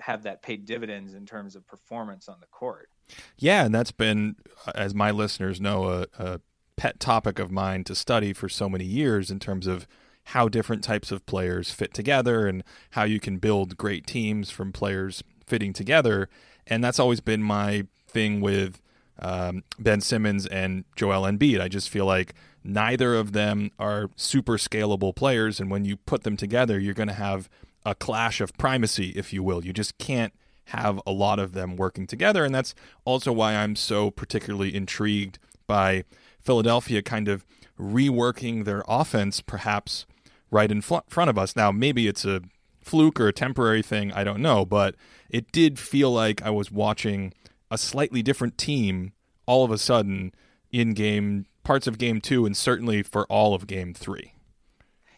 have 0.00 0.22
that 0.22 0.42
pay 0.42 0.56
dividends 0.56 1.14
in 1.14 1.26
terms 1.26 1.54
of 1.56 1.66
performance 1.66 2.28
on 2.28 2.36
the 2.40 2.46
court. 2.46 2.88
Yeah, 3.36 3.64
and 3.64 3.74
that's 3.74 3.92
been, 3.92 4.36
as 4.74 4.94
my 4.94 5.10
listeners 5.10 5.60
know, 5.60 5.88
a, 5.88 6.06
a 6.18 6.40
pet 6.76 6.98
topic 6.98 7.38
of 7.38 7.50
mine 7.50 7.84
to 7.84 7.94
study 7.94 8.32
for 8.32 8.48
so 8.48 8.68
many 8.68 8.84
years 8.84 9.30
in 9.30 9.38
terms 9.38 9.66
of 9.66 9.86
how 10.26 10.48
different 10.48 10.84
types 10.84 11.10
of 11.10 11.24
players 11.26 11.70
fit 11.70 11.92
together 11.92 12.46
and 12.46 12.62
how 12.90 13.04
you 13.04 13.20
can 13.20 13.38
build 13.38 13.76
great 13.76 14.06
teams 14.06 14.50
from 14.50 14.72
players 14.72 15.22
fitting 15.46 15.72
together. 15.72 16.28
And 16.66 16.82
that's 16.82 17.00
always 17.00 17.20
been 17.20 17.42
my 17.42 17.86
thing 18.06 18.40
with 18.40 18.80
um, 19.22 19.62
Ben 19.78 20.00
Simmons 20.02 20.46
and 20.46 20.84
Joel 20.96 21.22
Embiid. 21.22 21.60
I 21.60 21.68
just 21.68 21.88
feel 21.88 22.04
like 22.04 22.34
neither 22.62 23.14
of 23.14 23.32
them 23.32 23.70
are 23.78 24.10
super 24.16 24.58
scalable 24.58 25.14
players, 25.14 25.60
and 25.60 25.70
when 25.70 25.86
you 25.86 25.96
put 25.96 26.24
them 26.24 26.36
together, 26.36 26.78
you're 26.78 26.92
going 26.92 27.08
to 27.08 27.14
have 27.14 27.48
a 27.86 27.94
clash 27.94 28.40
of 28.40 28.52
primacy, 28.58 29.10
if 29.10 29.32
you 29.32 29.42
will. 29.42 29.64
You 29.64 29.72
just 29.72 29.96
can't 29.98 30.34
have 30.66 31.00
a 31.06 31.12
lot 31.12 31.38
of 31.38 31.52
them 31.52 31.76
working 31.76 32.06
together, 32.06 32.44
and 32.44 32.54
that's 32.54 32.74
also 33.04 33.32
why 33.32 33.54
I'm 33.54 33.76
so 33.76 34.10
particularly 34.10 34.74
intrigued 34.74 35.38
by 35.66 36.04
Philadelphia 36.40 37.02
kind 37.02 37.28
of 37.28 37.44
reworking 37.78 38.64
their 38.64 38.84
offense, 38.88 39.40
perhaps 39.40 40.06
right 40.50 40.70
in 40.70 40.82
front 40.82 41.30
of 41.30 41.38
us. 41.38 41.56
Now, 41.56 41.72
maybe 41.72 42.06
it's 42.06 42.24
a 42.24 42.42
fluke 42.80 43.20
or 43.20 43.28
a 43.28 43.32
temporary 43.32 43.82
thing, 43.82 44.12
I 44.12 44.24
don't 44.24 44.42
know, 44.42 44.64
but 44.64 44.96
it 45.30 45.50
did 45.52 45.78
feel 45.78 46.12
like 46.12 46.42
I 46.42 46.50
was 46.50 46.70
watching 46.70 47.32
a 47.72 47.78
slightly 47.78 48.22
different 48.22 48.58
team 48.58 49.12
all 49.46 49.64
of 49.64 49.70
a 49.70 49.78
sudden 49.78 50.32
in 50.70 50.92
game 50.92 51.46
parts 51.64 51.86
of 51.86 51.96
game 51.96 52.20
two 52.20 52.44
and 52.44 52.54
certainly 52.54 53.02
for 53.02 53.24
all 53.26 53.54
of 53.54 53.66
game 53.66 53.94
three. 53.94 54.34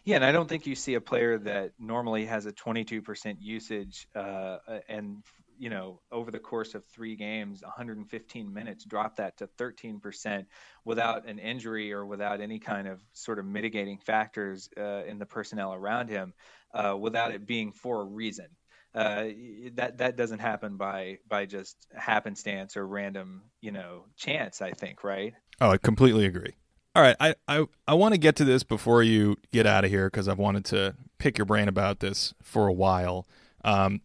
Yeah, 0.05 0.15
and 0.15 0.25
I 0.25 0.31
don't 0.31 0.47
think 0.47 0.65
you 0.65 0.75
see 0.75 0.93
a 0.93 1.01
player 1.01 1.37
that 1.39 1.73
normally 1.79 2.25
has 2.27 2.45
a 2.45 2.53
22% 2.53 3.37
usage 3.39 4.07
uh, 4.15 4.57
and 4.87 5.17
you 5.57 5.69
know 5.69 5.99
over 6.11 6.31
the 6.31 6.39
course 6.39 6.75
of 6.75 6.85
three 6.85 7.15
games 7.15 7.61
115 7.61 8.53
minutes 8.53 8.83
drop 8.83 9.15
that 9.15 9.37
to 9.37 9.47
13% 9.57 10.45
without 10.83 11.25
an 11.27 11.39
injury 11.39 11.93
or 11.93 12.05
without 12.05 12.41
any 12.41 12.59
kind 12.59 12.87
of 12.87 13.01
sort 13.13 13.39
of 13.39 13.45
mitigating 13.45 13.97
factors 13.97 14.69
uh, 14.77 15.03
in 15.05 15.17
the 15.17 15.25
personnel 15.25 15.73
around 15.73 16.09
him 16.09 16.33
uh, 16.73 16.95
without 16.99 17.31
it 17.31 17.45
being 17.45 17.71
for 17.71 18.01
a 18.01 18.03
reason 18.03 18.47
uh, 18.95 19.25
that 19.73 19.97
that 19.97 20.15
doesn't 20.15 20.39
happen 20.39 20.77
by 20.77 21.19
by 21.27 21.45
just 21.45 21.85
happenstance 21.93 22.77
or 22.77 22.87
random 22.87 23.43
you 23.59 23.71
know 23.71 24.05
chance 24.15 24.61
i 24.61 24.71
think 24.71 25.03
right? 25.03 25.33
Oh 25.59 25.71
i 25.71 25.77
completely 25.77 26.25
agree. 26.25 26.55
All 26.95 27.03
right 27.03 27.15
i 27.19 27.35
i, 27.47 27.65
I 27.87 27.93
want 27.93 28.13
to 28.13 28.17
get 28.17 28.37
to 28.37 28.45
this 28.45 28.63
before 28.63 29.03
you 29.03 29.35
get 29.51 29.67
out 29.67 29.83
of 29.83 29.91
here 29.91 30.09
because 30.09 30.29
i've 30.29 30.39
wanted 30.39 30.63
to 30.65 30.95
pick 31.17 31.37
your 31.37 31.45
brain 31.45 31.67
about 31.67 31.99
this 31.99 32.33
for 32.41 32.67
a 32.67 32.73
while. 32.73 33.27
Um, 33.63 34.01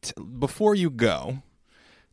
t- 0.00 0.12
before 0.38 0.74
you 0.74 0.90
go 0.90 1.42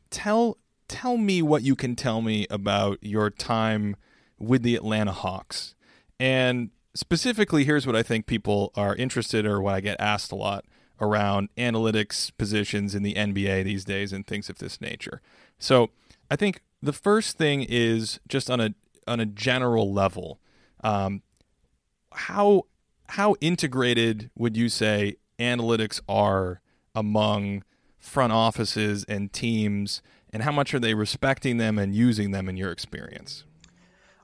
tell 0.10 0.58
tell 0.88 1.18
me 1.18 1.42
what 1.42 1.62
you 1.62 1.76
can 1.76 1.96
tell 1.96 2.22
me 2.22 2.48
about 2.50 2.98
your 3.02 3.30
time 3.30 3.96
with 4.40 4.64
the 4.64 4.76
atlanta 4.76 5.12
hawks. 5.12 5.76
And 6.20 6.72
specifically 6.96 7.64
here's 7.64 7.86
what 7.86 7.96
i 7.96 8.02
think 8.02 8.26
people 8.26 8.72
are 8.76 8.96
interested 8.96 9.46
or 9.46 9.62
what 9.62 9.76
i 9.76 9.82
get 9.82 9.96
asked 10.00 10.32
a 10.32 10.36
lot 10.36 10.66
around 11.00 11.50
analytics 11.58 12.32
positions 12.38 12.96
in 12.96 13.04
the 13.04 13.14
NBA 13.14 13.64
these 13.64 13.86
days 13.86 14.14
and 14.14 14.26
things 14.26 14.50
of 14.50 14.58
this 14.58 14.82
nature. 14.82 15.22
So 15.60 15.90
I 16.30 16.36
think 16.36 16.62
the 16.82 16.94
first 16.94 17.38
thing 17.38 17.66
is 17.68 18.20
just 18.28 18.50
on 18.50 18.60
a 18.60 18.74
on 19.08 19.20
a 19.20 19.26
general 19.26 19.94
level, 19.94 20.40
um, 20.84 21.22
how 22.12 22.64
how 23.10 23.36
integrated 23.42 24.30
would 24.36 24.58
you 24.58 24.70
say 24.70 25.16
analytics 25.40 26.02
are 26.10 26.62
among 26.94 27.64
front 28.00 28.34
offices 28.34 29.06
and 29.08 29.32
teams, 29.32 30.02
and 30.32 30.44
how 30.44 30.52
much 30.52 30.74
are 30.74 30.80
they 30.80 30.94
respecting 30.94 31.58
them 31.58 31.78
and 31.78 31.96
using 31.96 32.32
them 32.32 32.50
in 32.50 32.58
your 32.58 32.72
experience? 32.72 33.44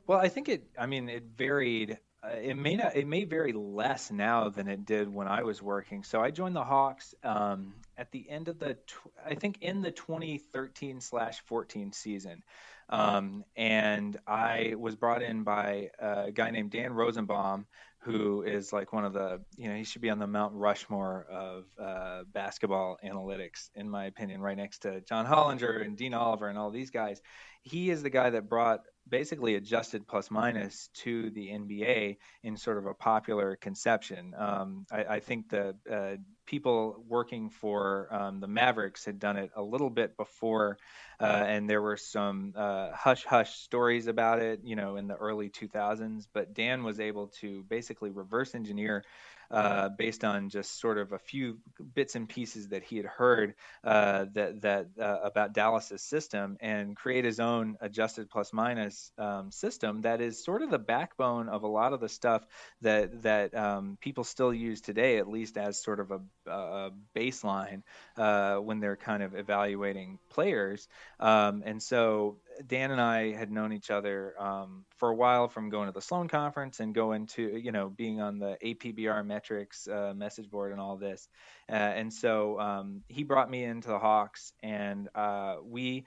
Well, 0.06 0.20
I 0.20 0.28
think 0.28 0.50
it. 0.50 0.66
I 0.78 0.86
mean, 0.86 1.08
it 1.10 1.24
varied 1.38 2.00
it 2.32 2.58
may 2.58 2.76
not 2.76 2.96
it 2.96 3.08
may 3.08 3.26
vary 3.26 3.54
less 3.54 4.12
now 4.12 4.50
than 4.50 4.68
it 4.68 4.86
did 4.86 5.14
when 5.14 5.28
I 5.28 5.44
was 5.44 5.62
working. 5.62 6.04
So 6.04 6.22
I 6.22 6.32
joined 6.32 6.56
the 6.56 6.64
Hawks 6.64 7.14
um, 7.24 7.74
at 7.98 8.12
the 8.12 8.30
end 8.30 8.48
of 8.48 8.60
the 8.60 8.76
tw- 8.76 9.12
I 9.26 9.36
think 9.36 9.58
in 9.62 9.82
the 9.82 9.92
2013 9.92 11.02
slash 11.02 11.42
14 11.46 11.92
season, 11.92 12.44
um, 12.90 13.44
and 13.56 14.18
I 14.26 14.76
was 14.78 14.96
brought 14.96 15.22
in 15.22 15.44
by 15.44 15.90
a 16.00 16.32
guy 16.32 16.52
named 16.52 16.72
Dan 16.72 16.94
Rosenbaum, 16.94 17.66
who 18.00 18.44
is 18.44 18.72
like 18.72 18.94
one 18.94 19.06
of 19.06 19.14
the 19.14 19.42
you 19.58 19.70
know 19.70 19.76
he 19.76 19.84
should 19.84 20.02
be 20.02 20.10
on 20.10 20.20
the 20.20 20.28
Mount 20.28 20.54
Rushmore 20.54 21.26
of 21.30 21.66
uh, 21.78 22.24
basketball 22.32 22.98
analytics 23.04 23.70
in 23.76 23.90
my 23.90 24.06
opinion, 24.06 24.42
right 24.42 24.58
next 24.58 24.80
to 24.84 25.02
John 25.02 25.26
Hollinger 25.26 25.86
and 25.86 25.98
Dean 25.98 26.14
Oliver 26.14 26.48
and 26.48 26.58
all 26.58 26.72
these 26.72 26.90
guys. 26.90 27.22
He 27.64 27.90
is 27.90 28.04
the 28.04 28.10
guy 28.10 28.30
that 28.30 28.50
brought 28.50 28.82
basically 29.10 29.56
adjusted 29.56 30.08
plus 30.08 30.32
minus 30.32 30.90
to 30.94 31.30
the 31.32 31.50
NBA 31.50 32.18
in 32.44 32.58
sort 32.58 32.78
of 32.78 32.86
a 32.86 32.94
popular 32.94 33.56
conception. 33.56 34.34
Um, 34.38 34.86
I, 34.92 35.04
I, 35.04 35.20
think 35.20 35.50
the 35.50 35.76
uh, 35.92 36.16
people 36.46 37.04
working 37.08 37.50
for 37.50 38.08
um, 38.12 38.40
the 38.40 38.48
Mavericks 38.48 39.06
had 39.06 39.20
done 39.20 39.38
it 39.38 39.52
a 39.56 39.62
little 39.62 39.90
bit 39.90 40.16
before, 40.16 40.78
uh, 41.20 41.26
and 41.26 41.70
there 41.70 41.82
were 41.82 41.98
some 41.98 42.54
uh, 42.56 42.92
hush 42.94 43.26
hush 43.26 43.60
stories 43.60 44.08
about 44.08 44.40
it, 44.40 44.62
you 44.64 44.76
know, 44.76 44.96
in 44.96 45.08
the 45.08 45.16
early 45.16 45.50
2000s. 45.50 46.28
But 46.34 46.54
Dan 46.54 46.84
was 46.84 47.00
able 47.00 47.28
to 47.42 47.64
basically 47.70 48.10
reverse 48.10 48.56
engineer 48.56 49.04
uh, 49.52 49.90
based 49.90 50.24
on 50.24 50.50
just 50.50 50.80
sort 50.80 50.98
of 50.98 51.12
a 51.12 51.20
few 51.20 51.58
bits 51.94 52.16
and 52.16 52.28
pieces 52.28 52.70
that 52.70 52.84
he 52.84 52.98
had 52.98 53.06
heard 53.06 53.54
uh, 53.84 54.26
that 54.34 54.62
that 54.62 54.88
uh, 55.00 55.20
about 55.24 55.54
Dallas's 55.54 56.02
system, 56.02 56.58
and 56.60 56.96
create 56.96 57.26
his 57.26 57.40
own 57.40 57.78
adjusted 57.82 58.30
plus 58.30 58.54
minus 58.54 59.12
um, 59.18 59.52
system 59.52 60.02
that 60.02 60.22
is 60.22 60.44
sort 60.44 60.62
of 60.62 60.70
the 60.70 60.80
backbone 60.80 61.50
of 61.50 61.64
a 61.64 61.68
lot 61.68 61.94
of 61.94 62.00
the 62.00 62.10
stuff 62.10 62.46
that 62.82 63.24
that 63.24 63.56
um, 63.56 63.98
people 64.02 64.24
still 64.24 64.54
use 64.54 64.82
today, 64.82 65.18
at 65.18 65.28
least 65.28 65.58
as 65.58 65.82
sort 65.82 66.00
of 66.00 66.12
a, 66.12 66.22
a 66.50 66.92
baseline 67.16 67.84
uh, 68.18 68.58
when 68.58 68.80
they're 68.80 68.96
kind 68.96 69.24
of 69.24 69.36
evaluating 69.36 70.20
players. 70.30 70.88
Um, 71.20 71.64
and 71.66 71.82
so 71.82 72.38
Dan 72.68 72.92
and 72.92 73.02
I 73.02 73.34
had 73.34 73.52
known 73.52 73.74
each 73.74 73.92
other 73.92 74.34
um, 74.40 74.86
for 74.98 75.10
a 75.10 75.16
while 75.16 75.48
from 75.48 75.70
going 75.70 75.88
to 75.88 75.92
the 75.92 76.02
Sloan 76.02 76.28
conference 76.28 76.80
and 76.80 76.94
going 76.94 77.28
to, 77.28 77.58
you 77.58 77.72
know, 77.72 77.90
being 77.90 78.22
on 78.22 78.40
the 78.40 78.58
APBR 78.64 79.26
metrics 79.26 79.88
uh, 79.88 80.14
message 80.16 80.50
board 80.50 80.72
and 80.72 80.82
all 80.82 80.98
this. 80.98 81.28
Uh, 81.70 81.74
and 81.74 82.14
so 82.14 82.60
um, 82.60 83.02
he 83.08 83.24
brought 83.24 83.50
me 83.50 83.64
into 83.64 83.90
the 83.90 84.00
Hawks, 84.00 84.54
and 84.62 85.10
uh, 85.16 85.58
we 85.64 86.06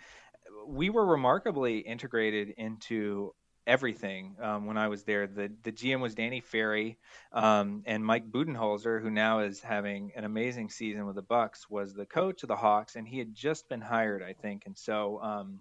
we 0.67 0.91
were 0.91 1.05
remarkably 1.05 1.79
integrated 1.79 2.51
into 2.57 3.35
everything 3.67 4.37
um, 4.41 4.67
when 4.67 4.79
I 4.79 4.89
was 4.89 5.03
there. 5.03 5.27
The 5.27 5.53
the 5.63 5.73
GM 5.73 6.01
was 6.01 6.15
Danny 6.15 6.41
Ferry, 6.41 6.99
um, 7.33 7.83
and 7.87 8.05
Mike 8.05 8.31
Budenholzer, 8.31 9.03
who 9.03 9.11
now 9.11 9.41
is 9.41 9.61
having 9.61 10.13
an 10.17 10.25
amazing 10.25 10.71
season 10.71 11.07
with 11.07 11.17
the 11.17 11.23
Bucks, 11.23 11.69
was 11.69 11.95
the 11.95 12.07
coach 12.07 12.43
of 12.43 12.49
the 12.49 12.57
Hawks, 12.57 12.97
and 12.97 13.07
he 13.07 13.19
had 13.19 13.35
just 13.35 13.69
been 13.69 13.81
hired, 13.81 14.23
I 14.23 14.33
think. 14.35 14.63
And 14.67 14.77
so 14.77 15.21
um, 15.21 15.61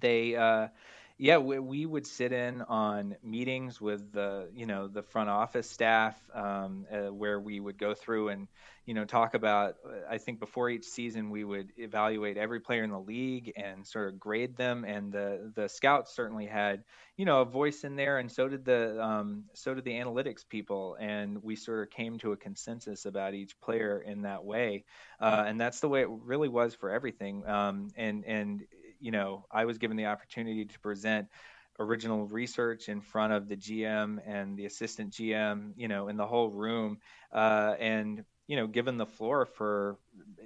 they 0.00 0.36
uh, 0.36 0.68
yeah 1.18 1.38
we, 1.38 1.58
we, 1.58 1.86
would 1.86 2.06
sit 2.06 2.32
in 2.32 2.62
on 2.62 3.16
meetings 3.22 3.80
with 3.80 4.12
the 4.12 4.48
you 4.54 4.66
know 4.66 4.88
the 4.88 5.02
front 5.02 5.28
office 5.28 5.70
staff 5.70 6.16
um, 6.34 6.86
uh, 6.92 7.12
where 7.12 7.38
we 7.38 7.60
would 7.60 7.78
go 7.78 7.94
through 7.94 8.28
and 8.28 8.48
you 8.86 8.94
know 8.94 9.04
talk 9.04 9.34
about 9.34 9.76
i 10.10 10.18
think 10.18 10.40
before 10.40 10.68
each 10.68 10.84
season 10.84 11.30
we 11.30 11.44
would 11.44 11.72
evaluate 11.76 12.36
every 12.36 12.60
player 12.60 12.82
in 12.82 12.90
the 12.90 12.98
league 12.98 13.52
and 13.56 13.86
sort 13.86 14.08
of 14.08 14.18
grade 14.18 14.56
them. 14.56 14.84
And 14.84 15.12
the 15.12 15.52
the 15.54 15.68
scouts 15.68 16.14
certainly 16.14 16.46
had 16.46 16.84
you 17.16 17.24
know 17.24 17.42
a 17.42 17.44
voice 17.44 17.84
in 17.84 17.96
there 17.96 18.18
and 18.18 18.30
so 18.30 18.48
did 18.48 18.64
the 18.64 19.02
um, 19.02 19.44
so 19.54 19.74
did 19.74 19.84
the 19.84 19.92
analytics 19.92 20.48
people. 20.48 20.96
And 20.98 21.42
we 21.42 21.56
sort 21.56 21.82
of 21.82 21.90
came 21.90 22.18
to 22.18 22.32
a 22.32 22.36
consensus 22.36 23.04
about 23.04 23.34
each 23.34 23.60
player 23.60 24.00
in 24.00 24.22
that 24.22 24.44
way. 24.44 24.84
Uh, 25.20 25.44
and 25.46 25.60
that's 25.60 25.80
the 25.80 25.88
way 25.88 26.02
it 26.02 26.08
really 26.10 26.48
was 26.48 26.74
for 26.74 26.90
everything. 26.90 27.46
Um, 27.46 27.88
and 27.96 28.24
and 28.24 28.62
you 29.02 29.10
know, 29.10 29.44
I 29.50 29.64
was 29.64 29.78
given 29.78 29.96
the 29.96 30.06
opportunity 30.06 30.64
to 30.64 30.80
present 30.80 31.28
original 31.78 32.26
research 32.26 32.88
in 32.88 33.00
front 33.00 33.32
of 33.32 33.48
the 33.48 33.56
GM 33.56 34.18
and 34.26 34.56
the 34.56 34.66
assistant 34.66 35.12
GM, 35.12 35.72
you 35.76 35.88
know, 35.88 36.08
in 36.08 36.16
the 36.16 36.26
whole 36.26 36.50
room, 36.50 36.98
uh, 37.32 37.74
and 37.78 38.24
you 38.48 38.56
know, 38.56 38.66
given 38.66 38.98
the 38.98 39.06
floor 39.06 39.46
for 39.46 39.98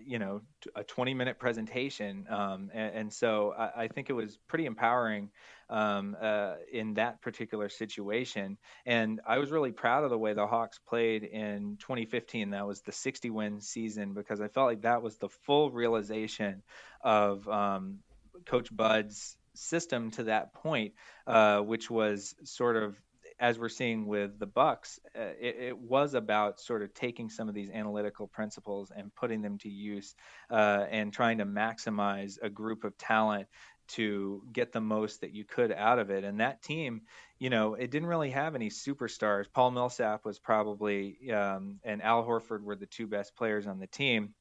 you 0.05 0.19
know 0.19 0.41
a 0.75 0.85
20 0.85 1.15
minute 1.15 1.39
presentation, 1.39 2.27
um, 2.31 2.71
and, 2.73 2.95
and, 2.95 3.13
so 3.13 3.55
I, 3.59 3.85
I, 3.85 3.89
think 3.89 4.11
it 4.11 4.13
was 4.13 4.39
pretty 4.47 4.67
empowering 4.67 5.31
um, 5.71 6.17
uh, 6.21 6.55
in 6.73 6.95
that 6.95 7.21
particular 7.23 7.69
situation. 7.69 8.59
And 8.85 9.21
I 9.27 9.39
was 9.39 9.51
really 9.51 9.73
proud 9.73 10.05
of 10.05 10.11
the 10.11 10.19
way 10.19 10.35
the 10.35 10.47
Hawks 10.47 10.79
played 10.79 11.25
in 11.25 11.79
2015. 11.81 12.51
That 12.51 12.67
was 12.67 12.83
the 12.83 12.93
60 12.93 13.31
win 13.31 13.61
season 13.61 14.13
because 14.13 14.41
I 14.41 14.49
felt 14.49 14.67
like 14.67 14.83
that 14.83 15.03
was 15.03 15.17
the 15.17 15.29
full 15.29 15.71
realization 15.71 16.63
of 17.03 17.49
um, 17.49 17.99
Coach 18.47 18.75
Bud's 18.75 19.37
system 19.55 20.11
to 20.13 20.25
that 20.25 20.55
point, 20.55 20.95
uh, 21.27 21.61
which 21.61 21.91
was 21.91 22.35
sort 22.45 22.77
of 22.77 22.97
as 23.39 23.59
we're 23.59 23.69
seeing 23.69 24.07
with 24.07 24.39
the 24.39 24.47
Bucks, 24.47 24.99
uh, 25.15 25.21
it, 25.39 25.57
it, 25.59 25.79
was 25.79 26.15
about 26.15 26.59
sort 26.59 26.83
of 26.83 26.95
taking 26.95 27.29
some 27.29 27.49
of 27.49 27.55
these 27.55 27.71
analytical 27.71 28.27
principles 28.27 28.91
and 28.95 29.15
putting 29.15 29.43
them 29.43 29.59
to 29.59 29.69
use, 29.69 30.15
uh, 30.51 30.87
and 30.91 31.13
trying 31.13 31.39
to 31.39 31.45
maximize 31.45 32.39
a 32.41 32.49
group 32.49 32.85
of 32.85 32.97
talent 32.97 33.47
to 33.89 34.43
get 34.53 34.73
the 34.73 34.81
most 34.81 35.21
that 35.21 35.33
you 35.33 35.45
could 35.45 35.71
out 35.71 35.99
of 35.99 36.11
it. 36.11 36.25
And 36.25 36.41
that 36.41 36.63
team, 36.63 37.03
you 37.39 37.51
know, 37.51 37.75
it 37.75 37.91
didn't 37.91 38.09
really 38.09 38.31
have 38.31 38.55
any 38.55 38.71
superstars. 38.71 39.47
Paul 39.53 39.71
Millsap 39.71 40.25
was 40.25 40.39
probably, 40.39 41.31
um, 41.31 41.79
and 41.85 42.03
Al 42.03 42.25
Horford 42.25 42.63
were 42.63 42.77
the 42.77 42.87
two 42.87 43.07
best 43.07 43.37
players 43.37 43.67
on 43.67 43.79
the 43.79 43.87
team 43.87 44.35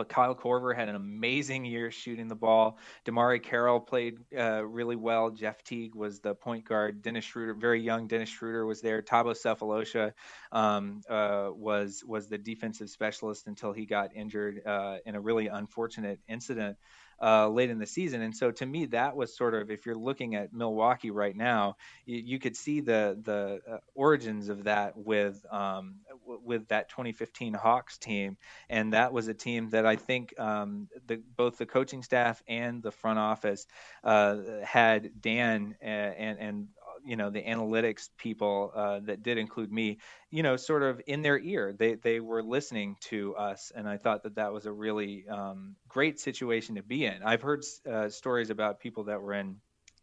but 0.00 0.08
Kyle 0.08 0.34
Korver 0.34 0.74
had 0.74 0.88
an 0.88 0.94
amazing 0.94 1.62
year 1.62 1.90
shooting 1.90 2.26
the 2.26 2.34
ball. 2.34 2.78
DeMarre 3.04 3.42
Carroll 3.42 3.78
played 3.78 4.16
uh, 4.34 4.64
really 4.64 4.96
well. 4.96 5.28
Jeff 5.28 5.62
Teague 5.62 5.94
was 5.94 6.20
the 6.20 6.34
point 6.34 6.64
guard. 6.64 7.02
Dennis 7.02 7.26
Schroeder, 7.26 7.52
very 7.52 7.82
young 7.82 8.06
Dennis 8.06 8.30
Schroeder, 8.30 8.64
was 8.64 8.80
there. 8.80 9.02
Thabo 9.02 9.36
Sefolosha 9.36 10.14
um, 10.52 11.02
uh, 11.10 11.50
was 11.52 12.02
was 12.06 12.28
the 12.28 12.38
defensive 12.38 12.88
specialist 12.88 13.46
until 13.46 13.74
he 13.74 13.84
got 13.84 14.16
injured 14.16 14.62
uh, 14.64 14.96
in 15.04 15.16
a 15.16 15.20
really 15.20 15.48
unfortunate 15.48 16.18
incident 16.30 16.78
uh, 17.20 17.48
late 17.48 17.70
in 17.70 17.78
the 17.78 17.86
season. 17.86 18.22
And 18.22 18.34
so 18.34 18.50
to 18.52 18.66
me, 18.66 18.86
that 18.86 19.16
was 19.16 19.36
sort 19.36 19.54
of 19.54 19.70
if 19.70 19.86
you're 19.86 19.94
looking 19.94 20.34
at 20.34 20.52
Milwaukee 20.52 21.10
right 21.10 21.36
now, 21.36 21.76
you, 22.06 22.22
you 22.24 22.38
could 22.38 22.56
see 22.56 22.80
the 22.80 23.18
the 23.22 23.60
uh, 23.70 23.78
origins 23.94 24.48
of 24.48 24.64
that 24.64 24.96
with 24.96 25.44
um, 25.50 25.96
w- 26.22 26.40
with 26.44 26.68
that 26.68 26.88
2015 26.88 27.54
Hawks 27.54 27.98
team, 27.98 28.36
and 28.68 28.92
that 28.92 29.12
was 29.12 29.28
a 29.28 29.34
team 29.34 29.70
that 29.70 29.86
I 29.86 29.96
think 29.96 30.38
um, 30.38 30.88
the, 31.06 31.22
both 31.36 31.58
the 31.58 31.66
coaching 31.66 32.02
staff 32.02 32.42
and 32.48 32.82
the 32.82 32.92
front 32.92 33.18
office 33.18 33.66
uh, 34.04 34.36
had 34.64 35.10
Dan 35.20 35.74
and, 35.80 36.14
and, 36.14 36.38
and 36.38 36.68
you 37.04 37.16
know 37.16 37.30
the 37.30 37.42
analytics 37.42 38.08
people 38.18 38.72
uh, 38.74 39.00
that 39.04 39.22
did 39.22 39.38
include 39.38 39.72
me 39.72 39.98
you 40.30 40.42
know 40.42 40.56
sort 40.56 40.82
of 40.82 41.00
in 41.06 41.22
their 41.22 41.38
ear 41.38 41.74
they 41.78 41.94
they 41.94 42.20
were 42.20 42.42
listening 42.42 42.96
to 43.00 43.34
us 43.36 43.72
and 43.74 43.88
i 43.88 43.96
thought 43.96 44.22
that 44.22 44.34
that 44.34 44.52
was 44.52 44.66
a 44.66 44.72
really 44.72 45.24
um, 45.28 45.76
great 45.88 46.18
situation 46.20 46.74
to 46.74 46.82
be 46.82 47.04
in 47.04 47.22
i've 47.24 47.42
heard 47.42 47.62
uh, 47.90 48.08
stories 48.08 48.50
about 48.50 48.80
people 48.80 49.04
that 49.04 49.20
were 49.20 49.34
in 49.34 49.56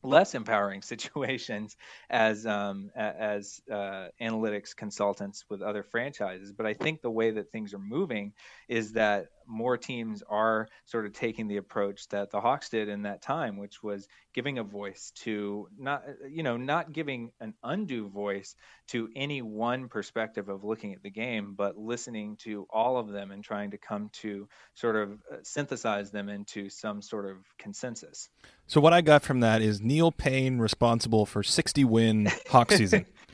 less 0.03 0.35
empowering 0.35 0.81
situations 0.83 1.75
as 2.09 2.45
um, 2.45 2.89
as 2.95 3.61
uh, 3.71 4.07
analytics 4.21 4.75
consultants 4.75 5.45
with 5.49 5.61
other 5.61 5.83
franchises. 5.83 6.51
But 6.51 6.65
I 6.65 6.73
think 6.73 7.01
the 7.01 7.11
way 7.11 7.31
that 7.31 7.51
things 7.51 7.73
are 7.73 7.79
moving 7.79 8.33
is 8.67 8.93
that 8.93 9.27
more 9.47 9.77
teams 9.77 10.23
are 10.29 10.67
sort 10.85 11.05
of 11.05 11.13
taking 11.13 11.47
the 11.47 11.57
approach 11.57 12.07
that 12.09 12.31
the 12.31 12.41
Hawks 12.41 12.69
did 12.69 12.89
in 12.89 13.03
that 13.03 13.21
time, 13.21 13.57
which 13.57 13.81
was 13.81 14.07
giving 14.33 14.59
a 14.59 14.63
voice 14.63 15.11
to 15.15 15.67
not, 15.77 16.03
you 16.29 16.43
know, 16.43 16.57
not 16.57 16.91
giving 16.91 17.31
an 17.39 17.53
undue 17.63 18.09
voice 18.09 18.55
to 18.87 19.09
any 19.15 19.41
one 19.41 19.87
perspective 19.87 20.49
of 20.49 20.63
looking 20.63 20.93
at 20.93 21.01
the 21.01 21.09
game, 21.09 21.53
but 21.55 21.77
listening 21.77 22.35
to 22.37 22.67
all 22.69 22.97
of 22.97 23.09
them 23.09 23.31
and 23.31 23.43
trying 23.43 23.71
to 23.71 23.77
come 23.77 24.09
to 24.13 24.47
sort 24.75 24.95
of 24.95 25.13
uh, 25.31 25.37
synthesize 25.43 26.11
them 26.11 26.29
into 26.29 26.69
some 26.69 27.01
sort 27.01 27.29
of 27.29 27.37
consensus. 27.57 28.29
So 28.67 28.81
what 28.81 28.93
I 28.93 29.01
got 29.01 29.23
from 29.23 29.39
that 29.39 29.61
is 29.61 29.81
Neil 29.81 30.11
Paine 30.11 30.59
responsible 30.59 31.25
for 31.25 31.41
60 31.41 31.83
win 31.85 32.29
Hawk 32.49 32.71
season. 32.71 33.05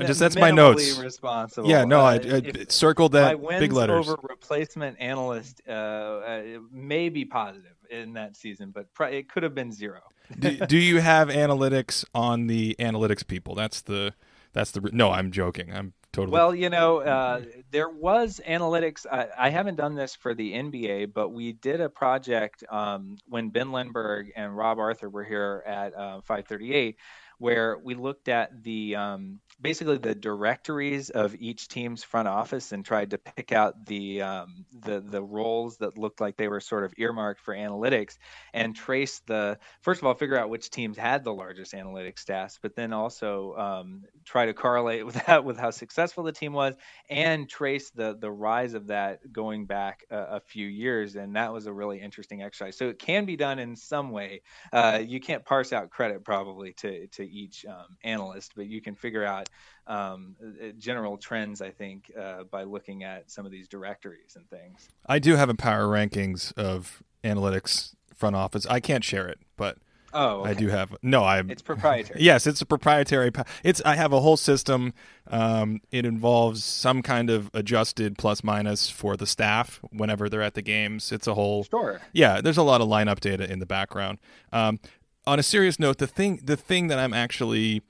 just 0.00 0.20
that's 0.20 0.36
my 0.36 0.50
notes. 0.50 0.98
Responsible. 0.98 1.68
Yeah, 1.68 1.84
no, 1.84 2.00
I, 2.00 2.16
uh, 2.16 2.40
I 2.44 2.64
circled 2.68 3.12
that 3.12 3.40
big 3.58 3.72
letters. 3.72 4.08
over 4.08 4.18
replacement 4.22 4.98
analyst 5.00 5.60
uh, 5.68 5.72
uh, 5.72 6.42
may 6.70 7.08
be 7.08 7.24
positive 7.24 7.74
in 7.90 8.14
that 8.14 8.36
season, 8.36 8.72
but 8.72 8.86
it 9.12 9.28
could 9.28 9.42
have 9.42 9.54
been 9.54 9.72
zero. 9.72 10.00
do, 10.38 10.56
do 10.66 10.78
you 10.78 11.00
have 11.00 11.28
analytics 11.28 12.04
on 12.14 12.46
the 12.46 12.74
analytics 12.78 13.26
people? 13.26 13.54
That's 13.54 13.82
the 13.82 14.14
that's 14.52 14.70
the 14.70 14.88
no. 14.92 15.10
I'm 15.10 15.30
joking. 15.30 15.72
I'm 15.72 15.92
totally. 16.12 16.32
Well, 16.32 16.54
you 16.54 16.70
know, 16.70 16.98
uh, 16.98 17.42
there 17.70 17.90
was 17.90 18.40
analytics. 18.46 19.04
I, 19.10 19.28
I, 19.36 19.50
haven't 19.50 19.74
done 19.74 19.94
this 19.94 20.14
for 20.14 20.32
the 20.34 20.52
NBA, 20.52 21.12
but 21.12 21.30
we 21.30 21.52
did 21.52 21.80
a 21.80 21.90
project 21.90 22.64
um, 22.70 23.18
when 23.28 23.50
Ben 23.50 23.72
Lindbergh 23.72 24.30
and 24.34 24.56
Rob 24.56 24.78
Arthur 24.78 25.10
were 25.10 25.24
here 25.24 25.62
at 25.66 25.94
uh, 25.94 26.20
538 26.22 26.96
where 27.38 27.78
we 27.78 27.94
looked 27.94 28.28
at 28.28 28.62
the 28.62 28.96
um, 28.96 29.40
basically 29.60 29.98
the 29.98 30.14
directories 30.14 31.10
of 31.10 31.34
each 31.36 31.68
team's 31.68 32.02
front 32.04 32.28
office 32.28 32.72
and 32.72 32.84
tried 32.84 33.10
to 33.10 33.18
pick 33.18 33.52
out 33.52 33.86
the 33.86 34.22
um, 34.22 34.66
the 34.72 35.00
the 35.00 35.22
roles 35.22 35.78
that 35.78 35.98
looked 35.98 36.20
like 36.20 36.36
they 36.36 36.48
were 36.48 36.60
sort 36.60 36.84
of 36.84 36.92
earmarked 36.98 37.40
for 37.40 37.54
analytics 37.54 38.16
and 38.52 38.74
trace 38.74 39.20
the 39.26 39.58
first 39.82 40.00
of 40.00 40.06
all 40.06 40.14
figure 40.14 40.38
out 40.38 40.50
which 40.50 40.70
teams 40.70 40.96
had 40.96 41.24
the 41.24 41.32
largest 41.32 41.72
analytics 41.72 42.20
staffs, 42.20 42.58
but 42.62 42.74
then 42.76 42.92
also 42.92 43.54
um, 43.56 44.02
try 44.24 44.46
to 44.46 44.54
correlate 44.54 45.04
with 45.06 45.14
that 45.26 45.44
with 45.44 45.58
how 45.58 45.70
successful 45.70 46.24
the 46.24 46.32
team 46.32 46.52
was 46.52 46.74
and 47.10 47.48
trace 47.48 47.90
the 47.90 48.16
the 48.18 48.30
rise 48.30 48.74
of 48.74 48.88
that 48.88 49.20
going 49.32 49.66
back 49.66 50.04
a, 50.10 50.18
a 50.18 50.40
few 50.40 50.66
years, 50.66 51.16
and 51.16 51.36
that 51.36 51.52
was 51.52 51.66
a 51.66 51.72
really 51.72 52.00
interesting 52.00 52.42
exercise. 52.42 52.76
So 52.76 52.88
it 52.88 52.98
can 52.98 53.24
be 53.24 53.36
done 53.36 53.58
in 53.58 53.76
some 53.76 54.10
way. 54.10 54.42
Uh, 54.72 55.00
you 55.04 55.20
can't 55.20 55.44
parse 55.44 55.72
out 55.72 55.90
credit 55.90 56.24
probably 56.24 56.72
to 56.74 57.06
to 57.08 57.28
each 57.28 57.64
um, 57.66 57.96
analyst, 58.02 58.52
but 58.56 58.66
you 58.66 58.80
can 58.80 58.94
figure 58.94 59.24
out 59.24 59.43
um, 59.86 60.36
uh, 60.42 60.68
general 60.78 61.16
trends, 61.16 61.60
I 61.60 61.70
think, 61.70 62.10
uh, 62.18 62.44
by 62.44 62.64
looking 62.64 63.04
at 63.04 63.30
some 63.30 63.44
of 63.44 63.52
these 63.52 63.68
directories 63.68 64.36
and 64.36 64.48
things. 64.48 64.88
I 65.06 65.18
do 65.18 65.36
have 65.36 65.48
a 65.48 65.54
power 65.54 65.86
rankings 65.86 66.52
of 66.54 67.02
analytics 67.22 67.94
front 68.14 68.36
office. 68.36 68.66
I 68.66 68.80
can't 68.80 69.04
share 69.04 69.28
it, 69.28 69.38
but. 69.56 69.78
Oh, 70.16 70.42
okay. 70.42 70.50
I 70.50 70.54
do 70.54 70.68
have 70.68 70.94
no. 71.02 71.24
I 71.24 71.40
it's 71.40 71.60
proprietary. 71.60 72.20
yes, 72.22 72.46
it's 72.46 72.60
a 72.60 72.66
proprietary. 72.66 73.32
It's 73.64 73.82
I 73.84 73.96
have 73.96 74.12
a 74.12 74.20
whole 74.20 74.36
system. 74.36 74.94
Um, 75.26 75.80
it 75.90 76.06
involves 76.06 76.62
some 76.62 77.02
kind 77.02 77.30
of 77.30 77.50
adjusted 77.52 78.16
plus 78.16 78.44
minus 78.44 78.88
for 78.88 79.16
the 79.16 79.26
staff 79.26 79.80
whenever 79.90 80.28
they're 80.28 80.40
at 80.40 80.54
the 80.54 80.62
games. 80.62 81.10
It's 81.10 81.26
a 81.26 81.34
whole. 81.34 81.64
Sure. 81.64 82.00
Yeah, 82.12 82.40
there's 82.40 82.56
a 82.56 82.62
lot 82.62 82.80
of 82.80 82.86
lineup 82.86 83.18
data 83.18 83.50
in 83.50 83.58
the 83.58 83.66
background. 83.66 84.18
Um, 84.52 84.78
on 85.26 85.40
a 85.40 85.42
serious 85.42 85.80
note, 85.80 85.98
the 85.98 86.06
thing 86.06 86.40
the 86.44 86.56
thing 86.56 86.86
that 86.86 87.00
I'm 87.00 87.12
actually 87.12 87.82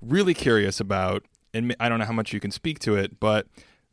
really 0.00 0.34
curious 0.34 0.80
about, 0.80 1.24
and 1.52 1.74
I 1.80 1.88
don't 1.88 1.98
know 1.98 2.04
how 2.04 2.12
much 2.12 2.32
you 2.32 2.40
can 2.40 2.50
speak 2.50 2.78
to 2.80 2.96
it, 2.96 3.20
but 3.20 3.46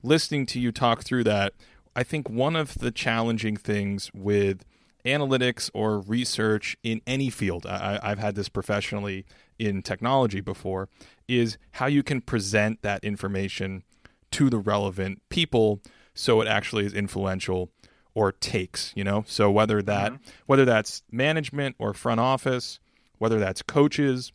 listening 0.04 0.46
to 0.48 0.60
you 0.60 0.72
talk 0.72 1.04
through 1.04 1.24
that, 1.26 1.54
I 1.96 2.04
think 2.04 2.30
one 2.30 2.56
of 2.56 2.76
the 2.76 2.92
challenging 2.92 3.58
things 3.58 4.12
with 4.14 4.64
analytics 5.06 5.70
or 5.74 6.00
research 6.00 6.78
in 6.84 7.02
any 7.08 7.30
field, 7.30 7.66
I, 7.66 8.00
have 8.04 8.20
had 8.20 8.36
this 8.36 8.50
professionally 8.50 9.26
in 9.58 9.82
technology 9.82 10.42
before, 10.42 10.90
is 11.28 11.58
how 11.72 11.88
you 11.88 12.04
can 12.04 12.22
present 12.22 12.82
that 12.82 13.04
information 13.04 13.84
to 14.32 14.50
the 14.50 14.60
relevant 14.60 15.22
people 15.30 15.82
so 16.14 16.42
it 16.42 16.48
actually 16.48 16.86
is 16.86 16.94
influential 16.94 17.70
or 18.14 18.32
takes 18.32 18.92
you 18.96 19.04
know 19.04 19.24
so 19.28 19.50
whether 19.50 19.82
that 19.82 20.12
mm-hmm. 20.12 20.30
whether 20.48 20.66
that's 20.66 21.04
management 21.12 21.76
or 21.80 21.94
front 21.94 22.20
office 22.20 22.80
whether 23.20 23.40
that's 23.40 23.62
coaches 23.62 24.34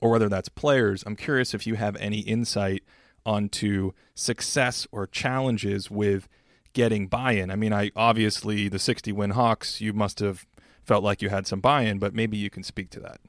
or 0.00 0.10
whether 0.10 0.28
that's 0.28 0.48
players. 0.48 1.02
I'm 1.06 1.16
curious 1.16 1.54
if 1.54 1.66
you 1.66 1.74
have 1.74 1.96
any 1.96 2.20
insight 2.20 2.82
onto 3.24 3.92
success 4.14 4.86
or 4.92 5.06
challenges 5.06 5.90
with 5.90 6.28
getting 6.72 7.06
buy-in. 7.06 7.50
I 7.50 7.56
mean, 7.56 7.72
I 7.72 7.90
obviously 7.96 8.68
the 8.68 8.78
60 8.78 9.12
win 9.12 9.30
Hawks, 9.30 9.80
you 9.80 9.92
must 9.92 10.20
have 10.20 10.46
felt 10.84 11.04
like 11.04 11.22
you 11.22 11.28
had 11.28 11.46
some 11.46 11.60
buy-in, 11.60 11.98
but 11.98 12.14
maybe 12.14 12.36
you 12.36 12.50
can 12.50 12.62
speak 12.62 12.90
to 12.90 13.00
that. 13.00 13.20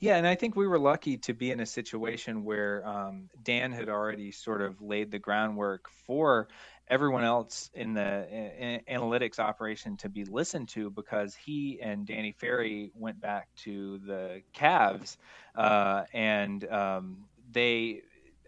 Yeah, 0.00 0.16
and 0.16 0.26
I 0.26 0.34
think 0.34 0.56
we 0.56 0.66
were 0.66 0.80
lucky 0.80 1.16
to 1.18 1.32
be 1.32 1.52
in 1.52 1.60
a 1.60 1.66
situation 1.66 2.44
where 2.44 2.84
um, 2.86 3.28
Dan 3.44 3.70
had 3.70 3.88
already 3.88 4.32
sort 4.32 4.60
of 4.60 4.82
laid 4.82 5.12
the 5.12 5.18
groundwork 5.20 5.88
for 5.88 6.48
everyone 6.92 7.24
else 7.24 7.70
in 7.72 7.94
the 7.94 8.28
in 8.30 8.80
analytics 8.86 9.38
operation 9.38 9.96
to 9.96 10.10
be 10.10 10.24
listened 10.26 10.68
to 10.68 10.90
because 10.90 11.34
he 11.34 11.80
and 11.80 12.06
Danny 12.06 12.32
Ferry 12.32 12.92
went 12.94 13.18
back 13.18 13.48
to 13.64 13.98
the 14.06 14.42
Cavs, 14.54 15.16
uh, 15.56 16.04
and 16.12 16.70
um, 16.70 17.24
they. 17.50 18.02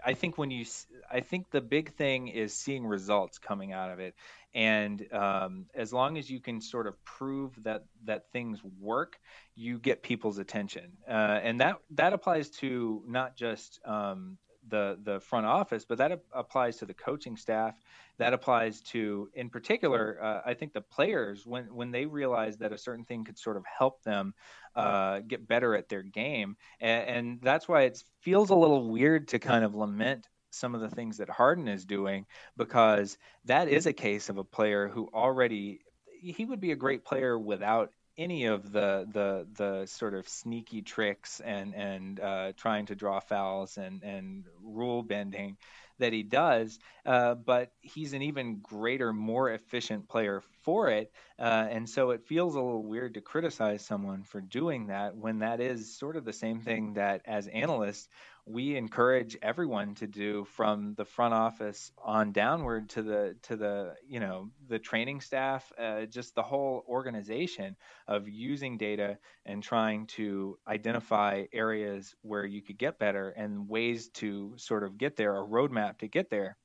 I 0.07 0.12
think 0.12 0.36
when 0.36 0.51
you, 0.51 0.66
I 1.11 1.20
think 1.20 1.51
the 1.51 1.62
big 1.62 1.95
thing 1.95 2.28
is 2.28 2.53
seeing 2.55 2.84
results 2.86 3.38
coming 3.38 3.72
out 3.72 3.90
of 3.90 4.01
it, 4.01 4.14
and 4.55 5.07
um, 5.14 5.64
as 5.74 5.95
long 5.95 6.18
as 6.18 6.28
you 6.28 6.40
can 6.40 6.61
sort 6.61 6.86
of 6.86 7.03
prove 7.07 7.53
that 7.64 7.84
that 8.05 8.30
things 8.30 8.61
work, 8.78 9.18
you 9.55 9.78
get 9.78 10.03
people's 10.03 10.36
attention, 10.36 10.92
uh, 11.09 11.40
and 11.42 11.59
that 11.61 11.76
that 11.92 12.12
applies 12.12 12.51
to 12.51 13.03
not 13.09 13.34
just 13.34 13.80
um, 13.86 14.36
the 14.69 14.99
the 15.03 15.21
front 15.21 15.47
office, 15.47 15.85
but 15.85 15.99
that 15.99 16.23
applies 16.33 16.77
to 16.79 16.87
the 16.87 16.95
coaching 16.95 17.37
staff. 17.37 17.75
That 18.19 18.33
applies 18.33 18.81
to 18.93 19.29
in 19.35 19.51
particular 19.51 20.23
uh, 20.23 20.41
i 20.47 20.55
think 20.55 20.73
the 20.73 20.81
players 20.81 21.45
when 21.45 21.65
when 21.75 21.91
they 21.91 22.07
realize 22.07 22.57
that 22.59 22.73
a 22.73 22.79
certain 22.79 23.05
thing 23.05 23.25
could 23.25 23.37
sort 23.37 23.57
of 23.57 23.65
help 23.67 24.05
them 24.05 24.35
uh, 24.77 25.21
get 25.21 25.47
better 25.47 25.75
at 25.75 25.89
their 25.89 26.03
game. 26.03 26.57
And, 26.81 27.09
and 27.09 27.41
that's 27.43 27.69
why 27.69 27.83
it 27.83 28.03
feels 28.21 28.51
a 28.51 28.55
little 28.55 28.91
weird 28.91 29.29
to 29.29 29.39
kind 29.39 29.65
of 29.65 29.75
lament 29.75 30.27
some 30.51 30.75
of 30.75 30.81
the 30.81 30.89
things 30.89 31.17
that 31.19 31.29
Harden 31.29 31.69
is 31.69 31.85
doing 31.85 32.27
because 32.57 33.19
that 33.45 33.69
is 33.69 33.87
a 33.87 33.93
case 33.93 34.29
of 34.29 34.39
a 34.39 34.45
player 34.45 34.89
who 34.89 35.09
already 35.12 35.81
he 36.21 36.45
would 36.45 36.61
be 36.61 36.73
a 36.73 36.77
great 36.77 37.05
player 37.05 37.39
without 37.39 37.91
any 38.17 38.45
of 38.47 38.73
the 38.73 39.07
the 39.12 39.47
the 39.55 39.87
sort 39.87 40.15
of 40.15 40.29
sneaky 40.29 40.83
tricks 40.83 41.41
and 41.41 41.75
and 41.75 42.21
uh, 42.21 42.53
trying 42.57 42.87
to 42.87 42.95
draw 42.95 43.21
fouls 43.21 43.77
and 43.79 44.03
and 44.03 44.45
rule 44.62 45.03
bending 45.03 45.57
that 45.99 46.12
he 46.12 46.23
does, 46.25 46.79
uh, 47.07 47.35
but 47.35 47.71
he's 47.81 48.15
an 48.15 48.23
even 48.23 48.59
greater, 48.61 49.12
more 49.12 49.51
efficient 49.51 50.09
player 50.09 50.43
for 50.62 50.91
it. 50.91 51.12
Uh, 51.39 51.69
and 51.71 51.89
so 51.89 52.11
it 52.11 52.27
feels 52.27 52.57
a 52.57 52.61
little 52.61 52.83
weird 52.83 53.15
to 53.15 53.21
criticize 53.21 53.85
someone 53.85 54.25
for 54.25 54.41
doing 54.41 54.89
that 54.89 55.17
when 55.17 55.39
that 55.39 55.61
is 55.61 55.97
sort 55.97 56.17
of 56.17 56.25
the 56.25 56.33
same 56.33 56.61
thing 56.61 56.95
that 56.95 57.23
as 57.27 57.47
analysts 57.47 58.09
we 58.47 58.76
encourage 58.76 59.36
everyone 59.40 59.95
to 59.95 60.07
do 60.07 60.45
from 60.45 60.95
the 60.95 61.05
front 61.05 61.32
office 61.32 61.92
on 62.03 62.30
downward 62.30 62.90
to 62.90 63.03
the 63.03 63.36
to 63.42 63.57
the 63.57 63.95
you 64.07 64.20
know 64.20 64.51
the 64.68 64.78
training 64.78 65.20
staff 65.20 65.72
uh, 65.78 66.03
just 66.03 66.34
the 66.34 66.42
whole 66.42 66.84
organization 66.88 67.74
of 68.07 68.28
using 68.28 68.76
data 68.76 69.18
and 69.47 69.62
trying 69.62 70.07
to 70.07 70.59
identify 70.68 71.45
areas 71.53 72.14
where 72.20 72.45
you 72.45 72.61
could 72.61 72.76
get 72.76 72.99
better 72.99 73.30
and 73.30 73.68
ways 73.68 74.09
to 74.09 74.53
sort 74.57 74.84
of 74.84 74.99
get 74.99 75.16
there 75.16 75.38
a 75.38 75.47
roadmap 75.47 75.99
to 75.99 76.07
get 76.07 76.28
there. 76.28 76.57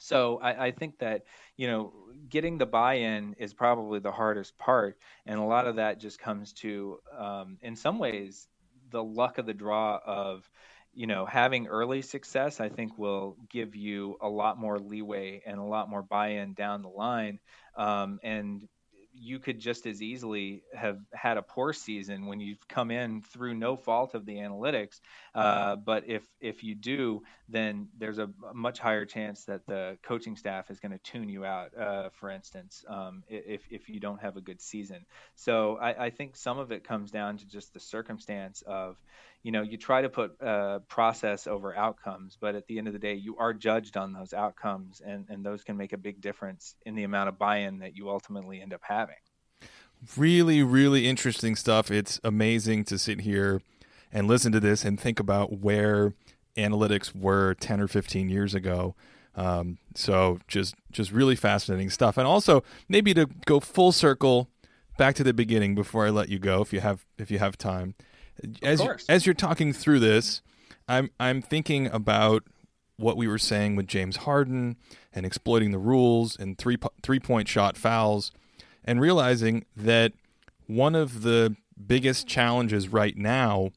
So 0.00 0.38
I, 0.42 0.66
I, 0.66 0.70
think 0.70 0.98
that 1.00 1.24
you 1.56 1.68
know 1.68 1.92
getting 2.28 2.56
the 2.56 2.66
buy-in 2.66 3.34
is 3.38 3.52
probably 3.52 4.00
the 4.00 4.10
hardest 4.10 4.56
part, 4.56 4.98
and 5.26 5.38
a 5.38 5.44
lot 5.44 5.66
of 5.66 5.76
that 5.76 6.00
just 6.00 6.18
comes 6.18 6.54
to, 6.54 6.98
um, 7.16 7.58
in 7.60 7.76
some 7.76 7.98
ways, 7.98 8.48
the 8.90 9.04
luck 9.04 9.36
of 9.36 9.44
the 9.44 9.54
draw 9.54 10.00
of 10.04 10.50
you 10.92 11.06
know, 11.06 11.24
having 11.24 11.68
early 11.68 12.02
success, 12.02 12.60
I 12.60 12.68
think, 12.68 12.98
will 12.98 13.36
give 13.48 13.76
you 13.76 14.16
a 14.20 14.28
lot 14.28 14.58
more 14.58 14.78
leeway 14.78 15.42
and 15.46 15.58
a 15.58 15.64
lot 15.64 15.88
more 15.88 16.02
buy-in 16.02 16.54
down 16.54 16.82
the 16.82 16.88
line. 16.88 17.38
Um, 17.76 18.18
and 18.22 18.68
you 19.12 19.38
could 19.38 19.58
just 19.58 19.86
as 19.86 20.02
easily 20.02 20.62
have 20.74 20.98
had 21.12 21.36
a 21.36 21.42
poor 21.42 21.72
season 21.72 22.26
when 22.26 22.40
you've 22.40 22.66
come 22.68 22.90
in 22.90 23.22
through 23.22 23.54
no 23.54 23.76
fault 23.76 24.14
of 24.14 24.24
the 24.24 24.36
analytics. 24.36 25.00
Uh, 25.34 25.76
but 25.76 26.08
if 26.08 26.22
if 26.40 26.62
you 26.64 26.74
do, 26.74 27.22
then 27.48 27.88
there's 27.98 28.18
a, 28.18 28.30
much 28.54 28.78
higher 28.78 29.04
chance 29.04 29.44
that 29.44 29.66
the 29.66 29.98
coaching 30.02 30.36
staff 30.36 30.70
is 30.70 30.80
going 30.80 30.92
to 30.92 30.98
tune 30.98 31.28
you 31.28 31.44
out. 31.44 31.76
Uh, 31.76 32.08
for 32.10 32.30
instance, 32.30 32.84
um, 32.88 33.22
if 33.28 33.62
if 33.70 33.88
you 33.88 34.00
don't 34.00 34.20
have 34.22 34.36
a 34.36 34.40
good 34.40 34.60
season. 34.60 35.04
So 35.34 35.76
I, 35.76 36.06
I 36.06 36.10
think 36.10 36.36
some 36.36 36.58
of 36.58 36.72
it 36.72 36.84
comes 36.84 37.10
down 37.10 37.38
to 37.38 37.46
just 37.46 37.74
the 37.74 37.80
circumstance 37.80 38.62
of 38.62 38.96
you 39.42 39.52
know 39.52 39.62
you 39.62 39.76
try 39.76 40.02
to 40.02 40.08
put 40.08 40.40
uh, 40.42 40.80
process 40.80 41.46
over 41.46 41.74
outcomes 41.76 42.36
but 42.40 42.54
at 42.54 42.66
the 42.66 42.78
end 42.78 42.86
of 42.86 42.92
the 42.92 42.98
day 42.98 43.14
you 43.14 43.36
are 43.38 43.52
judged 43.52 43.96
on 43.96 44.12
those 44.12 44.32
outcomes 44.32 45.00
and, 45.04 45.26
and 45.28 45.44
those 45.44 45.64
can 45.64 45.76
make 45.76 45.92
a 45.92 45.96
big 45.96 46.20
difference 46.20 46.74
in 46.84 46.94
the 46.94 47.04
amount 47.04 47.28
of 47.28 47.38
buy-in 47.38 47.78
that 47.78 47.96
you 47.96 48.10
ultimately 48.10 48.60
end 48.60 48.74
up 48.74 48.80
having. 48.82 49.16
Really 50.16 50.62
really 50.62 51.08
interesting 51.08 51.56
stuff. 51.56 51.90
It's 51.90 52.20
amazing 52.24 52.84
to 52.84 52.98
sit 52.98 53.20
here 53.20 53.60
and 54.12 54.26
listen 54.26 54.52
to 54.52 54.60
this 54.60 54.84
and 54.84 54.98
think 54.98 55.20
about 55.20 55.60
where 55.60 56.14
analytics 56.56 57.14
were 57.14 57.54
10 57.54 57.80
or 57.80 57.88
15 57.88 58.28
years 58.28 58.54
ago. 58.54 58.94
Um, 59.36 59.78
so 59.94 60.40
just 60.48 60.74
just 60.90 61.12
really 61.12 61.36
fascinating 61.36 61.90
stuff. 61.90 62.18
And 62.18 62.26
also 62.26 62.62
maybe 62.88 63.14
to 63.14 63.26
go 63.46 63.60
full 63.60 63.92
circle 63.92 64.48
back 65.00 65.14
to 65.14 65.24
the 65.24 65.32
beginning 65.32 65.74
before 65.74 66.04
i 66.04 66.10
let 66.10 66.28
you 66.28 66.38
go 66.38 66.60
if 66.60 66.74
you 66.74 66.80
have 66.80 67.06
if 67.16 67.30
you 67.30 67.38
have 67.38 67.56
time 67.56 67.94
as 68.62 68.82
as 69.08 69.26
you're 69.26 69.34
talking 69.34 69.72
through 69.72 70.00
this, 70.00 70.42
I'm 70.88 71.10
I'm 71.18 71.42
thinking 71.42 71.86
about 71.86 72.44
what 72.96 73.16
we 73.16 73.26
were 73.26 73.38
saying 73.38 73.76
with 73.76 73.86
James 73.86 74.18
Harden 74.18 74.76
and 75.12 75.24
exploiting 75.24 75.72
the 75.72 75.78
rules 75.78 76.38
and 76.38 76.58
three 76.58 76.76
three 77.02 77.20
point 77.20 77.48
shot 77.48 77.76
fouls, 77.76 78.32
and 78.84 79.00
realizing 79.00 79.64
that 79.76 80.12
one 80.66 80.94
of 80.94 81.22
the 81.22 81.56
biggest 81.86 82.26
challenges 82.26 82.88
right 82.88 83.16
now 83.16 83.70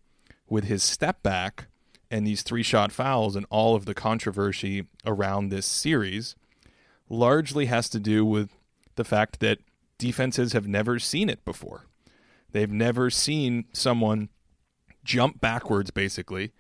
with 0.49 0.65
his 0.65 0.83
step 0.83 1.23
back 1.23 1.67
and 2.11 2.27
these 2.27 2.43
three 2.43 2.63
shot 2.63 2.91
fouls 2.91 3.35
and 3.35 3.45
all 3.49 3.75
of 3.75 3.85
the 3.85 3.93
controversy 3.93 4.85
around 5.05 5.49
this 5.49 5.65
series 5.65 6.35
largely 7.09 7.65
has 7.65 7.89
to 7.89 7.99
do 7.99 8.23
with 8.23 8.51
the 8.95 9.03
fact 9.03 9.39
that 9.39 9.57
defenses 9.97 10.53
have 10.53 10.67
never 10.67 10.99
seen 10.99 11.29
it 11.29 11.43
before. 11.43 11.85
They've 12.51 12.71
never 12.71 13.09
seen 13.09 13.65
someone 13.73 14.29
jump 15.03 15.41
backwards 15.41 15.91
basically 15.91 16.51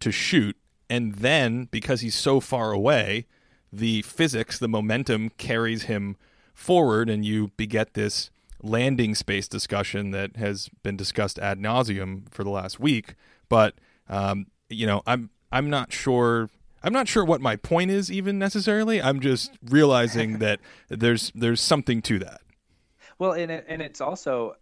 to 0.00 0.10
shoot. 0.10 0.56
And 0.90 1.14
then 1.16 1.68
because 1.70 2.00
he's 2.00 2.14
so 2.14 2.40
far 2.40 2.72
away 2.72 3.26
the 3.72 4.02
physics 4.02 4.58
the 4.58 4.68
momentum 4.68 5.30
carries 5.30 5.84
him 5.84 6.16
forward 6.52 7.10
and 7.10 7.24
you 7.24 7.50
beget 7.56 7.94
this 7.94 8.30
landing 8.62 9.14
space 9.14 9.48
discussion 9.48 10.12
that 10.12 10.36
has 10.36 10.70
been 10.82 10.96
discussed 10.96 11.38
ad 11.38 11.58
nauseum 11.58 12.30
for 12.30 12.44
the 12.44 12.50
last 12.50 12.78
week. 12.78 13.14
But 13.48 13.74
um, 14.08 14.46
you 14.68 14.86
know 14.86 15.02
i'm 15.06 15.30
i'm 15.52 15.68
not 15.70 15.92
sure 15.92 16.48
i'm 16.82 16.92
not 16.92 17.08
sure 17.08 17.24
what 17.24 17.40
my 17.40 17.56
point 17.56 17.90
is 17.90 18.10
even 18.10 18.38
necessarily. 18.38 19.00
I'm 19.00 19.20
just 19.20 19.52
realizing 19.64 20.38
that 20.40 20.60
there's 20.88 21.32
there's 21.34 21.60
something 21.60 22.02
to 22.02 22.18
that 22.20 22.40
well, 23.18 23.32
and 23.32 23.50
it, 23.50 23.64
and 23.68 23.80
it's 23.82 24.00
also 24.00 24.54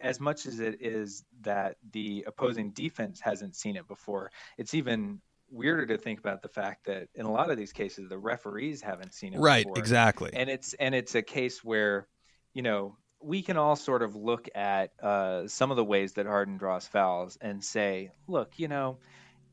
as 0.00 0.20
much 0.20 0.46
as 0.46 0.60
it 0.60 0.78
is 0.80 1.24
that 1.42 1.76
the 1.92 2.24
opposing 2.26 2.70
defense 2.70 3.20
hasn't 3.20 3.54
seen 3.54 3.76
it 3.76 3.86
before. 3.88 4.30
It's 4.56 4.74
even 4.74 5.20
weirder 5.50 5.86
to 5.86 5.98
think 5.98 6.18
about 6.18 6.42
the 6.42 6.48
fact 6.48 6.86
that 6.86 7.08
in 7.14 7.24
a 7.24 7.32
lot 7.32 7.50
of 7.50 7.56
these 7.56 7.72
cases 7.72 8.08
the 8.08 8.18
referees 8.18 8.82
haven't 8.82 9.14
seen 9.14 9.32
it 9.34 9.40
right 9.40 9.64
before. 9.64 9.78
exactly 9.78 10.30
and 10.34 10.50
it's 10.50 10.74
and 10.74 10.94
it's 10.94 11.14
a 11.14 11.22
case 11.22 11.64
where 11.64 12.06
you 12.52 12.62
know 12.62 12.96
we 13.22 13.42
can 13.42 13.56
all 13.56 13.74
sort 13.74 14.02
of 14.02 14.14
look 14.14 14.48
at 14.54 14.92
uh, 15.02 15.48
some 15.48 15.70
of 15.70 15.76
the 15.76 15.84
ways 15.84 16.12
that 16.12 16.26
Harden 16.26 16.56
draws 16.56 16.86
fouls 16.86 17.38
and 17.40 17.64
say 17.64 18.10
look 18.26 18.58
you 18.58 18.68
know 18.68 18.98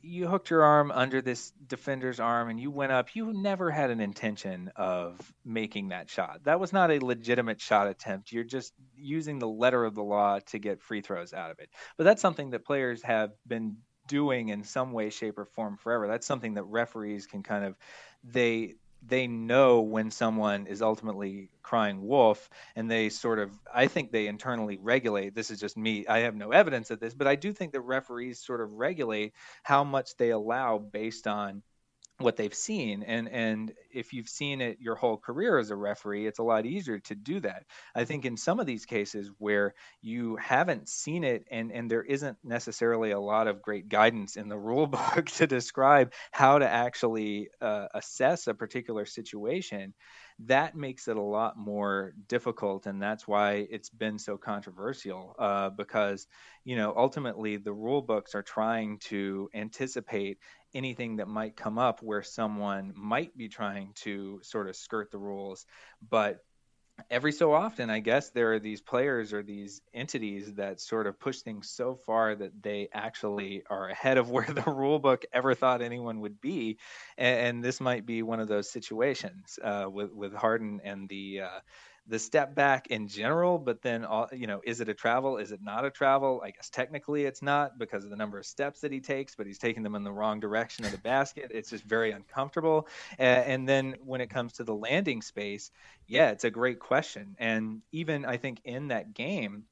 you 0.06 0.28
hooked 0.28 0.50
your 0.52 0.64
arm 0.64 0.92
under 0.92 1.22
this 1.22 1.52
defender's 1.68 2.20
arm 2.20 2.50
and 2.50 2.60
you 2.60 2.70
went 2.70 2.92
up, 2.92 3.16
you 3.16 3.34
never 3.34 3.72
had 3.72 3.90
an 3.90 4.00
intention 4.00 4.72
of 4.76 5.20
making 5.44 5.90
that 5.90 6.10
shot. 6.10 6.42
That 6.44 6.60
was 6.60 6.72
not 6.72 6.92
a 6.92 7.04
legitimate 7.04 7.60
shot 7.60 7.88
attempt. 7.88 8.32
You're 8.32 8.44
just 8.44 8.74
using 8.96 9.40
the 9.40 9.48
letter 9.48 9.84
of 9.84 9.96
the 9.96 10.04
law 10.04 10.40
to 10.48 10.60
get 10.60 10.82
free 10.82 11.02
throws 11.02 11.34
out 11.34 11.50
of 11.50 11.60
it. 11.60 11.70
But 11.98 12.04
that's 12.04 12.22
something 12.22 12.52
that 12.52 12.66
players 12.66 13.02
have 13.02 13.32
been 13.48 13.78
doing 14.08 14.50
in 14.50 14.64
some 14.64 14.92
way 14.92 15.10
shape 15.10 15.40
or 15.40 15.46
form 15.46 15.78
forever. 15.78 16.08
That's 16.08 16.28
something 16.28 16.54
that 16.54 16.64
referees 16.64 17.26
can 17.26 17.42
kind 17.42 17.66
of 17.66 17.76
they 18.24 18.76
they 19.08 19.28
know 19.28 19.82
when 19.82 20.10
someone 20.12 20.68
is 20.68 20.82
ultimately 20.82 21.50
crying 21.62 22.06
wolf 22.06 22.50
and 22.76 22.90
they 22.90 23.10
sort 23.10 23.40
of 23.40 23.52
i 23.74 23.88
think 23.88 24.12
they 24.12 24.28
internally 24.28 24.78
regulate 24.82 25.36
this 25.36 25.52
is 25.52 25.60
just 25.60 25.78
me 25.78 26.06
i 26.08 26.20
have 26.20 26.36
no 26.36 26.52
evidence 26.52 26.92
of 26.92 27.00
this 27.00 27.14
but 27.14 27.28
i 27.28 27.36
do 27.36 27.52
think 27.52 27.72
that 27.72 27.82
referees 27.82 28.40
sort 28.40 28.62
of 28.62 28.72
regulate 28.74 29.34
how 29.64 29.84
much 29.84 30.16
they 30.18 30.30
allow 30.30 30.78
based 30.78 31.28
on 31.28 31.62
what 32.20 32.38
they've 32.38 32.54
seen 32.54 33.04
and 33.04 33.28
and 33.28 33.74
if 33.92 34.14
you've 34.14 34.30
seen 34.30 34.62
it 34.62 34.78
your 34.80 34.96
whole 34.96 35.18
career 35.18 35.58
as 35.58 35.70
a 35.70 35.76
referee 35.76 36.26
it's 36.26 36.40
a 36.40 36.44
lot 36.44 36.66
easier 36.66 37.00
to 37.00 37.16
do 37.16 37.42
that. 37.42 37.66
I 37.94 38.06
think 38.06 38.26
in 38.26 38.38
some 38.38 38.60
of 38.60 38.66
these 38.66 38.86
cases 38.86 39.30
where 39.38 39.74
you 40.02 40.38
haven't 40.38 40.88
seen 40.88 41.24
it 41.26 41.46
and 41.52 41.72
and 41.72 41.92
there 41.92 42.04
isn't 42.04 42.38
necessarily 42.44 43.12
a 43.12 43.20
lot 43.20 43.48
of 43.48 43.62
great 43.62 43.90
guidance 43.90 44.38
in 44.38 44.48
the 44.48 44.58
rule 44.66 44.88
book 44.88 45.26
to 45.26 45.48
describe 45.48 46.14
how 46.32 46.60
to 46.60 46.70
actually 46.70 47.50
uh, 47.62 47.88
assess 47.94 48.48
a 48.48 48.54
particular 48.54 49.06
situation 49.06 49.94
that 50.40 50.76
makes 50.76 51.08
it 51.08 51.16
a 51.16 51.22
lot 51.22 51.58
more 51.58 52.14
difficult 52.28 52.88
and 52.88 53.02
that's 53.02 53.28
why 53.28 53.66
it's 53.70 53.90
been 53.90 54.20
so 54.20 54.38
controversial 54.38 55.34
uh, 55.40 55.70
because 55.70 56.28
you 56.66 56.76
know 56.76 56.94
ultimately 56.98 57.56
the 57.56 57.72
rule 57.72 58.02
books 58.02 58.36
are 58.36 58.44
trying 58.44 59.00
to 59.00 59.50
anticipate 59.54 60.38
anything 60.74 61.16
that 61.16 61.28
might 61.28 61.56
come 61.56 61.78
up 61.78 62.02
where 62.02 62.22
someone 62.22 62.92
might 62.96 63.36
be 63.38 63.48
trying 63.48 63.92
to 63.96 64.40
sort 64.44 64.68
of 64.68 64.76
skirt 64.76 65.10
the 65.10 65.18
rules 65.18 65.66
but 66.10 66.40
every 67.10 67.32
so 67.32 67.54
often 67.54 67.90
i 67.90 68.00
guess 68.00 68.30
there 68.30 68.54
are 68.54 68.60
these 68.60 68.82
players 68.82 69.34
or 69.34 69.44
these 69.44 69.82
entities 69.94 70.54
that 70.54 70.80
sort 70.80 71.08
of 71.08 71.20
push 71.20 71.42
things 71.42 71.70
so 71.70 71.96
far 71.96 72.36
that 72.36 72.52
they 72.62 72.88
actually 72.94 73.64
are 73.70 73.90
ahead 73.90 74.18
of 74.18 74.30
where 74.32 74.46
the 74.46 74.64
rule 74.72 75.00
book 75.00 75.26
ever 75.34 75.54
thought 75.54 75.82
anyone 75.82 76.22
would 76.22 76.40
be. 76.42 76.78
And, 77.18 77.40
and 77.40 77.64
this 77.64 77.82
might 77.82 78.06
be 78.06 78.24
one 78.24 78.40
of 78.40 78.48
those 78.48 78.70
situations 78.72 79.60
uh, 79.64 79.88
with 79.92 80.12
with 80.14 80.34
harden 80.34 80.82
and 80.84 81.08
the 81.10 81.42
uh, 81.42 81.60
the 82.08 82.20
step 82.20 82.54
back 82.54 82.88
in 82.88 83.08
general, 83.08 83.58
but 83.58 83.82
then 83.82 84.06
all, 84.06 84.30
you 84.32 84.46
know, 84.46 84.62
is 84.64 84.80
it 84.80 84.90
a 84.90 84.94
travel? 84.94 85.38
Is 85.38 85.52
it 85.52 85.62
not 85.64 85.86
a 85.86 85.90
travel? 85.90 86.42
I 86.44 86.52
guess 86.52 86.70
technically 86.70 87.26
it's 87.26 87.42
not 87.42 87.80
because 87.80 88.04
of 88.04 88.12
the 88.12 88.16
number 88.16 88.38
of 88.38 88.46
steps 88.46 88.82
that 88.82 88.92
he 88.92 89.00
takes, 89.00 89.36
but 89.36 89.48
he's 89.48 89.58
taking 89.58 89.82
them 89.82 89.96
in 89.96 90.04
the 90.04 90.12
wrong 90.12 90.40
direction 90.40 90.86
of 90.86 90.92
the 90.92 91.00
basket. 91.00 91.52
It's 91.54 91.72
just 91.72 91.84
very 91.84 92.12
uncomfortable. 92.12 92.88
And, 93.18 93.46
and 93.46 93.70
then 93.70 93.96
when 94.04 94.22
it 94.22 94.30
comes 94.30 94.54
to 94.54 94.64
the 94.64 94.76
landing 94.76 95.22
space, 95.22 95.72
yeah, 96.08 96.30
it's 96.30 96.44
a 96.44 96.52
great 96.52 96.80
question. 96.80 97.36
And 97.40 97.82
even 97.92 98.26
I 98.26 98.38
think 98.38 98.62
in 98.66 98.90
that 98.90 99.14
game, 99.14 99.64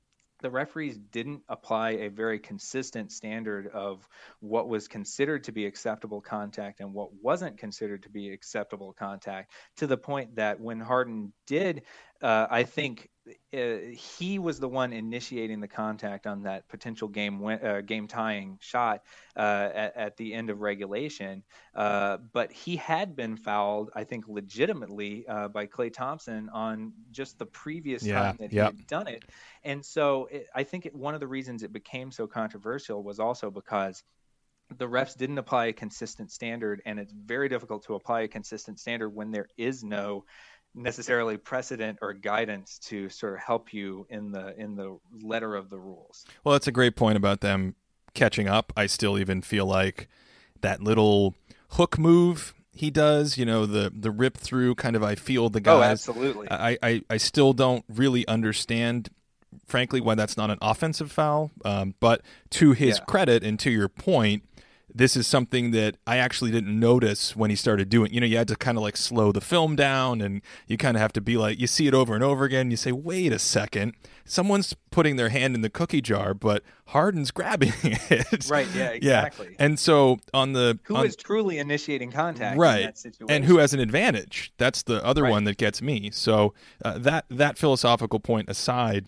the 0.44 0.52
referees 0.52 0.98
didn't 0.98 1.42
apply 1.48 1.92
a 1.92 2.10
very 2.10 2.38
consistent 2.38 3.12
standard 3.14 3.68
of 3.68 4.06
what 4.42 4.68
was 4.68 4.90
considered 4.90 5.46
to 5.46 5.54
be 5.54 5.66
acceptable 5.66 6.20
contact 6.20 6.82
and 6.82 6.94
what 6.94 7.14
wasn't 7.22 7.58
considered 7.58 8.04
to 8.04 8.10
be 8.10 8.30
acceptable 8.30 8.92
contact 8.92 9.54
to 9.78 9.88
the 9.88 9.98
point 9.98 10.36
that 10.36 10.60
when 10.60 10.82
Harden 10.82 11.32
did 11.48 11.84
uh, 12.24 12.48
I 12.50 12.64
think 12.64 13.10
uh, 13.54 13.76
he 13.94 14.40
was 14.40 14.60
the 14.60 14.68
one 14.68 14.94
initiating 14.94 15.60
the 15.60 15.68
contact 15.68 16.26
on 16.26 16.44
that 16.44 16.68
potential 16.70 17.08
game 17.08 17.40
win- 17.40 17.64
uh, 17.64 17.82
game 17.82 18.08
tying 18.08 18.58
shot 18.62 19.04
uh, 19.36 19.70
at, 19.74 19.98
at, 19.98 20.18
the 20.18 20.34
end 20.34 20.50
of 20.50 20.62
regulation. 20.62 21.44
Uh, 21.76 22.18
but 22.32 22.52
he 22.52 22.78
had 22.78 23.16
been 23.16 23.36
fouled, 23.36 23.92
I 23.94 24.06
think, 24.06 24.28
legitimately 24.28 25.28
uh, 25.28 25.50
by 25.50 25.68
Klay 25.68 25.94
Thompson 25.94 26.50
on 26.54 26.94
just 27.12 27.38
the 27.38 27.46
previous 27.46 28.04
yeah, 28.04 28.20
time 28.20 28.38
that 28.40 28.52
he 28.52 28.58
yep. 28.58 28.68
had 28.68 28.88
done 28.88 29.08
it. 29.08 29.26
And 29.64 29.86
so 29.86 30.28
it, 30.32 30.48
I 30.56 30.64
think 30.64 30.86
it, 30.86 30.96
one 30.96 31.14
of 31.14 31.20
the 31.20 31.28
reasons 31.28 31.64
it 31.64 31.74
became 31.74 32.12
so 32.12 32.26
controversial 32.26 33.04
was 33.04 33.20
also 33.20 33.52
because 33.52 34.04
the 34.78 34.88
refs 34.88 35.16
didn't 35.16 35.38
apply 35.38 35.66
a 35.66 35.74
consistent 35.74 36.32
standard, 36.32 36.82
and 36.86 37.00
it's 37.00 37.14
very 37.14 37.50
difficult 37.50 37.84
to 37.86 37.96
apply 37.96 38.22
a 38.22 38.28
consistent 38.28 38.80
standard 38.80 39.10
when 39.10 39.32
there 39.32 39.48
is 39.58 39.84
no 39.84 40.26
necessarily 40.76 41.38
precedent 41.38 42.00
or 42.02 42.14
guidance 42.14 42.80
to 42.80 43.10
sort 43.10 43.34
of 43.34 43.40
help 43.40 43.74
you 43.74 44.06
in 44.10 44.32
the 44.32 44.60
in 44.60 44.76
the 44.76 44.98
letter 45.22 45.56
of 45.56 45.70
the 45.70 45.78
rules. 45.78 46.26
Well, 46.44 46.54
that's 46.54 46.68
a 46.68 46.72
great 46.72 46.96
point 46.96 47.18
about 47.18 47.42
them 47.42 47.76
catching 48.14 48.48
up. 48.48 48.74
I 48.76 48.86
still 48.86 49.18
even 49.18 49.42
feel 49.42 49.66
like 49.66 50.08
that 50.62 50.82
little 50.82 51.36
hook 51.70 51.98
move 51.98 52.54
he 52.76 52.90
does, 52.90 53.38
you 53.38 53.46
know, 53.46 53.66
the 53.66 53.92
the 53.96 54.12
rip 54.12 54.36
through 54.36 54.76
kind 54.76 54.96
of 54.96 55.04
I 55.04 55.16
feel 55.16 55.50
the 55.50 55.62
guys. 55.62 55.76
Oh, 55.76 55.84
absolutely. 55.84 56.48
I, 56.50 56.78
I, 56.82 57.02
I 57.10 57.18
still 57.18 57.54
don't 57.54 57.86
really 57.88 58.28
understand 58.28 59.10
frankly 59.68 60.02
why 60.02 60.16
that's 60.16 60.36
not 60.36 60.50
an 60.50 60.58
offensive 60.62 61.12
foul. 61.12 61.52
Um, 61.64 61.94
but 62.00 62.22
to 62.52 62.72
his 62.72 62.98
yeah. 62.98 63.06
credit 63.06 63.44
and 63.44 63.60
to 63.60 63.70
your 63.70 63.88
point, 63.88 64.44
this 64.96 65.16
is 65.18 65.26
something 65.26 65.72
that 65.72 65.98
I 66.06 66.18
actually 66.18 66.52
didn't 66.52 66.80
notice 66.80 67.36
when 67.36 67.50
he 67.50 67.56
started 67.56 67.90
doing. 67.90 68.14
You 68.14 68.22
know, 68.22 68.28
you 68.28 68.38
had 68.38 68.48
to 68.50 68.56
kind 68.56 68.78
of 68.78 68.84
like 68.84 68.96
slow 68.96 69.32
the 69.32 69.42
film 69.42 69.76
down, 69.76 70.22
and 70.22 70.42
you 70.68 70.78
kind 70.78 70.96
of 70.96 71.02
have 71.02 71.14
to 71.14 71.22
be 71.22 71.36
like, 71.36 71.60
you 71.60 71.68
see 71.68 71.88
it 71.88 71.94
over 71.94 72.14
and 72.14 72.24
over 72.24 72.46
again. 72.46 72.70
You 72.70 72.78
say, 72.78 72.92
wait 72.92 73.34
a 73.34 73.40
second, 73.40 73.94
someone's 74.24 74.76
putting 74.92 75.16
their 75.16 75.30
hand 75.30 75.56
in 75.56 75.62
the 75.62 75.70
cookie 75.70 76.02
jar, 76.02 76.34
but 76.34 76.64
Harden's 76.88 77.32
grabbing 77.32 77.74
it. 77.84 78.50
Right. 78.50 78.68
Yeah. 78.76 78.90
Exactly. 78.90 79.48
Yeah. 79.50 79.56
And 79.66 79.80
so 79.80 80.20
on 80.34 80.54
the 80.54 80.80
who 80.84 80.98
on, 80.98 81.06
is 81.06 81.16
truly 81.16 81.58
initiating 81.58 82.12
contact, 82.12 82.58
right? 82.58 82.96
And 83.28 83.46
who 83.46 83.58
has 83.58 83.74
an 83.74 83.80
advantage? 83.80 84.54
That's 84.58 84.84
the 84.84 85.04
other 85.04 85.24
right. 85.24 85.32
one 85.32 85.46
that 85.46 85.58
gets 85.58 85.82
me. 85.82 86.12
So 86.12 86.54
uh, 86.86 87.00
that 87.00 87.26
that 87.30 87.58
philosophical 87.58 88.20
point 88.20 88.48
aside, 88.48 89.08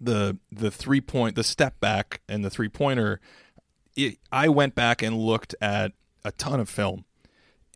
the 0.00 0.38
the 0.50 0.70
three 0.70 1.02
point, 1.02 1.36
the 1.36 1.44
step 1.44 1.78
back, 1.80 2.22
and 2.26 2.42
the 2.42 2.50
three 2.50 2.70
pointer 2.70 3.20
it, 3.96 4.18
I 4.32 4.48
went 4.48 4.74
back 4.74 5.02
and 5.02 5.16
looked 5.18 5.54
at 5.60 5.92
a 6.24 6.32
ton 6.32 6.60
of 6.60 6.68
film, 6.68 7.04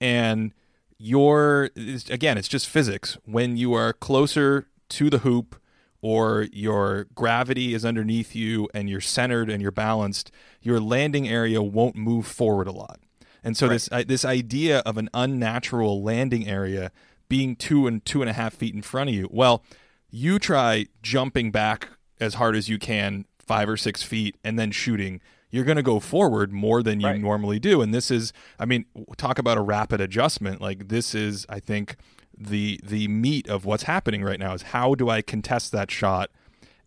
and 0.00 0.52
your 0.98 1.70
again, 2.10 2.38
it's 2.38 2.48
just 2.48 2.68
physics. 2.68 3.18
When 3.24 3.56
you 3.56 3.72
are 3.74 3.92
closer 3.92 4.68
to 4.90 5.10
the 5.10 5.18
hoop, 5.18 5.60
or 6.00 6.46
your 6.52 7.06
gravity 7.14 7.74
is 7.74 7.84
underneath 7.84 8.34
you, 8.34 8.68
and 8.72 8.88
you're 8.88 9.00
centered 9.00 9.50
and 9.50 9.60
you're 9.60 9.70
balanced, 9.70 10.30
your 10.62 10.80
landing 10.80 11.28
area 11.28 11.62
won't 11.62 11.96
move 11.96 12.26
forward 12.26 12.68
a 12.68 12.72
lot. 12.72 13.00
And 13.42 13.56
so 13.56 13.66
right. 13.66 13.72
this 13.72 13.88
uh, 13.92 14.04
this 14.06 14.24
idea 14.24 14.80
of 14.80 14.98
an 14.98 15.08
unnatural 15.14 16.02
landing 16.02 16.48
area 16.48 16.90
being 17.28 17.56
two 17.56 17.86
and 17.86 18.04
two 18.04 18.22
and 18.22 18.30
a 18.30 18.32
half 18.32 18.54
feet 18.54 18.74
in 18.74 18.82
front 18.82 19.10
of 19.10 19.14
you, 19.14 19.28
well, 19.30 19.62
you 20.10 20.38
try 20.38 20.86
jumping 21.02 21.50
back 21.50 21.88
as 22.20 22.34
hard 22.34 22.56
as 22.56 22.68
you 22.68 22.78
can, 22.78 23.26
five 23.38 23.68
or 23.68 23.76
six 23.76 24.02
feet, 24.02 24.36
and 24.42 24.58
then 24.58 24.70
shooting 24.70 25.20
you're 25.50 25.64
going 25.64 25.76
to 25.76 25.82
go 25.82 26.00
forward 26.00 26.52
more 26.52 26.82
than 26.82 27.00
you 27.00 27.06
right. 27.06 27.20
normally 27.20 27.58
do. 27.58 27.80
And 27.80 27.94
this 27.94 28.10
is, 28.10 28.32
I 28.58 28.66
mean, 28.66 28.84
talk 29.16 29.38
about 29.38 29.56
a 29.56 29.62
rapid 29.62 30.00
adjustment. 30.00 30.60
Like 30.60 30.88
this 30.88 31.14
is, 31.14 31.46
I 31.48 31.60
think, 31.60 31.96
the 32.36 32.80
the 32.84 33.08
meat 33.08 33.48
of 33.48 33.64
what's 33.64 33.82
happening 33.84 34.22
right 34.22 34.38
now 34.38 34.54
is 34.54 34.62
how 34.62 34.94
do 34.94 35.08
I 35.08 35.22
contest 35.22 35.72
that 35.72 35.90
shot 35.90 36.30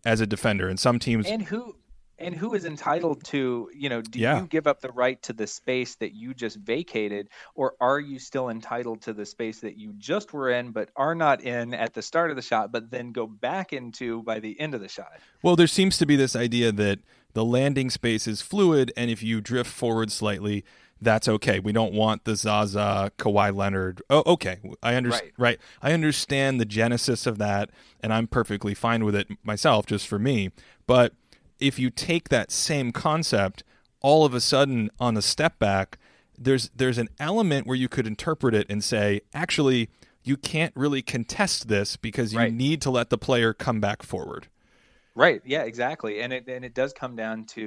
as 0.04 0.20
a 0.20 0.26
defender? 0.26 0.68
And 0.68 0.80
some 0.80 0.98
teams 0.98 1.26
and 1.26 1.42
who 1.42 1.74
and 2.22 2.34
who 2.34 2.54
is 2.54 2.64
entitled 2.64 3.22
to 3.24 3.68
you 3.74 3.88
know 3.88 4.00
do 4.00 4.18
yeah. 4.18 4.40
you 4.40 4.46
give 4.46 4.66
up 4.66 4.80
the 4.80 4.92
right 4.92 5.20
to 5.22 5.32
the 5.32 5.46
space 5.46 5.96
that 5.96 6.14
you 6.14 6.32
just 6.32 6.56
vacated 6.56 7.28
or 7.54 7.74
are 7.80 7.98
you 7.98 8.18
still 8.18 8.48
entitled 8.48 9.02
to 9.02 9.12
the 9.12 9.26
space 9.26 9.60
that 9.60 9.76
you 9.76 9.92
just 9.98 10.32
were 10.32 10.50
in 10.50 10.70
but 10.70 10.88
are 10.96 11.14
not 11.14 11.42
in 11.42 11.74
at 11.74 11.92
the 11.94 12.02
start 12.02 12.30
of 12.30 12.36
the 12.36 12.42
shot 12.42 12.70
but 12.70 12.90
then 12.90 13.12
go 13.12 13.26
back 13.26 13.72
into 13.72 14.22
by 14.22 14.38
the 14.38 14.58
end 14.60 14.74
of 14.74 14.80
the 14.80 14.88
shot 14.88 15.18
well 15.42 15.56
there 15.56 15.66
seems 15.66 15.98
to 15.98 16.06
be 16.06 16.16
this 16.16 16.36
idea 16.36 16.70
that 16.70 16.98
the 17.34 17.44
landing 17.44 17.90
space 17.90 18.26
is 18.26 18.42
fluid, 18.42 18.92
and 18.96 19.10
if 19.10 19.22
you 19.22 19.40
drift 19.40 19.70
forward 19.70 20.10
slightly, 20.12 20.64
that's 21.00 21.28
okay. 21.28 21.58
We 21.58 21.72
don't 21.72 21.92
want 21.92 22.24
the 22.24 22.36
Zaza 22.36 23.10
Kawhi 23.18 23.54
Leonard. 23.54 24.02
Oh, 24.08 24.22
okay. 24.26 24.58
I 24.82 24.94
understand. 24.94 25.32
Right. 25.36 25.58
right. 25.58 25.58
I 25.82 25.92
understand 25.92 26.60
the 26.60 26.64
genesis 26.64 27.26
of 27.26 27.38
that, 27.38 27.70
and 28.00 28.12
I'm 28.12 28.28
perfectly 28.28 28.74
fine 28.74 29.04
with 29.04 29.16
it 29.16 29.28
myself, 29.42 29.86
just 29.86 30.06
for 30.06 30.18
me. 30.18 30.50
But 30.86 31.14
if 31.58 31.78
you 31.78 31.90
take 31.90 32.28
that 32.28 32.50
same 32.50 32.92
concept, 32.92 33.64
all 34.00 34.24
of 34.24 34.34
a 34.34 34.40
sudden 34.40 34.90
on 35.00 35.14
the 35.14 35.22
step 35.22 35.58
back, 35.58 35.98
there's 36.38 36.70
there's 36.74 36.98
an 36.98 37.08
element 37.18 37.66
where 37.66 37.76
you 37.76 37.88
could 37.88 38.06
interpret 38.06 38.54
it 38.54 38.66
and 38.70 38.82
say, 38.82 39.22
actually, 39.34 39.88
you 40.22 40.36
can't 40.36 40.74
really 40.76 41.02
contest 41.02 41.68
this 41.68 41.96
because 41.96 42.32
you 42.32 42.38
right. 42.38 42.52
need 42.52 42.80
to 42.82 42.90
let 42.90 43.10
the 43.10 43.18
player 43.18 43.52
come 43.52 43.80
back 43.80 44.02
forward. 44.02 44.48
Right. 45.14 45.42
Yeah. 45.44 45.64
Exactly. 45.64 46.20
And 46.22 46.32
it 46.32 46.48
and 46.48 46.64
it 46.64 46.74
does 46.74 46.94
come 46.94 47.16
down 47.16 47.44
to 47.48 47.60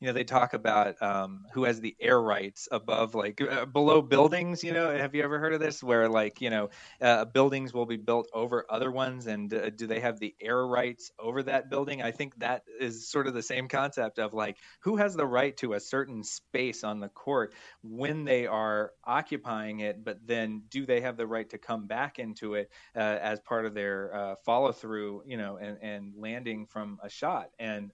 you 0.00 0.06
know 0.06 0.12
they 0.12 0.22
talk 0.22 0.54
about 0.54 1.00
um, 1.02 1.44
who 1.52 1.64
has 1.64 1.80
the 1.80 1.96
air 2.00 2.20
rights 2.20 2.68
above 2.70 3.16
like 3.16 3.40
uh, 3.40 3.64
below 3.66 4.00
buildings. 4.00 4.62
You 4.62 4.72
know, 4.72 4.96
have 4.96 5.12
you 5.12 5.22
ever 5.24 5.40
heard 5.40 5.54
of 5.54 5.60
this? 5.60 5.82
Where 5.82 6.08
like 6.08 6.40
you 6.40 6.50
know 6.50 6.68
uh, 7.00 7.24
buildings 7.24 7.72
will 7.74 7.86
be 7.86 7.96
built 7.96 8.28
over 8.32 8.64
other 8.70 8.92
ones, 8.92 9.26
and 9.26 9.52
uh, 9.52 9.70
do 9.70 9.88
they 9.88 9.98
have 10.00 10.20
the 10.20 10.36
air 10.40 10.64
rights 10.64 11.10
over 11.18 11.42
that 11.42 11.68
building? 11.68 12.00
I 12.00 12.12
think 12.12 12.38
that 12.38 12.62
is 12.78 13.10
sort 13.10 13.26
of 13.26 13.34
the 13.34 13.42
same 13.42 13.66
concept 13.66 14.20
of 14.20 14.32
like 14.32 14.58
who 14.80 14.96
has 14.96 15.16
the 15.16 15.26
right 15.26 15.56
to 15.58 15.72
a 15.72 15.80
certain 15.80 16.22
space 16.22 16.84
on 16.84 17.00
the 17.00 17.08
court 17.08 17.54
when 17.82 18.24
they 18.24 18.46
are 18.46 18.92
occupying 19.04 19.80
it, 19.80 20.04
but 20.04 20.18
then 20.26 20.62
do 20.70 20.86
they 20.86 21.00
have 21.00 21.16
the 21.16 21.26
right 21.26 21.48
to 21.50 21.58
come 21.58 21.86
back 21.86 22.18
into 22.18 22.54
it 22.54 22.70
uh, 22.96 23.00
as 23.00 23.40
part 23.40 23.66
of 23.66 23.74
their 23.74 24.14
uh, 24.14 24.34
follow 24.44 24.72
through? 24.72 25.22
You 25.26 25.36
know, 25.36 25.56
and, 25.56 25.78
and 25.82 26.12
landing 26.16 26.66
from 26.66 26.83
from 26.84 26.98
a 27.02 27.08
shot. 27.08 27.48
And 27.58 27.90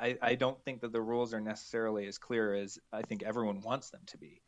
I, 0.00 0.16
I 0.22 0.34
don't 0.36 0.58
think 0.64 0.80
that 0.80 0.92
the 0.92 1.02
rules 1.02 1.34
are 1.34 1.40
necessarily 1.40 2.06
as 2.06 2.16
clear 2.16 2.54
as 2.54 2.78
I 2.92 3.02
think 3.02 3.22
everyone 3.22 3.60
wants 3.60 3.90
them 3.90 4.00
to 4.06 4.16
be. 4.16 4.40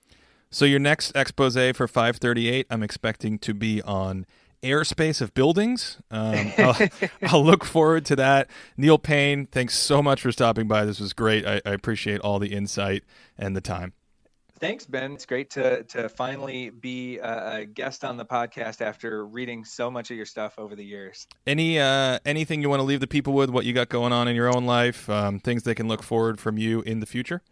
So 0.51 0.65
your 0.65 0.79
next 0.79 1.15
expose 1.15 1.55
for 1.77 1.87
538, 1.87 2.67
I'm 2.71 2.83
expecting 2.83 3.39
to 3.41 3.53
be 3.53 3.83
on 3.83 4.25
airspace 4.63 5.21
of 5.21 5.35
buildings. 5.35 5.99
Um, 6.11 6.53
I'll, 6.59 6.89
I'll, 7.25 7.45
look 7.45 7.65
forward 7.65 8.07
to 8.07 8.17
that. 8.17 8.49
Neil 8.79 8.97
Paine, 8.97 9.47
thanks 9.47 9.77
so 9.77 10.03
much 10.03 10.23
for 10.23 10.33
stopping 10.33 10.67
by. 10.67 10.87
This 10.87 10.99
was 10.99 11.13
great. 11.13 11.45
I, 11.45 11.61
I 11.67 11.73
appreciate 11.73 12.21
all 12.21 12.39
the 12.39 12.55
insight 12.55 13.03
and 13.37 13.55
the 13.55 13.61
time. 13.61 13.93
Thanks, 14.65 14.87
Ben. 14.87 15.13
It's 15.13 15.27
great 15.27 15.51
to 15.51 15.83
to 15.83 16.09
finally 16.09 16.71
be 16.71 17.19
a, 17.19 17.67
guest 17.67 18.03
on 18.03 18.17
the 18.17 18.25
podcast 18.25 18.81
after 18.81 19.27
reading 19.27 19.63
so 19.63 19.91
much 19.91 20.11
of 20.11 20.17
your 20.17 20.25
stuff 20.25 20.59
over 20.59 20.75
the 20.75 20.83
years. 20.83 21.27
Any 21.47 21.79
uh, 21.79 22.19
anything 22.25 22.63
you 22.63 22.71
want 22.71 22.81
to 22.81 22.85
leave 22.85 23.01
the 23.01 23.07
people 23.07 23.35
with? 23.35 23.51
What 23.51 23.67
you 23.67 23.75
got 23.75 23.91
going 23.91 24.15
on 24.15 24.27
in 24.27 24.35
your 24.35 24.49
own 24.49 24.65
life? 24.65 25.11
Um, 25.11 25.39
things 25.39 25.65
they 25.65 25.75
can 25.75 25.87
look 25.87 26.03
forward 26.03 26.41
from 26.41 26.57
you 26.57 26.81
in 26.81 27.01
the 27.01 27.07
future? 27.07 27.43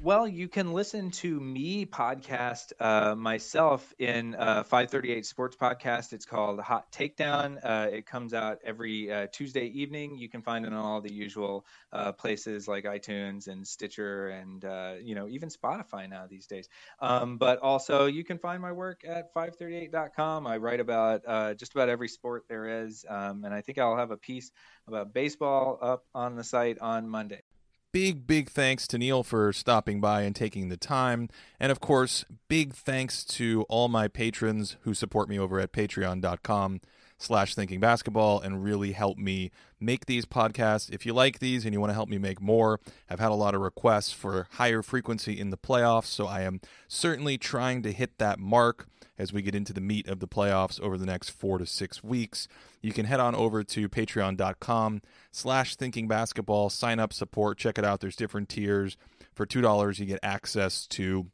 Well, 0.00 0.28
you 0.28 0.46
can 0.46 0.72
listen 0.72 1.10
to 1.10 1.40
me 1.40 1.84
podcast 1.84 2.72
uh, 2.78 3.16
myself 3.16 3.92
in 3.98 4.36
uh, 4.36 4.62
538 4.62 5.26
Sports 5.26 5.56
Podcast. 5.56 6.12
It's 6.12 6.24
called 6.24 6.60
Hot 6.60 6.90
Takedown. 6.92 7.58
Uh, 7.60 7.88
it 7.90 8.06
comes 8.06 8.32
out 8.32 8.58
every 8.64 9.10
uh, 9.10 9.26
Tuesday 9.32 9.66
evening. 9.66 10.16
You 10.16 10.28
can 10.28 10.40
find 10.40 10.64
it 10.64 10.72
on 10.72 10.78
all 10.78 11.00
the 11.00 11.12
usual 11.12 11.66
uh, 11.92 12.12
places 12.12 12.68
like 12.68 12.84
iTunes 12.84 13.48
and 13.48 13.66
Stitcher 13.66 14.28
and 14.28 14.64
uh, 14.64 14.94
you 15.02 15.16
know 15.16 15.26
even 15.26 15.48
Spotify 15.48 16.08
now 16.08 16.26
these 16.28 16.46
days. 16.46 16.68
Um, 17.00 17.36
but 17.36 17.58
also 17.58 18.06
you 18.06 18.22
can 18.22 18.38
find 18.38 18.62
my 18.62 18.70
work 18.70 19.00
at 19.04 19.34
538.com. 19.34 20.46
I 20.46 20.58
write 20.58 20.78
about 20.78 21.58
just 21.58 21.74
about 21.74 21.88
every 21.88 22.08
sport 22.08 22.44
there 22.48 22.84
is, 22.84 23.04
um, 23.08 23.44
and 23.44 23.52
I 23.52 23.62
think 23.62 23.78
I'll 23.78 23.96
have 23.96 24.12
a 24.12 24.16
piece 24.16 24.52
about 24.86 25.12
baseball 25.12 25.76
up 25.82 26.04
on 26.14 26.36
the 26.36 26.44
site 26.44 26.78
on 26.78 27.08
Monday 27.08 27.42
big, 27.92 28.26
big 28.26 28.50
thanks 28.50 28.86
to 28.88 28.98
Neil 28.98 29.22
for 29.22 29.52
stopping 29.52 30.00
by 30.00 30.22
and 30.22 30.34
taking 30.34 30.68
the 30.68 30.76
time. 30.76 31.28
And 31.58 31.72
of 31.72 31.80
course, 31.80 32.24
big 32.48 32.74
thanks 32.74 33.24
to 33.24 33.62
all 33.68 33.88
my 33.88 34.08
patrons 34.08 34.76
who 34.82 34.94
support 34.94 35.28
me 35.28 35.38
over 35.38 35.58
at 35.60 35.72
patreon.com 35.72 36.80
slash 37.18 37.54
thinking 37.54 37.80
basketball 37.80 38.40
and 38.40 38.62
really 38.62 38.92
help 38.92 39.18
me 39.18 39.50
make 39.80 40.06
these 40.06 40.24
podcasts. 40.24 40.90
If 40.90 41.04
you 41.04 41.12
like 41.12 41.40
these 41.40 41.64
and 41.64 41.74
you 41.74 41.80
want 41.80 41.90
to 41.90 41.94
help 41.94 42.08
me 42.08 42.18
make 42.18 42.40
more, 42.40 42.80
I've 43.10 43.20
had 43.20 43.30
a 43.30 43.34
lot 43.34 43.54
of 43.54 43.60
requests 43.60 44.12
for 44.12 44.46
higher 44.52 44.82
frequency 44.82 45.38
in 45.38 45.50
the 45.50 45.58
playoffs, 45.58 46.06
so 46.06 46.26
I 46.26 46.42
am 46.42 46.60
certainly 46.86 47.36
trying 47.36 47.82
to 47.82 47.92
hit 47.92 48.18
that 48.18 48.38
mark 48.38 48.86
as 49.18 49.32
we 49.32 49.42
get 49.42 49.54
into 49.54 49.72
the 49.72 49.80
meat 49.80 50.06
of 50.08 50.20
the 50.20 50.28
playoffs 50.28 50.80
over 50.80 50.96
the 50.96 51.06
next 51.06 51.30
four 51.30 51.58
to 51.58 51.66
six 51.66 52.04
weeks. 52.04 52.46
You 52.80 52.92
can 52.92 53.06
head 53.06 53.18
on 53.18 53.34
over 53.34 53.64
to 53.64 53.88
patreon.com 53.88 55.02
slash 55.32 55.74
thinking 55.74 56.06
basketball, 56.06 56.70
sign 56.70 57.00
up, 57.00 57.12
support, 57.12 57.58
check 57.58 57.78
it 57.78 57.84
out. 57.84 58.00
There's 58.00 58.16
different 58.16 58.48
tiers. 58.48 58.96
For 59.34 59.44
$2, 59.46 59.98
you 59.98 60.06
get 60.06 60.20
access 60.22 60.86
to 60.88 61.26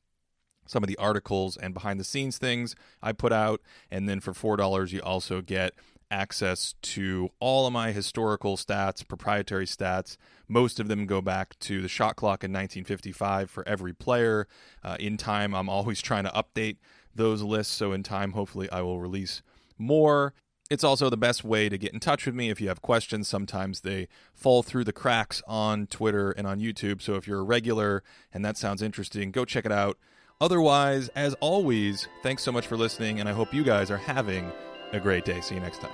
some 0.67 0.83
of 0.83 0.89
the 0.89 0.97
articles 0.97 1.57
and 1.57 1.75
behind 1.75 1.99
the 1.99 2.05
scenes 2.05 2.39
things 2.39 2.75
I 3.03 3.13
put 3.13 3.33
out. 3.33 3.61
And 3.91 4.09
then 4.09 4.21
for 4.21 4.33
$4, 4.33 4.93
you 4.93 5.01
also 5.01 5.41
get 5.41 5.75
access 6.11 6.75
to 6.81 7.29
all 7.41 7.67
of 7.67 7.73
my 7.73 7.93
historical 7.93 8.57
stats, 8.57 9.07
proprietary 9.07 9.67
stats. 9.67 10.17
Most 10.49 10.79
of 10.79 10.89
them 10.89 11.07
go 11.07 11.21
back 11.21 11.59
to 11.61 11.83
the 11.83 11.89
shot 11.89 12.17
clock 12.17 12.45
in 12.45 12.53
1955 12.53 13.51
for 13.51 13.67
every 13.67 13.93
player. 13.93 14.47
Uh, 14.83 14.97
in 15.01 15.17
time, 15.17 15.55
I'm 15.55 15.69
always 15.69 16.01
trying 16.01 16.25
to 16.25 16.31
update 16.31 16.77
those 17.15 17.43
lists. 17.43 17.75
So, 17.75 17.93
in 17.93 18.03
time, 18.03 18.33
hopefully, 18.33 18.71
I 18.71 18.83
will 18.83 19.01
release 19.01 19.43
more. 19.79 20.35
It's 20.71 20.85
also 20.85 21.11
the 21.11 21.17
best 21.17 21.45
way 21.45 21.69
to 21.69 21.77
get 21.77 21.93
in 21.93 22.01
touch 22.01 22.25
with 22.27 22.35
me 22.35 22.49
if 22.49 22.61
you 22.61 22.69
have 22.69 22.81
questions. 22.81 23.29
Sometimes 23.29 23.81
they 23.81 24.09
fall 24.33 24.63
through 24.63 24.85
the 24.85 24.93
cracks 24.93 25.43
on 25.47 25.87
Twitter 25.87 26.31
and 26.31 26.47
on 26.47 26.61
YouTube. 26.61 27.03
So, 27.03 27.15
if 27.15 27.27
you're 27.27 27.41
a 27.41 27.45
regular 27.45 28.03
and 28.33 28.45
that 28.45 28.57
sounds 28.57 28.83
interesting, 28.83 29.31
go 29.31 29.45
check 29.45 29.67
it 29.67 29.73
out. 29.73 29.99
Otherwise, 30.45 31.09
as 31.17 31.33
always, 31.41 32.07
thanks 32.23 32.43
so 32.43 32.53
much 32.53 32.67
for 32.67 32.77
listening, 32.77 33.19
and 33.19 33.27
I 33.27 33.33
hope 33.33 33.55
you 33.55 33.65
guys 33.65 33.91
are 33.91 33.97
having 33.97 34.53
a 34.93 35.01
great 35.01 35.25
day. 35.25 35.41
See 35.41 35.55
you 35.55 35.61
next 35.63 35.81
time. 35.81 35.91